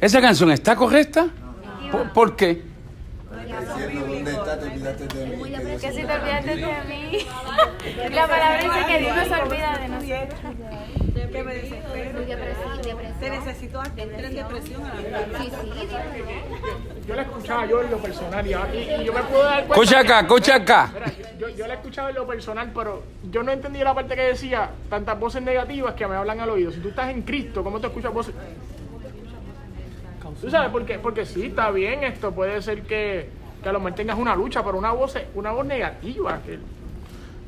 ¿Esa 0.00 0.20
canción 0.20 0.50
está 0.50 0.74
correcta? 0.74 1.28
¿Por, 1.92 2.12
por 2.12 2.34
qué? 2.34 2.64
Diciendo 3.46 4.06
dónde 4.12 4.30
está, 4.32 4.58
te 4.58 4.66
olvidaste 4.66 5.06
de 5.06 5.26
mí. 5.26 5.52
que 5.52 5.64
Dios 5.64 5.80
Que 5.80 5.92
si 5.92 6.02
te 6.02 6.12
olvidaste 6.12 6.56
de 6.56 6.66
mí. 6.88 7.26
La 8.10 8.26
palabra 8.26 8.60
dice 8.60 8.86
que 8.88 8.98
Dios 8.98 9.16
no 9.16 9.24
se 9.24 9.42
olvida 9.42 9.78
de 9.78 9.88
nosotros. 9.88 10.55
Te 13.30 13.38
necesito 13.38 13.80
aquí. 13.80 14.00
En 14.02 14.34
depresión 14.34 14.84
a 14.84 14.94
la 14.94 15.00
vida. 15.00 15.38
Sí, 15.38 15.50
sí. 15.50 17.06
Yo 17.06 17.14
la 17.14 17.22
escuchaba 17.22 17.66
yo 17.66 17.82
en 17.82 17.90
lo 17.90 17.98
personal 17.98 18.46
y, 18.46 18.50
y- 18.50 19.00
y 19.00 19.04
yo 19.04 19.12
me 19.12 19.22
puedo 19.22 19.42
dar 19.42 19.66
cuenta. 19.66 19.74
Escucha 19.74 19.98
acá, 20.00 20.20
escucha 20.20 20.54
acá. 20.56 20.90
Yo, 21.38 21.48
yo 21.50 21.66
la 21.66 21.74
he 21.74 21.76
escuchado 21.76 22.08
en 22.08 22.14
lo 22.14 22.26
personal, 22.26 22.70
pero 22.74 23.02
yo 23.30 23.42
no 23.42 23.52
entendí 23.52 23.78
la 23.80 23.94
parte 23.94 24.14
que 24.14 24.22
decía 24.22 24.70
tantas 24.90 25.18
voces 25.18 25.42
negativas 25.42 25.94
que 25.94 26.06
me 26.06 26.14
hablan 26.16 26.40
al 26.40 26.50
oído. 26.50 26.70
Si 26.72 26.80
tú 26.80 26.88
estás 26.88 27.10
en 27.10 27.22
Cristo, 27.22 27.62
¿cómo 27.64 27.80
te 27.80 27.86
escuchas 27.88 28.12
voces? 28.12 28.34
¿Tú 30.40 30.50
sabes 30.50 30.70
por 30.70 30.84
qué? 30.84 30.98
Porque 30.98 31.24
sí, 31.24 31.46
está 31.46 31.70
bien 31.70 32.04
esto. 32.04 32.32
Puede 32.32 32.60
ser 32.62 32.82
que, 32.82 33.28
que 33.62 33.68
a 33.68 33.72
lo 33.72 33.78
mejor 33.80 33.94
tengas 33.94 34.18
una 34.18 34.34
lucha, 34.36 34.62
pero 34.64 34.76
una 34.78 34.92
voz, 34.92 35.16
una 35.34 35.50
voz 35.52 35.64
negativa. 35.66 36.40
Que, 36.44 36.58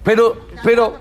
Pero, 0.05 0.37
pero, 0.65 0.99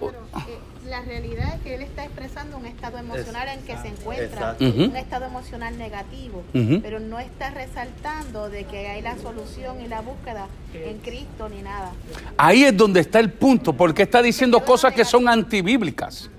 la 0.90 1.02
realidad 1.02 1.56
es 1.56 1.62
que 1.62 1.76
él 1.76 1.82
está 1.82 2.06
expresando 2.06 2.58
un 2.58 2.66
estado 2.66 2.98
emocional 2.98 3.48
en 3.50 3.62
que 3.62 3.78
se 3.78 3.88
encuentra, 3.90 4.26
Exacto. 4.58 4.64
Un 4.66 4.96
estado 4.96 5.26
emocional 5.26 5.78
negativo, 5.78 6.44
pero 6.82 7.00
no 7.00 7.20
está 7.20 7.50
resaltando 7.52 8.50
de 8.50 8.64
que 8.66 8.88
hay 8.88 9.02
la 9.02 9.18
solución 9.18 9.82
y 9.82 9.88
la 9.88 10.02
búsqueda 10.02 10.48
en 10.74 10.98
Cristo 11.00 11.50
ni 11.50 11.62
nada. 11.62 11.92
Ahí 12.38 12.64
es 12.64 12.76
donde 12.76 13.02
está 13.02 13.20
el 13.20 13.32
punto, 13.32 13.74
porque 13.74 14.04
está 14.04 14.22
diciendo 14.22 14.60
cosas 14.64 14.94
que 14.94 15.04
son 15.06 15.28
antibíblicas. 15.28 16.30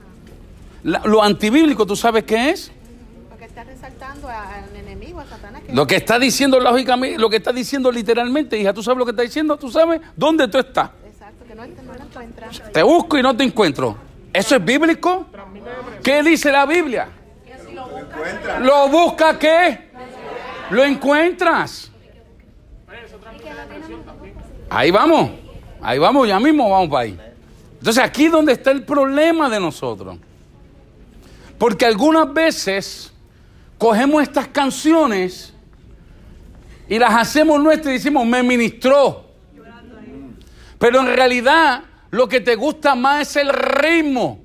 La- 0.83 1.01
lo 1.05 1.23
antibíblico, 1.23 1.85
¿tú 1.87 1.97
sabes 1.97 2.25
qué 2.25 2.51
es? 2.51 2.71
Porque 3.29 3.45
está 3.45 3.65
resaltando 3.65 4.29
al 4.29 4.75
enemigo, 4.77 5.21
a 5.21 5.27
Satanás. 5.27 5.63
Que 5.67 5.73
Lo 5.75 5.87
que 5.87 5.97
está 5.97 6.19
diciendo 6.19 6.59
lógicamente, 6.61 7.19
lo 7.19 7.29
que 7.29 7.37
está 7.37 7.53
diciendo 7.53 7.91
literalmente, 7.93 8.59
hija, 8.59 8.73
¿tú 8.73 8.83
sabes 8.83 8.99
lo 8.99 9.05
que 9.05 9.11
está 9.11 9.23
diciendo? 9.23 9.57
¿Tú 9.57 9.71
sabes 9.71 10.01
dónde 10.17 10.49
tú 10.49 10.59
estás? 10.59 10.91
Exacto, 11.07 11.45
que 11.47 11.55
no, 11.55 11.67
no 11.67 11.95
lo. 11.95 12.73
Te 12.73 12.83
busco 12.83 13.19
y 13.19 13.23
no 13.23 13.37
te 13.37 13.45
encuentro. 13.45 14.08
¿Eso 14.39 14.55
es 14.55 14.65
bíblico? 14.65 15.27
¿Qué 16.01 16.23
dice 16.23 16.53
la 16.53 16.65
Biblia? 16.65 17.09
¿Lo 18.61 18.89
busca 18.89 19.37
qué? 19.37 19.91
Lo 20.71 20.85
encuentras. 20.85 21.91
Ahí 24.71 24.93
vamos. 24.93 25.33
Ahí 25.83 25.99
vamos, 25.99 26.29
ya 26.29 26.39
mismo 26.39 26.71
vamos 26.71 26.89
para 26.89 27.03
ahí. 27.03 27.19
Entonces 27.79 28.01
aquí 28.01 28.27
es 28.27 28.31
donde 28.31 28.53
está 28.53 28.71
el 28.71 28.85
problema 28.85 29.51
de 29.51 29.59
nosotros. 29.59 30.17
Porque 31.59 31.85
algunas 31.85 32.33
veces 32.33 33.13
cogemos 33.77 34.23
estas 34.23 34.47
canciones 34.47 35.53
y 36.89 36.97
las 36.97 37.13
hacemos 37.13 37.61
nuestras 37.61 37.91
y 37.91 37.99
decimos, 37.99 38.25
me 38.25 38.45
ministró. 38.45 39.25
Pero 40.79 41.01
en 41.01 41.09
realidad 41.09 41.88
lo 42.11 42.29
que 42.29 42.41
te 42.41 42.55
gusta 42.57 42.95
más 42.95 43.29
es 43.29 43.37
el 43.37 43.51
ritmo, 43.51 44.39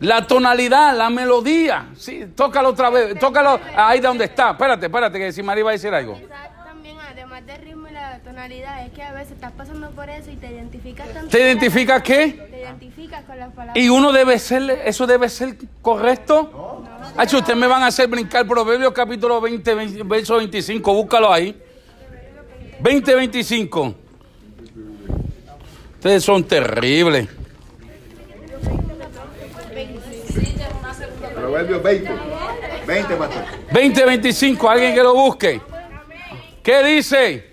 la 0.00 0.26
tonalidad, 0.26 0.96
la 0.96 1.08
melodía. 1.10 1.88
Sí, 1.96 2.26
tócalo 2.34 2.70
otra 2.70 2.90
vez, 2.90 3.18
tócalo 3.18 3.58
ahí 3.76 4.00
donde 4.00 4.24
está. 4.26 4.50
Espérate, 4.50 4.86
espérate, 4.86 5.18
que 5.18 5.32
si 5.32 5.42
María 5.42 5.64
va 5.64 5.70
a 5.70 5.72
decir 5.72 5.92
algo. 5.94 6.18
También, 6.66 6.96
además 7.00 7.46
del 7.46 7.62
ritmo 7.62 7.88
y 7.88 7.92
la 7.92 8.18
tonalidad, 8.20 8.84
es 8.84 8.92
que 8.92 9.02
a 9.02 9.12
veces 9.12 9.32
estás 9.32 9.52
pasando 9.52 9.90
por 9.92 10.08
eso 10.10 10.30
y 10.30 10.36
te 10.36 10.48
identificas 10.52 11.08
tanto. 11.12 11.28
¿Te 11.30 11.40
identificas 11.40 12.02
qué? 12.02 12.46
Te 12.50 12.60
identificas 12.60 13.24
con 13.24 13.38
las 13.38 13.50
palabras. 13.52 13.76
Y 13.82 13.88
uno 13.88 14.12
debe 14.12 14.38
ser, 14.38 14.82
eso 14.84 15.06
debe 15.06 15.28
ser 15.30 15.56
correcto. 15.80 16.82
Hacho, 17.16 17.38
ustedes 17.38 17.58
me 17.58 17.66
van 17.66 17.82
a 17.82 17.86
hacer 17.86 18.06
brincar 18.08 18.46
Proverbios 18.46 18.92
capítulo 18.92 19.40
20, 19.40 19.74
ve- 19.74 20.02
verso 20.04 20.36
25, 20.36 20.92
búscalo 20.92 21.32
ahí. 21.32 21.58
20, 22.80 23.14
25. 23.14 23.94
Ustedes 26.06 26.22
son 26.22 26.44
terribles. 26.44 27.28
Proverbios 31.34 31.82
20. 31.82 32.10
20, 32.86 33.16
pastor. 33.16 33.42
20, 33.72 34.04
25, 34.04 34.70
alguien 34.70 34.94
que 34.94 35.02
lo 35.02 35.14
busque. 35.14 35.60
¿Qué 36.62 36.84
dice? 36.84 37.50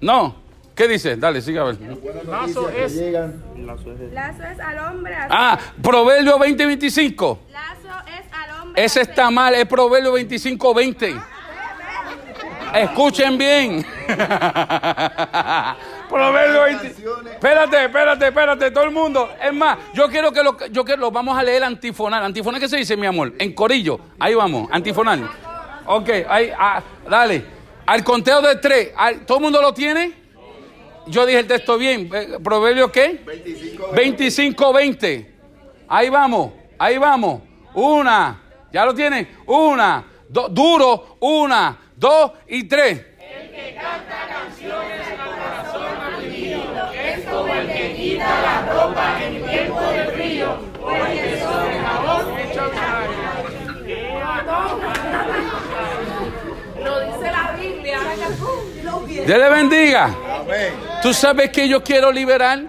No. 0.00 0.36
¿Qué 0.76 0.86
dice? 0.86 1.16
Dale, 1.16 1.42
sigue 1.42 1.58
a 1.58 1.64
ver. 1.64 1.78
Lazo 2.24 2.70
es. 2.70 2.94
Lazo 2.94 4.44
es 4.44 4.60
al 4.60 4.78
hombre. 4.78 5.16
Ah, 5.28 5.58
Proverbio 5.82 6.38
20, 6.38 6.66
25. 6.66 7.40
Lazo 7.50 7.98
es 8.06 8.32
al 8.32 8.62
hombre. 8.62 8.84
Ese 8.84 9.00
está 9.00 9.28
mal, 9.32 9.56
es 9.56 9.66
Proverbio 9.66 10.12
25, 10.12 10.72
20. 10.72 11.16
Escuchen 12.74 13.36
bien. 13.36 13.84
Proverbio 16.08 16.62
20. 16.62 16.86
Espérate, 17.32 17.84
espérate, 17.84 18.26
espérate, 18.28 18.70
todo 18.70 18.84
el 18.84 18.90
mundo. 18.90 19.30
Es 19.42 19.52
más, 19.52 19.78
yo 19.94 20.08
quiero 20.08 20.32
que 20.32 20.42
lo, 20.42 20.56
yo 20.68 20.84
quiero, 20.84 21.00
lo 21.02 21.10
vamos 21.10 21.38
a 21.38 21.42
leer 21.42 21.62
antifonal. 21.64 22.24
¿Antifonal 22.24 22.60
qué 22.60 22.68
se 22.68 22.76
dice, 22.76 22.96
mi 22.96 23.06
amor? 23.06 23.32
En 23.38 23.52
corillo. 23.54 24.00
Ahí 24.18 24.34
vamos, 24.34 24.68
antifonal. 24.72 25.28
Ok, 25.86 26.08
ahí, 26.28 26.50
ah, 26.58 26.82
dale. 27.08 27.44
Al 27.86 28.04
conteo 28.04 28.40
de 28.42 28.56
tres. 28.56 28.90
al- 28.96 29.24
¿Todo 29.24 29.38
el 29.38 29.44
mundo 29.44 29.60
lo 29.62 29.72
tiene? 29.72 30.12
Yo 31.06 31.24
dije 31.24 31.38
el 31.40 31.46
texto 31.46 31.78
bien. 31.78 32.10
Eh, 32.12 32.38
¿Proverbio 32.42 32.92
qué? 32.92 33.24
25, 33.94 34.72
20. 34.72 35.34
Ahí 35.88 36.10
vamos, 36.10 36.52
ahí 36.78 36.98
vamos. 36.98 37.40
Una, 37.74 38.42
¿ya 38.72 38.84
lo 38.84 38.94
tienen? 38.94 39.26
Una, 39.46 40.04
dos, 40.28 40.52
duro, 40.52 41.16
una, 41.20 41.78
dos 41.96 42.32
y 42.48 42.64
tres. 42.64 43.04
Lo 56.84 57.00
dice 57.00 57.30
la 57.30 57.52
Biblia. 57.58 57.98
Dios 59.06 59.38
le 59.38 59.48
bendiga. 59.50 60.14
¿Tú 61.02 61.12
sabes 61.12 61.50
que 61.50 61.68
yo 61.68 61.82
quiero 61.82 62.10
liberar? 62.10 62.62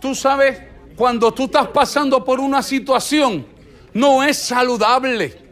Tú 0.00 0.14
sabes, 0.14 0.60
cuando 0.96 1.32
tú 1.32 1.44
estás 1.44 1.68
pasando 1.68 2.24
por 2.24 2.40
una 2.40 2.62
situación, 2.62 3.46
no 3.92 4.22
es 4.22 4.36
saludable. 4.36 5.46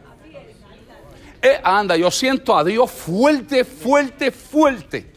Eh, 1.41 1.59
anda, 1.63 1.95
yo 1.95 2.09
siento 2.09 2.57
a 2.57 2.63
Dios 2.63 2.89
fuerte, 2.89 3.63
fuerte, 3.63 4.31
fuerte. 4.31 5.13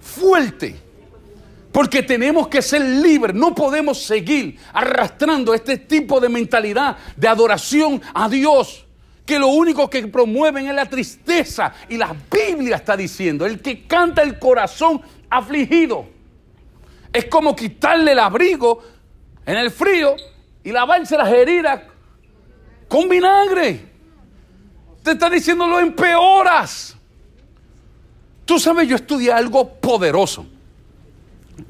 Fuerte. 0.00 0.91
Porque 1.72 2.02
tenemos 2.02 2.48
que 2.48 2.60
ser 2.60 2.82
libres. 2.82 3.34
No 3.34 3.54
podemos 3.54 4.02
seguir 4.02 4.58
arrastrando 4.74 5.54
este 5.54 5.78
tipo 5.78 6.20
de 6.20 6.28
mentalidad 6.28 6.98
de 7.16 7.26
adoración 7.26 8.00
a 8.12 8.28
Dios. 8.28 8.84
Que 9.24 9.38
lo 9.38 9.48
único 9.48 9.88
que 9.88 10.06
promueven 10.06 10.68
es 10.68 10.74
la 10.74 10.86
tristeza. 10.86 11.72
Y 11.88 11.96
la 11.96 12.14
Biblia 12.30 12.76
está 12.76 12.94
diciendo, 12.96 13.46
el 13.46 13.60
que 13.60 13.86
canta 13.86 14.22
el 14.22 14.38
corazón 14.38 15.00
afligido. 15.30 16.06
Es 17.10 17.24
como 17.26 17.56
quitarle 17.56 18.12
el 18.12 18.18
abrigo 18.18 18.82
en 19.46 19.56
el 19.56 19.70
frío 19.70 20.14
y 20.62 20.72
lavarse 20.72 21.16
las 21.16 21.32
heridas 21.32 21.80
con 22.86 23.08
vinagre. 23.08 23.86
Te 25.02 25.12
está 25.12 25.30
diciendo 25.30 25.66
lo 25.66 25.80
empeoras. 25.80 26.96
Tú 28.44 28.58
sabes, 28.58 28.86
yo 28.88 28.96
estudié 28.96 29.32
algo 29.32 29.74
poderoso. 29.74 30.46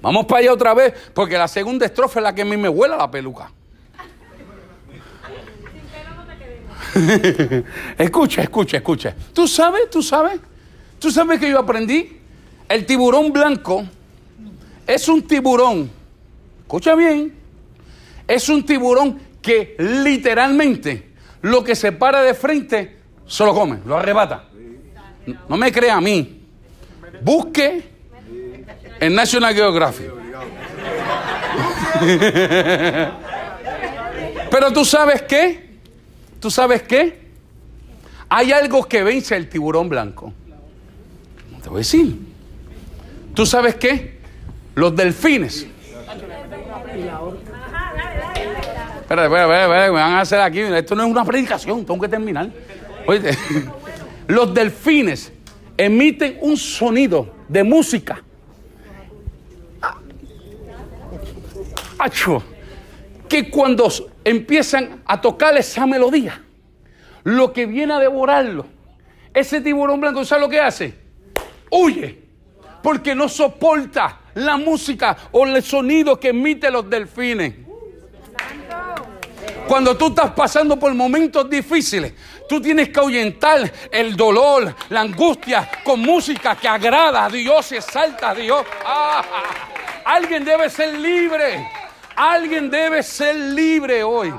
Vamos 0.00 0.26
para 0.26 0.40
allá 0.40 0.52
otra 0.52 0.74
vez, 0.74 0.94
porque 1.14 1.36
la 1.36 1.48
segunda 1.48 1.86
estrofa 1.86 2.20
es 2.20 2.24
la 2.24 2.34
que 2.34 2.42
a 2.42 2.44
mí 2.44 2.56
me 2.56 2.68
huela 2.68 2.96
la 2.96 3.10
peluca. 3.10 3.50
escucha, 7.98 8.42
escucha, 8.42 8.76
escucha. 8.76 9.14
¿Tú 9.32 9.48
sabes? 9.48 9.88
¿Tú 9.90 10.02
sabes? 10.02 10.40
¿Tú 10.98 11.10
sabes 11.10 11.40
que 11.40 11.50
yo 11.50 11.58
aprendí? 11.58 12.20
El 12.68 12.86
tiburón 12.86 13.32
blanco 13.32 13.84
es 14.86 15.08
un 15.08 15.22
tiburón, 15.22 15.90
escucha 16.60 16.94
bien, 16.94 17.34
es 18.26 18.48
un 18.48 18.64
tiburón 18.64 19.20
que 19.40 19.76
literalmente 19.78 21.10
lo 21.42 21.62
que 21.62 21.74
se 21.74 21.92
para 21.92 22.22
de 22.22 22.34
frente 22.34 22.98
se 23.26 23.44
lo 23.44 23.54
come, 23.54 23.78
lo 23.84 23.96
arrebata. 23.96 24.48
No 25.48 25.56
me 25.56 25.70
crea 25.70 25.96
a 25.96 26.00
mí. 26.00 26.40
Busque 27.22 27.91
en 29.02 29.14
National 29.16 29.52
Geographic. 29.52 30.06
Pero 34.50 34.72
tú 34.72 34.84
sabes 34.84 35.22
qué? 35.22 35.70
¿Tú 36.38 36.48
sabes 36.52 36.82
qué? 36.82 37.20
Hay 38.28 38.52
algo 38.52 38.84
que 38.84 39.02
vence 39.02 39.34
al 39.34 39.48
tiburón 39.48 39.88
blanco. 39.88 40.32
Te 41.64 41.68
voy 41.68 41.78
a 41.78 41.80
decir. 41.80 42.16
¿Tú 43.34 43.44
sabes 43.44 43.74
qué? 43.74 44.20
Los 44.76 44.94
delfines. 44.94 45.66
Espera, 49.00 49.24
espera, 49.24 49.62
espera, 49.62 49.86
me 49.86 49.90
van 49.90 50.12
a 50.12 50.20
hacer 50.20 50.40
aquí. 50.40 50.60
Esto 50.60 50.94
no 50.94 51.02
es 51.02 51.10
una 51.10 51.24
predicación, 51.24 51.84
tengo 51.84 52.00
que 52.00 52.08
terminar. 52.08 52.50
Los 54.28 54.54
delfines 54.54 55.32
emiten 55.76 56.38
un 56.40 56.56
sonido 56.56 57.34
de 57.48 57.64
música. 57.64 58.22
Que 63.28 63.50
cuando 63.50 63.88
empiezan 64.24 65.02
a 65.06 65.20
tocar 65.20 65.56
esa 65.56 65.86
melodía, 65.86 66.42
lo 67.24 67.52
que 67.52 67.66
viene 67.66 67.94
a 67.94 67.98
devorarlo, 67.98 68.66
ese 69.32 69.60
tiburón 69.60 70.00
blanco, 70.00 70.24
¿sabes 70.24 70.42
lo 70.42 70.48
que 70.48 70.60
hace? 70.60 70.94
Huye, 71.70 72.22
porque 72.82 73.14
no 73.14 73.28
soporta 73.28 74.20
la 74.34 74.56
música 74.56 75.16
o 75.30 75.46
el 75.46 75.62
sonido 75.62 76.18
que 76.18 76.28
emiten 76.28 76.72
los 76.72 76.88
delfines. 76.88 77.54
Cuando 79.66 79.96
tú 79.96 80.08
estás 80.08 80.32
pasando 80.32 80.78
por 80.78 80.92
momentos 80.92 81.48
difíciles, 81.48 82.12
tú 82.48 82.60
tienes 82.60 82.90
que 82.90 83.00
ahuyentar 83.00 83.72
el 83.90 84.16
dolor, 84.16 84.74
la 84.90 85.00
angustia 85.00 85.68
con 85.84 86.00
música 86.00 86.56
que 86.56 86.68
agrada 86.68 87.24
a 87.24 87.28
Dios 87.30 87.72
y 87.72 87.76
exalta 87.76 88.30
a 88.30 88.34
Dios. 88.34 88.66
Ah, 88.84 89.22
alguien 90.04 90.44
debe 90.44 90.68
ser 90.68 90.98
libre. 90.98 91.66
Alguien 92.16 92.70
debe 92.70 93.02
ser 93.02 93.34
libre 93.34 94.02
hoy. 94.02 94.32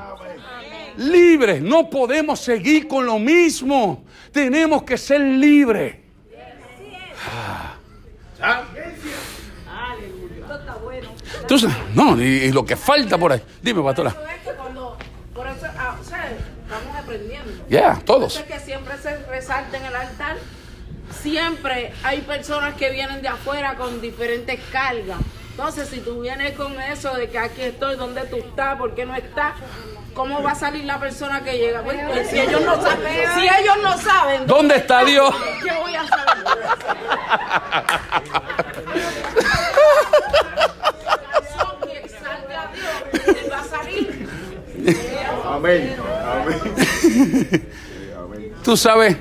Libre. 0.96 1.60
No 1.60 1.90
podemos 1.90 2.40
seguir 2.40 2.86
con 2.86 3.04
lo 3.04 3.18
mismo. 3.18 4.04
Tenemos 4.32 4.82
que 4.82 4.96
ser 4.96 5.20
libres. 5.20 5.96
Entonces, 11.40 11.70
no, 11.94 12.20
y, 12.20 12.24
y 12.24 12.52
lo 12.52 12.64
que 12.64 12.76
falta 12.76 13.18
por 13.18 13.32
ahí. 13.32 13.42
Dime, 13.62 13.82
pastora. 13.82 14.14
Por 15.34 15.48
eso, 15.48 15.66
ah, 15.76 15.96
o 16.00 16.04
sea, 16.04 16.30
estamos 16.30 16.96
aprendiendo. 16.96 17.52
Ya, 17.68 18.00
todos. 18.04 18.38
Que 18.38 18.60
siempre 18.60 18.96
se 18.98 19.16
resalta 19.26 19.76
en 19.76 19.84
el 19.84 19.96
altar. 19.96 20.36
Siempre 21.22 21.92
hay 22.02 22.20
personas 22.22 22.74
que 22.74 22.90
vienen 22.90 23.20
de 23.20 23.28
afuera 23.28 23.76
con 23.76 24.00
diferentes 24.00 24.60
cargas. 24.70 25.18
Entonces, 25.56 25.88
si 25.88 26.00
tú 26.00 26.20
vienes 26.20 26.56
con 26.56 26.80
eso 26.80 27.14
de 27.14 27.30
que 27.30 27.38
aquí 27.38 27.62
estoy, 27.62 27.94
¿dónde 27.94 28.22
tú 28.22 28.38
estás? 28.38 28.76
¿Por 28.76 28.92
qué 28.92 29.06
no 29.06 29.14
estás? 29.14 29.54
¿Cómo 30.12 30.42
va 30.42 30.50
a 30.50 30.54
salir 30.56 30.84
la 30.84 30.98
persona 30.98 31.44
que 31.44 31.56
llega? 31.56 31.80
Pues, 31.82 31.96
pues, 32.08 32.28
si 32.28 32.40
ellos 32.40 32.60
no 32.62 32.74
saben, 32.82 33.28
si 33.36 33.42
ellos 33.42 33.76
no 33.80 33.96
saben 33.98 34.46
¿Dónde 34.48 34.76
está 34.76 35.04
Dios? 35.04 35.32
¿qué 35.62 35.72
voy 35.80 35.94
a 35.94 36.06
saber? 36.08 36.44
Que 41.84 41.98
exalte 41.98 42.56
a 42.56 42.70
Dios, 42.72 43.28
Él 43.28 43.52
va 43.52 43.60
a 43.60 43.64
salir. 43.64 44.28
Amén. 45.46 45.96
Amén. 47.22 47.68
Tú 48.64 48.76
sabes, 48.76 49.16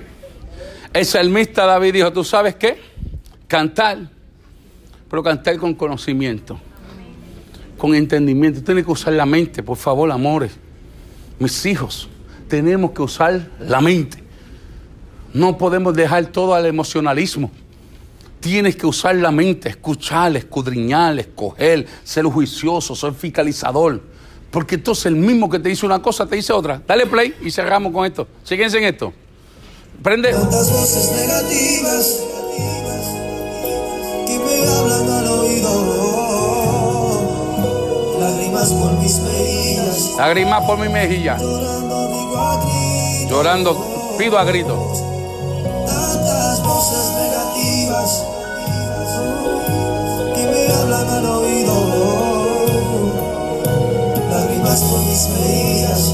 el 0.94 1.06
salmista 1.06 1.68
David 1.68 1.94
dijo, 1.94 2.12
¿tú 2.12 2.24
sabes 2.24 2.56
qué? 2.56 2.82
Cantar, 3.48 3.98
pero 5.14 5.22
cantar 5.22 5.58
con 5.58 5.76
conocimiento, 5.76 6.60
con 7.78 7.94
entendimiento. 7.94 8.64
Tienes 8.64 8.84
que 8.84 8.92
usar 8.92 9.14
la 9.14 9.28
mente, 9.28 9.62
por 9.62 9.78
favor, 9.78 10.12
amores. 10.12 10.54
Mis 11.38 11.64
hijos, 11.68 12.10
tenemos 12.48 12.94
que 12.94 13.04
usar 13.04 13.48
la 13.60 13.80
mente. 13.80 14.24
No 15.32 15.56
podemos 15.56 15.94
dejar 15.94 16.26
todo 16.26 16.56
al 16.56 16.66
emocionalismo. 16.66 17.52
Tienes 18.40 18.76
que 18.76 18.88
usar 18.88 19.16
la 19.18 19.30
mente, 19.30 19.70
escuchar, 19.70 20.36
escudriñar, 20.36 21.20
escoger, 21.20 21.86
ser 22.04 22.26
juicioso, 22.26 22.96
ser 22.96 23.14
fiscalizador. 23.14 24.02
Porque 24.50 24.74
entonces 24.74 25.06
el 25.06 25.16
mismo 25.16 25.48
que 25.48 25.60
te 25.60 25.70
dice 25.70 25.86
una 25.86 26.02
cosa 26.02 26.26
te 26.26 26.38
dice 26.38 26.54
otra. 26.54 26.82
Dale 26.88 27.06
play 27.06 27.36
y 27.40 27.52
cerramos 27.52 27.94
con 27.94 28.04
esto. 28.04 28.28
Síguense 28.44 28.80
en 28.80 28.86
esto. 28.86 29.14
Prende. 30.02 30.32
Tantas 30.32 30.72
voces 30.72 31.12
negativas 31.12 32.24
que 34.26 34.40
me 34.40 34.68
hablan 34.68 35.03
Lágrimas 38.64 38.82
por 38.82 39.00
mis 39.02 39.20
mejillas, 39.20 40.12
Lágrimas 40.18 40.64
por 40.64 40.78
mi 40.78 40.88
mejilla. 40.88 41.38
llorando 41.38 42.08
digo 42.08 42.38
a 42.38 42.56
gritos. 42.56 43.30
Llorando, 43.30 44.16
pido 44.18 44.38
a 44.38 44.44
gritos. 44.46 45.04
Tantas 45.86 46.64
voces 46.64 47.12
negativas 47.14 48.24
que 50.34 50.48
me 50.48 50.74
hablan 50.74 51.10
al 51.10 51.26
oído. 51.26 51.74
Lágrimas 54.32 54.82
por 54.82 55.00
mis 55.00 55.28
mejillas, 55.28 56.14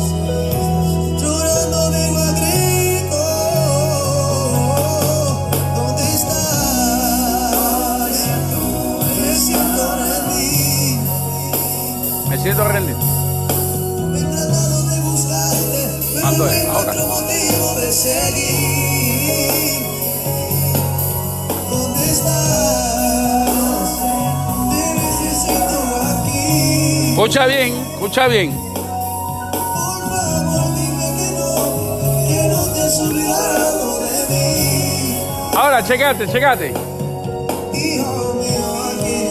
que 30.75 31.31
no, 31.31 32.27
que 32.27 32.47
no 32.47 32.73
te 32.73 32.81
has 32.81 32.99
olvidado 32.99 33.99
de 33.99 34.09
mí. 34.29 35.17
Ahora, 35.55 35.83
checate, 35.83 36.27
checate. 36.27 36.73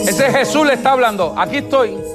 Ese 0.07 0.31
Jesús 0.31 0.65
le 0.65 0.73
está 0.73 0.91
hablando. 0.91 1.35
Aquí 1.37 1.57
estoy. 1.57 2.08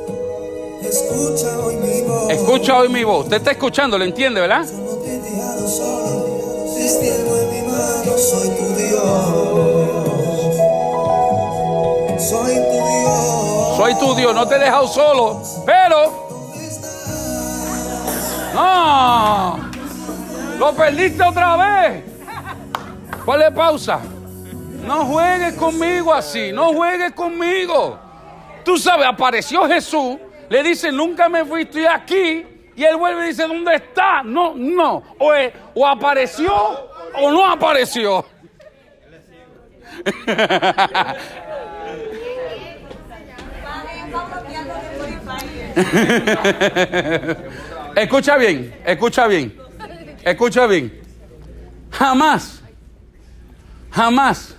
Escucha 2.29 2.79
hoy 2.79 2.89
mi 2.89 3.05
voz. 3.05 3.25
Usted 3.25 3.37
está 3.39 3.51
escuchando, 3.53 3.99
¿lo 3.99 4.05
entiende, 4.05 4.41
verdad? 4.41 4.65
Soy 8.17 8.49
tu 8.51 8.75
Dios. 8.77 9.01
Soy 12.19 12.55
tu 12.55 12.61
Dios. 12.63 13.77
Soy 13.77 13.95
tu 13.99 14.15
Dios, 14.15 14.35
no 14.35 14.47
te 14.47 14.57
he 14.57 14.59
dejado 14.59 14.87
solo. 14.87 15.43
Pero. 15.67 16.25
No. 18.55 19.59
Lo 20.59 20.73
perdiste 20.75 21.23
otra 21.23 21.57
vez. 21.57 22.05
Ponle 23.25 23.51
pausa. 23.51 24.01
No 24.87 25.07
juegues 25.07 25.55
conmigo 25.55 26.13
así. 26.13 26.53
No 26.53 26.73
juegues 26.73 27.13
conmigo. 27.13 27.99
Tú 28.65 28.79
sabes, 28.79 29.07
apareció 29.07 29.67
Jesús. 29.67 30.17
Le 30.49 30.63
dice, 30.63 30.93
nunca 30.93 31.29
me 31.29 31.45
fui, 31.45 31.63
estoy 31.63 31.87
aquí. 31.87 32.47
Y 32.77 32.85
él 32.85 32.97
vuelve 32.97 33.25
y 33.25 33.29
dice, 33.29 33.47
¿dónde 33.47 33.77
está? 33.77 34.23
No, 34.23 34.55
no. 34.57 35.03
O, 35.19 35.33
o 35.75 35.87
apareció 35.87 36.55
o 37.15 37.31
no 37.31 37.47
apareció. 37.47 38.25
escucha 47.97 48.37
bien, 48.37 48.75
escucha 48.85 49.27
bien, 49.27 49.57
escucha 50.25 50.67
bien. 50.67 51.01
Jamás, 51.91 52.63
jamás 53.91 54.57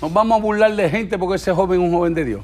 nos 0.00 0.12
vamos 0.12 0.38
a 0.38 0.42
burlar 0.42 0.74
de 0.74 0.90
gente 0.90 1.18
porque 1.18 1.36
ese 1.36 1.52
joven 1.52 1.80
es 1.80 1.86
un 1.86 1.92
joven 1.92 2.14
de 2.14 2.24
Dios. 2.24 2.42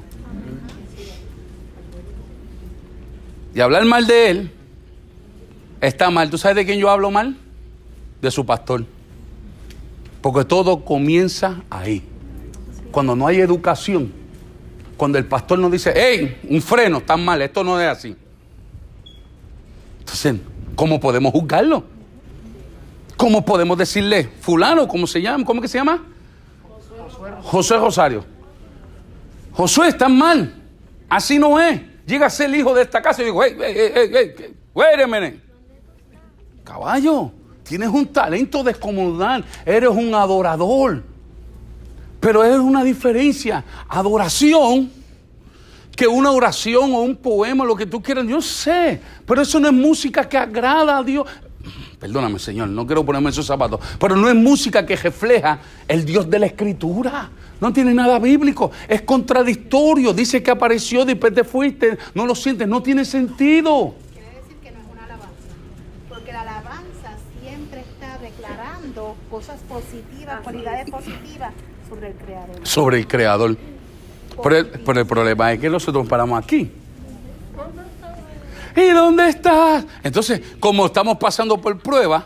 Y 3.53 3.59
hablar 3.59 3.85
mal 3.85 4.07
de 4.07 4.29
él 4.29 4.51
está 5.81 6.09
mal. 6.09 6.29
¿Tú 6.29 6.37
sabes 6.37 6.55
de 6.55 6.65
quién 6.65 6.79
yo 6.79 6.89
hablo 6.89 7.11
mal? 7.11 7.37
De 8.21 8.31
su 8.31 8.45
pastor. 8.45 8.85
Porque 10.21 10.45
todo 10.45 10.85
comienza 10.85 11.61
ahí. 11.69 12.03
Cuando 12.91 13.15
no 13.15 13.27
hay 13.27 13.39
educación, 13.39 14.11
cuando 14.97 15.17
el 15.17 15.25
pastor 15.25 15.59
nos 15.59 15.71
dice, 15.71 15.93
hey, 15.95 16.39
un 16.49 16.61
freno, 16.61 16.99
está 16.99 17.17
mal, 17.17 17.41
esto 17.41 17.63
no 17.63 17.79
es 17.79 17.87
así. 17.87 18.15
Entonces, 19.99 20.35
¿cómo 20.75 20.99
podemos 20.99 21.31
juzgarlo? 21.31 21.83
¿Cómo 23.17 23.43
podemos 23.45 23.77
decirle, 23.77 24.29
fulano, 24.41 24.87
¿cómo 24.87 25.07
se 25.07 25.21
llama? 25.21 25.45
¿Cómo 25.45 25.61
que 25.61 25.67
se 25.67 25.77
llama? 25.77 26.03
José 27.43 27.77
Rosario. 27.77 28.25
Josué, 29.53 29.89
está 29.89 30.07
mal. 30.07 30.55
Así 31.09 31.37
no 31.37 31.59
es. 31.61 31.81
Llega 32.05 32.25
a 32.25 32.29
ser 32.29 32.49
el 32.49 32.55
hijo 32.55 32.73
de 32.73 32.83
esta 32.83 33.01
casa 33.01 33.21
y 33.21 33.25
digo, 33.25 33.43
hey, 33.43 33.55
hey, 33.59 33.91
hey, 33.93 34.11
hey. 34.13 35.41
Caballo, 36.63 37.31
tienes 37.63 37.89
un 37.89 38.07
talento 38.07 38.63
descomunal. 38.63 39.43
Eres 39.65 39.89
un 39.89 40.13
adorador. 40.13 41.03
Pero 42.19 42.43
es 42.43 42.57
una 42.57 42.83
diferencia. 42.83 43.63
Adoración 43.87 44.91
que 45.95 46.07
una 46.07 46.31
oración 46.31 46.93
o 46.93 47.01
un 47.01 47.15
poema, 47.15 47.65
lo 47.65 47.75
que 47.75 47.85
tú 47.85 48.01
quieras, 48.01 48.25
yo 48.25 48.41
sé. 48.41 48.99
Pero 49.25 49.41
eso 49.41 49.59
no 49.59 49.67
es 49.67 49.73
música 49.73 50.27
que 50.27 50.37
agrada 50.37 50.97
a 50.97 51.03
Dios. 51.03 51.27
Perdóname, 52.01 52.39
Señor, 52.39 52.67
no 52.69 52.87
quiero 52.87 53.05
ponerme 53.05 53.29
esos 53.29 53.45
zapatos. 53.45 53.79
Pero 53.99 54.15
no 54.15 54.27
es 54.27 54.33
música 54.33 54.83
que 54.83 54.95
refleja 54.95 55.59
el 55.87 56.03
Dios 56.03 56.27
de 56.27 56.39
la 56.39 56.47
Escritura. 56.47 57.29
No 57.59 57.71
tiene 57.71 57.93
nada 57.93 58.17
bíblico. 58.17 58.71
Es 58.87 59.03
contradictorio. 59.03 60.11
Dice 60.11 60.41
que 60.41 60.49
apareció, 60.49 61.05
después 61.05 61.31
te 61.31 61.43
fuiste. 61.43 61.99
No 62.15 62.25
lo 62.25 62.33
sientes. 62.33 62.67
No 62.67 62.81
tiene 62.81 63.05
sentido. 63.05 63.93
Quiere 64.13 64.35
decir 64.41 64.57
que 64.63 64.71
no 64.71 64.79
es 64.79 64.85
una 64.91 65.03
alabanza. 65.03 65.35
Porque 66.09 66.31
la 66.31 66.41
alabanza 66.41 67.17
siempre 67.39 67.81
está 67.81 68.17
declarando 68.17 69.15
cosas 69.29 69.59
positivas, 69.69 70.41
cualidades 70.41 70.89
positivas 70.89 71.53
sobre 71.87 72.07
el 72.07 72.15
Creador. 72.15 72.55
Sobre 72.63 72.97
el 72.97 73.07
Creador. 73.07 73.57
Pero 74.41 74.57
el, 74.57 74.65
pero 74.65 74.99
el 75.01 75.05
problema 75.05 75.53
es 75.53 75.59
que 75.59 75.69
nosotros 75.69 76.07
paramos 76.07 76.43
aquí. 76.43 76.80
¿Y 78.75 78.89
dónde 78.89 79.29
estás? 79.29 79.85
Entonces, 80.03 80.41
como 80.59 80.85
estamos 80.85 81.17
pasando 81.17 81.59
por 81.59 81.77
prueba, 81.79 82.25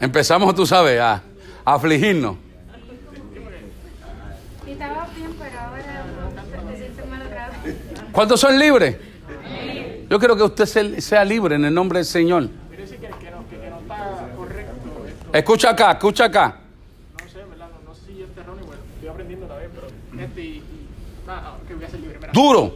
empezamos, 0.00 0.54
tú 0.54 0.66
sabes, 0.66 1.00
a, 1.00 1.22
a 1.64 1.74
afligirnos. 1.74 2.36
¿Cuántos 8.12 8.40
son 8.40 8.58
libres? 8.58 8.96
Yo 10.08 10.18
quiero 10.18 10.36
que 10.36 10.42
usted 10.42 10.66
se- 10.66 11.00
sea 11.00 11.24
libre 11.24 11.54
en 11.56 11.64
el 11.64 11.74
nombre 11.74 11.98
del 12.00 12.06
Señor. 12.06 12.48
Escucha 15.32 15.70
acá, 15.70 15.92
escucha 15.92 16.24
acá. 16.26 16.56
No 17.22 17.28
sé, 17.30 17.38
¿verdad? 17.38 17.68
No, 17.82 17.88
no 17.88 17.94
sé 17.94 18.06
si 18.06 18.22
es 18.22 18.28
erróneo, 18.36 18.66
bueno, 18.66 18.82
estoy 18.94 19.08
aprendiendo 19.08 19.46
también, 19.46 19.70
pero 19.74 19.86
este 20.22 20.40
y, 20.42 20.46
y 20.58 20.86
nada, 21.26 21.56
que 21.66 21.74
voy 21.74 21.84
a 21.84 21.88
ser 21.88 22.00
libre. 22.00 22.18
Mira. 22.20 22.32
Duro. 22.34 22.74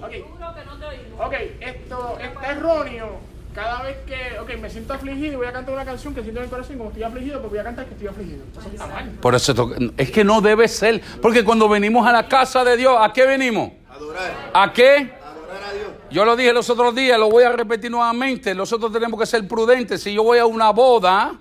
Ok, 1.96 2.20
esto 2.20 2.40
está 2.40 2.52
erróneo. 2.52 3.36
Cada 3.54 3.82
vez 3.84 3.96
que, 4.06 4.38
ok, 4.38 4.60
me 4.60 4.68
siento 4.68 4.92
afligido 4.92 5.32
y 5.32 5.36
voy 5.36 5.46
a 5.46 5.52
cantar 5.52 5.74
una 5.74 5.84
canción 5.86 6.14
que 6.14 6.20
siento 6.20 6.40
en 6.40 6.44
el 6.44 6.50
corazón, 6.50 6.76
como 6.76 6.90
estoy 6.90 7.04
afligido, 7.04 7.40
pues 7.40 7.50
voy 7.50 7.58
a 7.58 7.64
cantar 7.64 7.86
que 7.86 7.94
estoy 7.94 8.08
afligido. 8.08 8.44
Eso 8.52 8.68
está 8.68 8.86
mal. 8.86 9.10
Por 9.12 9.34
eso 9.34 9.70
es 9.96 10.10
que 10.10 10.24
no 10.24 10.42
debe 10.42 10.68
ser. 10.68 11.00
Porque 11.22 11.42
cuando 11.42 11.66
venimos 11.66 12.06
a 12.06 12.12
la 12.12 12.28
casa 12.28 12.62
de 12.64 12.76
Dios, 12.76 12.94
¿a 13.00 13.12
qué 13.14 13.24
venimos? 13.24 13.72
Adorar. 13.88 14.50
¿A 14.52 14.72
qué? 14.74 15.10
Adorar 15.24 15.64
a 15.70 15.72
Dios. 15.72 15.88
Yo 16.10 16.24
lo 16.26 16.36
dije 16.36 16.52
los 16.52 16.68
otros 16.68 16.94
días, 16.94 17.18
lo 17.18 17.30
voy 17.30 17.44
a 17.44 17.52
repetir 17.52 17.90
nuevamente. 17.90 18.54
Nosotros 18.54 18.92
tenemos 18.92 19.18
que 19.18 19.24
ser 19.24 19.48
prudentes. 19.48 20.02
Si 20.02 20.12
yo 20.12 20.22
voy 20.22 20.38
a 20.38 20.44
una 20.44 20.68
boda 20.70 21.40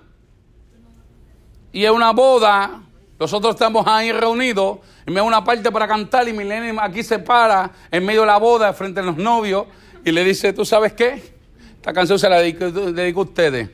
y 1.70 1.84
es 1.84 1.90
una 1.90 2.12
boda, 2.12 2.80
nosotros 3.18 3.54
estamos 3.54 3.86
ahí 3.86 4.10
reunidos 4.10 4.78
y 5.06 5.10
me 5.10 5.16
da 5.16 5.22
una 5.22 5.44
parte 5.44 5.70
para 5.70 5.86
cantar 5.86 6.26
y 6.26 6.32
mi 6.32 6.44
nene 6.44 6.74
aquí 6.80 7.02
se 7.02 7.18
para 7.18 7.70
en 7.90 8.06
medio 8.06 8.22
de 8.22 8.26
la 8.28 8.38
boda 8.38 8.72
frente 8.72 9.00
a 9.00 9.02
los 9.02 9.18
novios 9.18 9.66
y 10.06 10.12
le 10.12 10.22
dice, 10.22 10.52
¿tú 10.52 10.64
sabes 10.64 10.92
qué? 10.92 11.20
Esta 11.74 11.92
canción 11.92 12.16
se 12.16 12.28
la 12.28 12.38
dedico, 12.38 13.20
a 13.20 13.24
ustedes. 13.24 13.68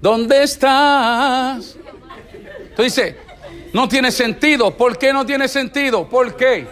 ¿Dónde 0.00 0.42
estás? 0.42 1.76
Tú 2.74 2.82
dices, 2.82 3.14
no 3.72 3.88
tiene 3.88 4.10
sentido. 4.10 4.76
¿Por 4.76 4.98
qué 4.98 5.12
no 5.12 5.24
tiene 5.24 5.46
sentido? 5.46 6.08
¿Por 6.08 6.34
qué? 6.34 6.66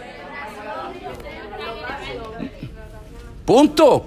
Punto. 3.45 4.07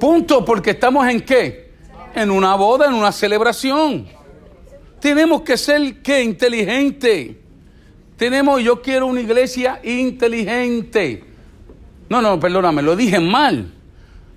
Punto, 0.00 0.42
porque 0.42 0.70
estamos 0.70 1.06
en 1.06 1.20
qué? 1.20 1.72
En 2.14 2.30
una 2.30 2.54
boda, 2.54 2.86
en 2.86 2.94
una 2.94 3.12
celebración. 3.12 4.08
Tenemos 5.00 5.42
que 5.42 5.58
ser 5.58 6.00
qué? 6.00 6.22
Inteligente. 6.22 7.38
Tenemos, 8.16 8.62
yo 8.62 8.80
quiero 8.80 9.06
una 9.06 9.20
iglesia 9.20 9.82
inteligente. 9.84 11.27
No, 12.08 12.22
no, 12.22 12.40
perdóname, 12.40 12.82
lo 12.82 12.96
dije 12.96 13.20
mal. 13.20 13.72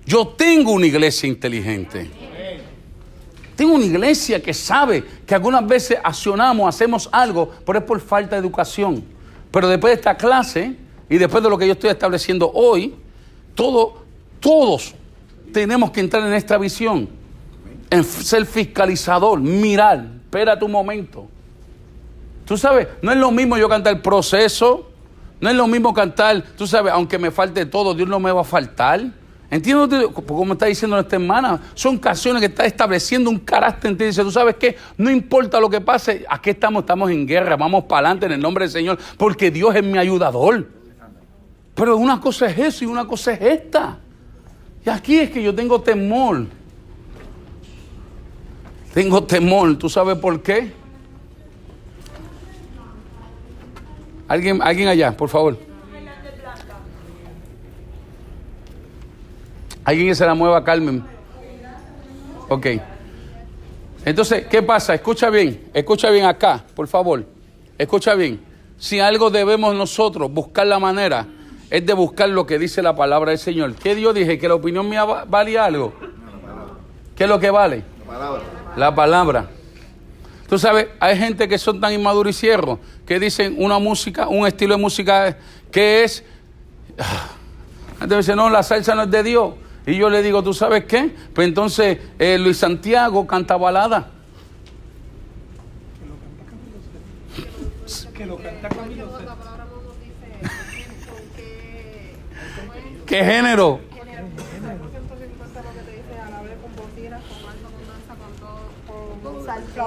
Yo 0.04 0.28
tengo 0.28 0.72
una 0.72 0.86
iglesia 0.86 1.28
inteligente. 1.28 2.10
Tengo 3.56 3.74
una 3.74 3.84
iglesia 3.84 4.42
que 4.42 4.52
sabe 4.52 5.04
que 5.26 5.34
algunas 5.34 5.66
veces 5.66 5.98
accionamos, 6.02 6.68
hacemos 6.68 7.08
algo, 7.12 7.50
pero 7.64 7.78
es 7.78 7.84
por 7.84 8.00
falta 8.00 8.36
de 8.36 8.40
educación. 8.40 9.04
Pero 9.50 9.68
después 9.68 9.92
de 9.92 9.94
esta 9.96 10.16
clase 10.16 10.76
y 11.08 11.18
después 11.18 11.42
de 11.42 11.50
lo 11.50 11.58
que 11.58 11.66
yo 11.66 11.74
estoy 11.74 11.90
estableciendo 11.90 12.50
hoy, 12.52 12.94
todo, 13.54 14.02
todos 14.40 14.94
tenemos 15.52 15.90
que 15.90 16.00
entrar 16.00 16.26
en 16.26 16.32
esta 16.32 16.56
visión, 16.58 17.08
en 17.90 18.04
ser 18.04 18.46
fiscalizador, 18.46 19.40
mirar, 19.40 20.06
espérate 20.24 20.64
un 20.64 20.72
momento. 20.72 21.28
Tú 22.46 22.56
sabes, 22.56 22.88
no 23.02 23.12
es 23.12 23.18
lo 23.18 23.30
mismo 23.30 23.56
yo 23.56 23.68
cantar 23.68 23.94
el 23.94 24.02
proceso, 24.02 24.91
no 25.42 25.50
es 25.50 25.56
lo 25.56 25.66
mismo 25.66 25.92
cantar, 25.92 26.40
tú 26.56 26.68
sabes, 26.68 26.92
aunque 26.92 27.18
me 27.18 27.32
falte 27.32 27.66
todo, 27.66 27.94
Dios 27.94 28.08
no 28.08 28.20
me 28.20 28.30
va 28.30 28.42
a 28.42 28.44
faltar. 28.44 29.02
¿Entiendes? 29.50 30.06
Como 30.14 30.52
está 30.52 30.66
diciendo 30.66 30.96
nuestra 30.96 31.18
hermana, 31.18 31.60
son 31.74 31.98
canciones 31.98 32.38
que 32.38 32.46
está 32.46 32.64
estableciendo 32.64 33.28
un 33.28 33.40
carácter 33.40 33.90
en 33.90 33.98
ti. 33.98 34.04
Dice, 34.04 34.22
tú 34.22 34.30
sabes 34.30 34.54
qué, 34.54 34.76
no 34.96 35.10
importa 35.10 35.58
lo 35.58 35.68
que 35.68 35.80
pase, 35.80 36.24
aquí 36.30 36.50
estamos, 36.50 36.84
estamos 36.84 37.10
en 37.10 37.26
guerra, 37.26 37.56
vamos 37.56 37.84
para 37.84 38.06
adelante 38.06 38.26
en 38.26 38.32
el 38.32 38.40
nombre 38.40 38.66
del 38.66 38.70
Señor, 38.70 38.98
porque 39.18 39.50
Dios 39.50 39.74
es 39.74 39.82
mi 39.82 39.98
ayudador. 39.98 40.68
Pero 41.74 41.96
una 41.96 42.20
cosa 42.20 42.46
es 42.46 42.58
eso 42.58 42.84
y 42.84 42.86
una 42.86 43.04
cosa 43.04 43.32
es 43.32 43.40
esta. 43.42 43.98
Y 44.86 44.90
aquí 44.90 45.18
es 45.18 45.30
que 45.30 45.42
yo 45.42 45.52
tengo 45.52 45.80
temor. 45.80 46.46
Tengo 48.94 49.24
temor, 49.24 49.76
¿tú 49.76 49.88
sabes 49.88 50.16
por 50.18 50.40
qué? 50.40 50.81
Alguien, 54.32 54.62
alguien 54.62 54.88
allá, 54.88 55.14
por 55.14 55.28
favor. 55.28 55.58
Alguien 59.84 60.08
que 60.08 60.14
se 60.14 60.24
la 60.24 60.34
mueva, 60.34 60.64
Carmen. 60.64 61.04
Ok. 62.48 62.66
Entonces, 64.06 64.46
¿qué 64.46 64.62
pasa? 64.62 64.94
Escucha 64.94 65.28
bien, 65.28 65.64
escucha 65.74 66.08
bien 66.08 66.24
acá, 66.24 66.64
por 66.74 66.88
favor. 66.88 67.26
Escucha 67.76 68.14
bien. 68.14 68.40
Si 68.78 69.00
algo 69.00 69.28
debemos 69.28 69.74
nosotros 69.74 70.32
buscar 70.32 70.66
la 70.66 70.78
manera, 70.78 71.26
es 71.68 71.84
de 71.84 71.92
buscar 71.92 72.30
lo 72.30 72.46
que 72.46 72.58
dice 72.58 72.80
la 72.80 72.96
palabra 72.96 73.32
del 73.32 73.38
Señor. 73.38 73.74
¿Qué 73.74 73.94
Dios 73.94 74.14
dije? 74.14 74.38
¿Que 74.38 74.48
la 74.48 74.54
opinión 74.54 74.88
mía 74.88 75.04
va- 75.04 75.26
vale 75.26 75.58
algo? 75.58 75.92
¿Qué 77.14 77.24
es 77.24 77.28
lo 77.28 77.38
que 77.38 77.50
vale? 77.50 77.84
La 78.06 78.06
palabra. 78.14 78.42
La 78.76 78.94
palabra. 78.94 79.50
Tú 80.52 80.58
sabes, 80.58 80.88
hay 81.00 81.16
gente 81.16 81.48
que 81.48 81.56
son 81.56 81.80
tan 81.80 81.94
inmaduros 81.94 82.36
y 82.36 82.38
ciegos 82.38 82.78
que 83.06 83.18
dicen 83.18 83.56
una 83.56 83.78
música, 83.78 84.28
un 84.28 84.46
estilo 84.46 84.76
de 84.76 84.82
música 84.82 85.38
que 85.70 86.04
es. 86.04 86.22
Ah, 86.98 87.30
Gente 87.98 88.18
dice, 88.18 88.36
no, 88.36 88.50
la 88.50 88.62
salsa 88.62 88.94
no 88.94 89.04
es 89.04 89.10
de 89.10 89.22
Dios. 89.22 89.54
Y 89.86 89.96
yo 89.96 90.10
le 90.10 90.20
digo, 90.22 90.42
¿tú 90.42 90.52
sabes 90.52 90.84
qué? 90.84 91.16
Pues 91.34 91.48
entonces 91.48 91.96
eh, 92.18 92.36
Luis 92.36 92.58
Santiago 92.58 93.26
canta 93.26 93.56
balada. 93.56 94.10
Que 98.14 98.26
lo 98.26 98.36
canta 98.36 98.68
Camilo 98.68 99.08
¿Qué 103.06 103.24
género? 103.24 103.80
género. 103.90 104.28
Ese 104.36 104.60
150 104.60 105.62
lo 105.62 105.70
que 105.72 105.80
te 105.80 105.96
dice, 105.96 106.20
alabe 106.20 106.56
con 106.60 106.76
bocinas, 106.76 107.22
con 107.22 107.50
alto, 107.50 107.68
con 107.72 107.88
danza, 107.88 108.14
con 108.20 108.32
todo, 108.36 109.32
con, 109.32 109.46
salsa. 109.46 109.46
Todo. 109.46 109.46
timbales, 109.46 109.46
restaurante, 109.46 109.46
como 109.46 109.46
bueno, 109.46 109.46
no 109.46 109.46
te 109.46 109.46
dice 109.46 109.46
con 109.46 109.46
balada, 109.46 109.46
con 109.46 109.46
salsa. 109.46 109.61
Ni 109.74 109.80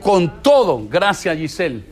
Con 0.00 0.42
todo. 0.42 0.86
Gracias, 0.88 1.36
Giselle. 1.36 1.84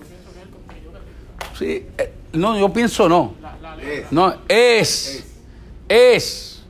Sí, 1.59 1.87
eh, 1.99 2.13
no, 2.33 2.59
yo 2.59 2.73
pienso 2.73 3.09
no. 3.09 3.35
No, 4.11 4.35
es. 4.49 5.25
Es. 5.89 6.63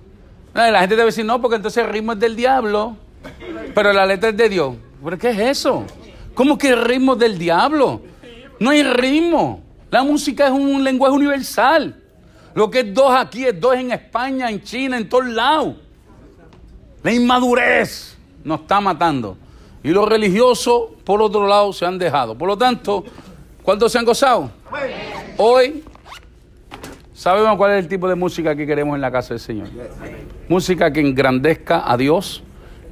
La 0.55 0.81
gente 0.81 0.97
debe 0.97 1.07
decir, 1.07 1.25
no, 1.25 1.41
porque 1.41 1.57
entonces 1.57 1.85
el 1.85 1.91
ritmo 1.91 2.13
es 2.13 2.19
del 2.19 2.35
diablo, 2.35 2.97
pero 3.75 3.93
la 3.93 4.07
letra 4.07 4.31
es 4.31 4.37
de 4.37 4.49
Dios. 4.49 4.75
¿Pero 5.05 5.19
qué 5.19 5.31
es 5.31 5.39
eso? 5.39 5.85
¿Cómo 6.35 6.59
que 6.59 6.71
el 6.71 6.85
ritmo 6.85 7.13
es 7.13 7.19
del 7.21 7.39
diablo? 7.39 8.03
No 8.59 8.71
hay 8.71 8.83
ritmo. 8.83 9.63
La 9.91 10.03
música 10.03 10.47
es 10.47 10.53
un 10.53 10.83
lenguaje 10.83 11.15
universal. 11.15 12.03
Lo 12.55 12.71
que 12.71 12.81
es 12.81 12.95
dos 12.95 13.15
aquí 13.15 13.45
es 13.45 13.59
dos 13.59 13.77
en 13.77 13.93
España, 13.93 14.51
en 14.51 14.63
China, 14.63 14.97
en 14.97 15.09
todos 15.09 15.27
lados. 15.27 15.77
La 17.09 17.15
inmadurez 17.15 18.19
nos 18.45 18.61
está 18.61 18.83
matando. 18.83 19.39
Y 19.83 19.89
los 19.89 20.07
religiosos, 20.07 20.91
por 21.05 21.23
otro 21.23 21.47
lado, 21.47 21.73
se 21.73 21.87
han 21.87 21.97
dejado. 21.97 22.37
Por 22.37 22.47
lo 22.47 22.59
tanto, 22.59 23.03
¿cuántos 23.63 23.91
se 23.91 23.99
han 23.99 24.05
gozado? 24.05 24.51
Hoy 25.39 25.83
sabemos 27.15 27.57
cuál 27.57 27.73
es 27.73 27.79
el 27.79 27.89
tipo 27.89 28.11
de 28.11 28.15
música 28.15 28.55
que 28.55 28.67
queremos 28.67 28.95
en 28.95 29.01
la 29.01 29.11
casa 29.11 29.31
del 29.31 29.41
Señor. 29.41 29.69
Música 30.51 30.93
que 30.93 31.01
engrandezca 31.01 31.91
a 31.91 31.97
Dios, 31.97 32.43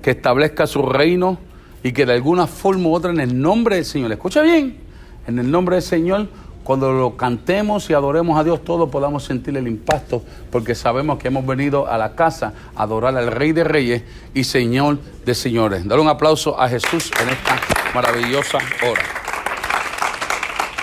que 0.00 0.12
establezca 0.12 0.66
su 0.66 0.80
reino 0.80 1.36
y 1.82 1.92
que 1.92 2.06
de 2.06 2.14
alguna 2.14 2.46
forma 2.46 2.88
u 2.88 2.94
otra 2.94 3.10
en 3.10 3.20
el 3.20 3.38
nombre 3.38 3.76
del 3.76 3.84
Señor, 3.84 4.10
escucha 4.12 4.40
bien, 4.40 4.78
en 5.26 5.38
el 5.38 5.50
nombre 5.50 5.76
del 5.76 5.82
Señor, 5.82 6.28
cuando 6.66 6.90
lo 6.90 7.16
cantemos 7.16 7.88
y 7.90 7.94
adoremos 7.94 8.36
a 8.36 8.42
Dios, 8.42 8.64
todos 8.64 8.90
podamos 8.90 9.22
sentir 9.22 9.56
el 9.56 9.68
impacto, 9.68 10.20
porque 10.50 10.74
sabemos 10.74 11.16
que 11.16 11.28
hemos 11.28 11.46
venido 11.46 11.86
a 11.86 11.96
la 11.96 12.16
casa 12.16 12.54
a 12.74 12.82
adorar 12.82 13.16
al 13.16 13.28
Rey 13.28 13.52
de 13.52 13.62
Reyes 13.62 14.02
y 14.34 14.42
Señor 14.42 14.98
de 15.24 15.36
Señores. 15.36 15.86
Dar 15.86 16.00
un 16.00 16.08
aplauso 16.08 16.60
a 16.60 16.68
Jesús 16.68 17.12
en 17.22 17.28
esta 17.28 17.60
maravillosa 17.94 18.58
hora. 18.82 19.25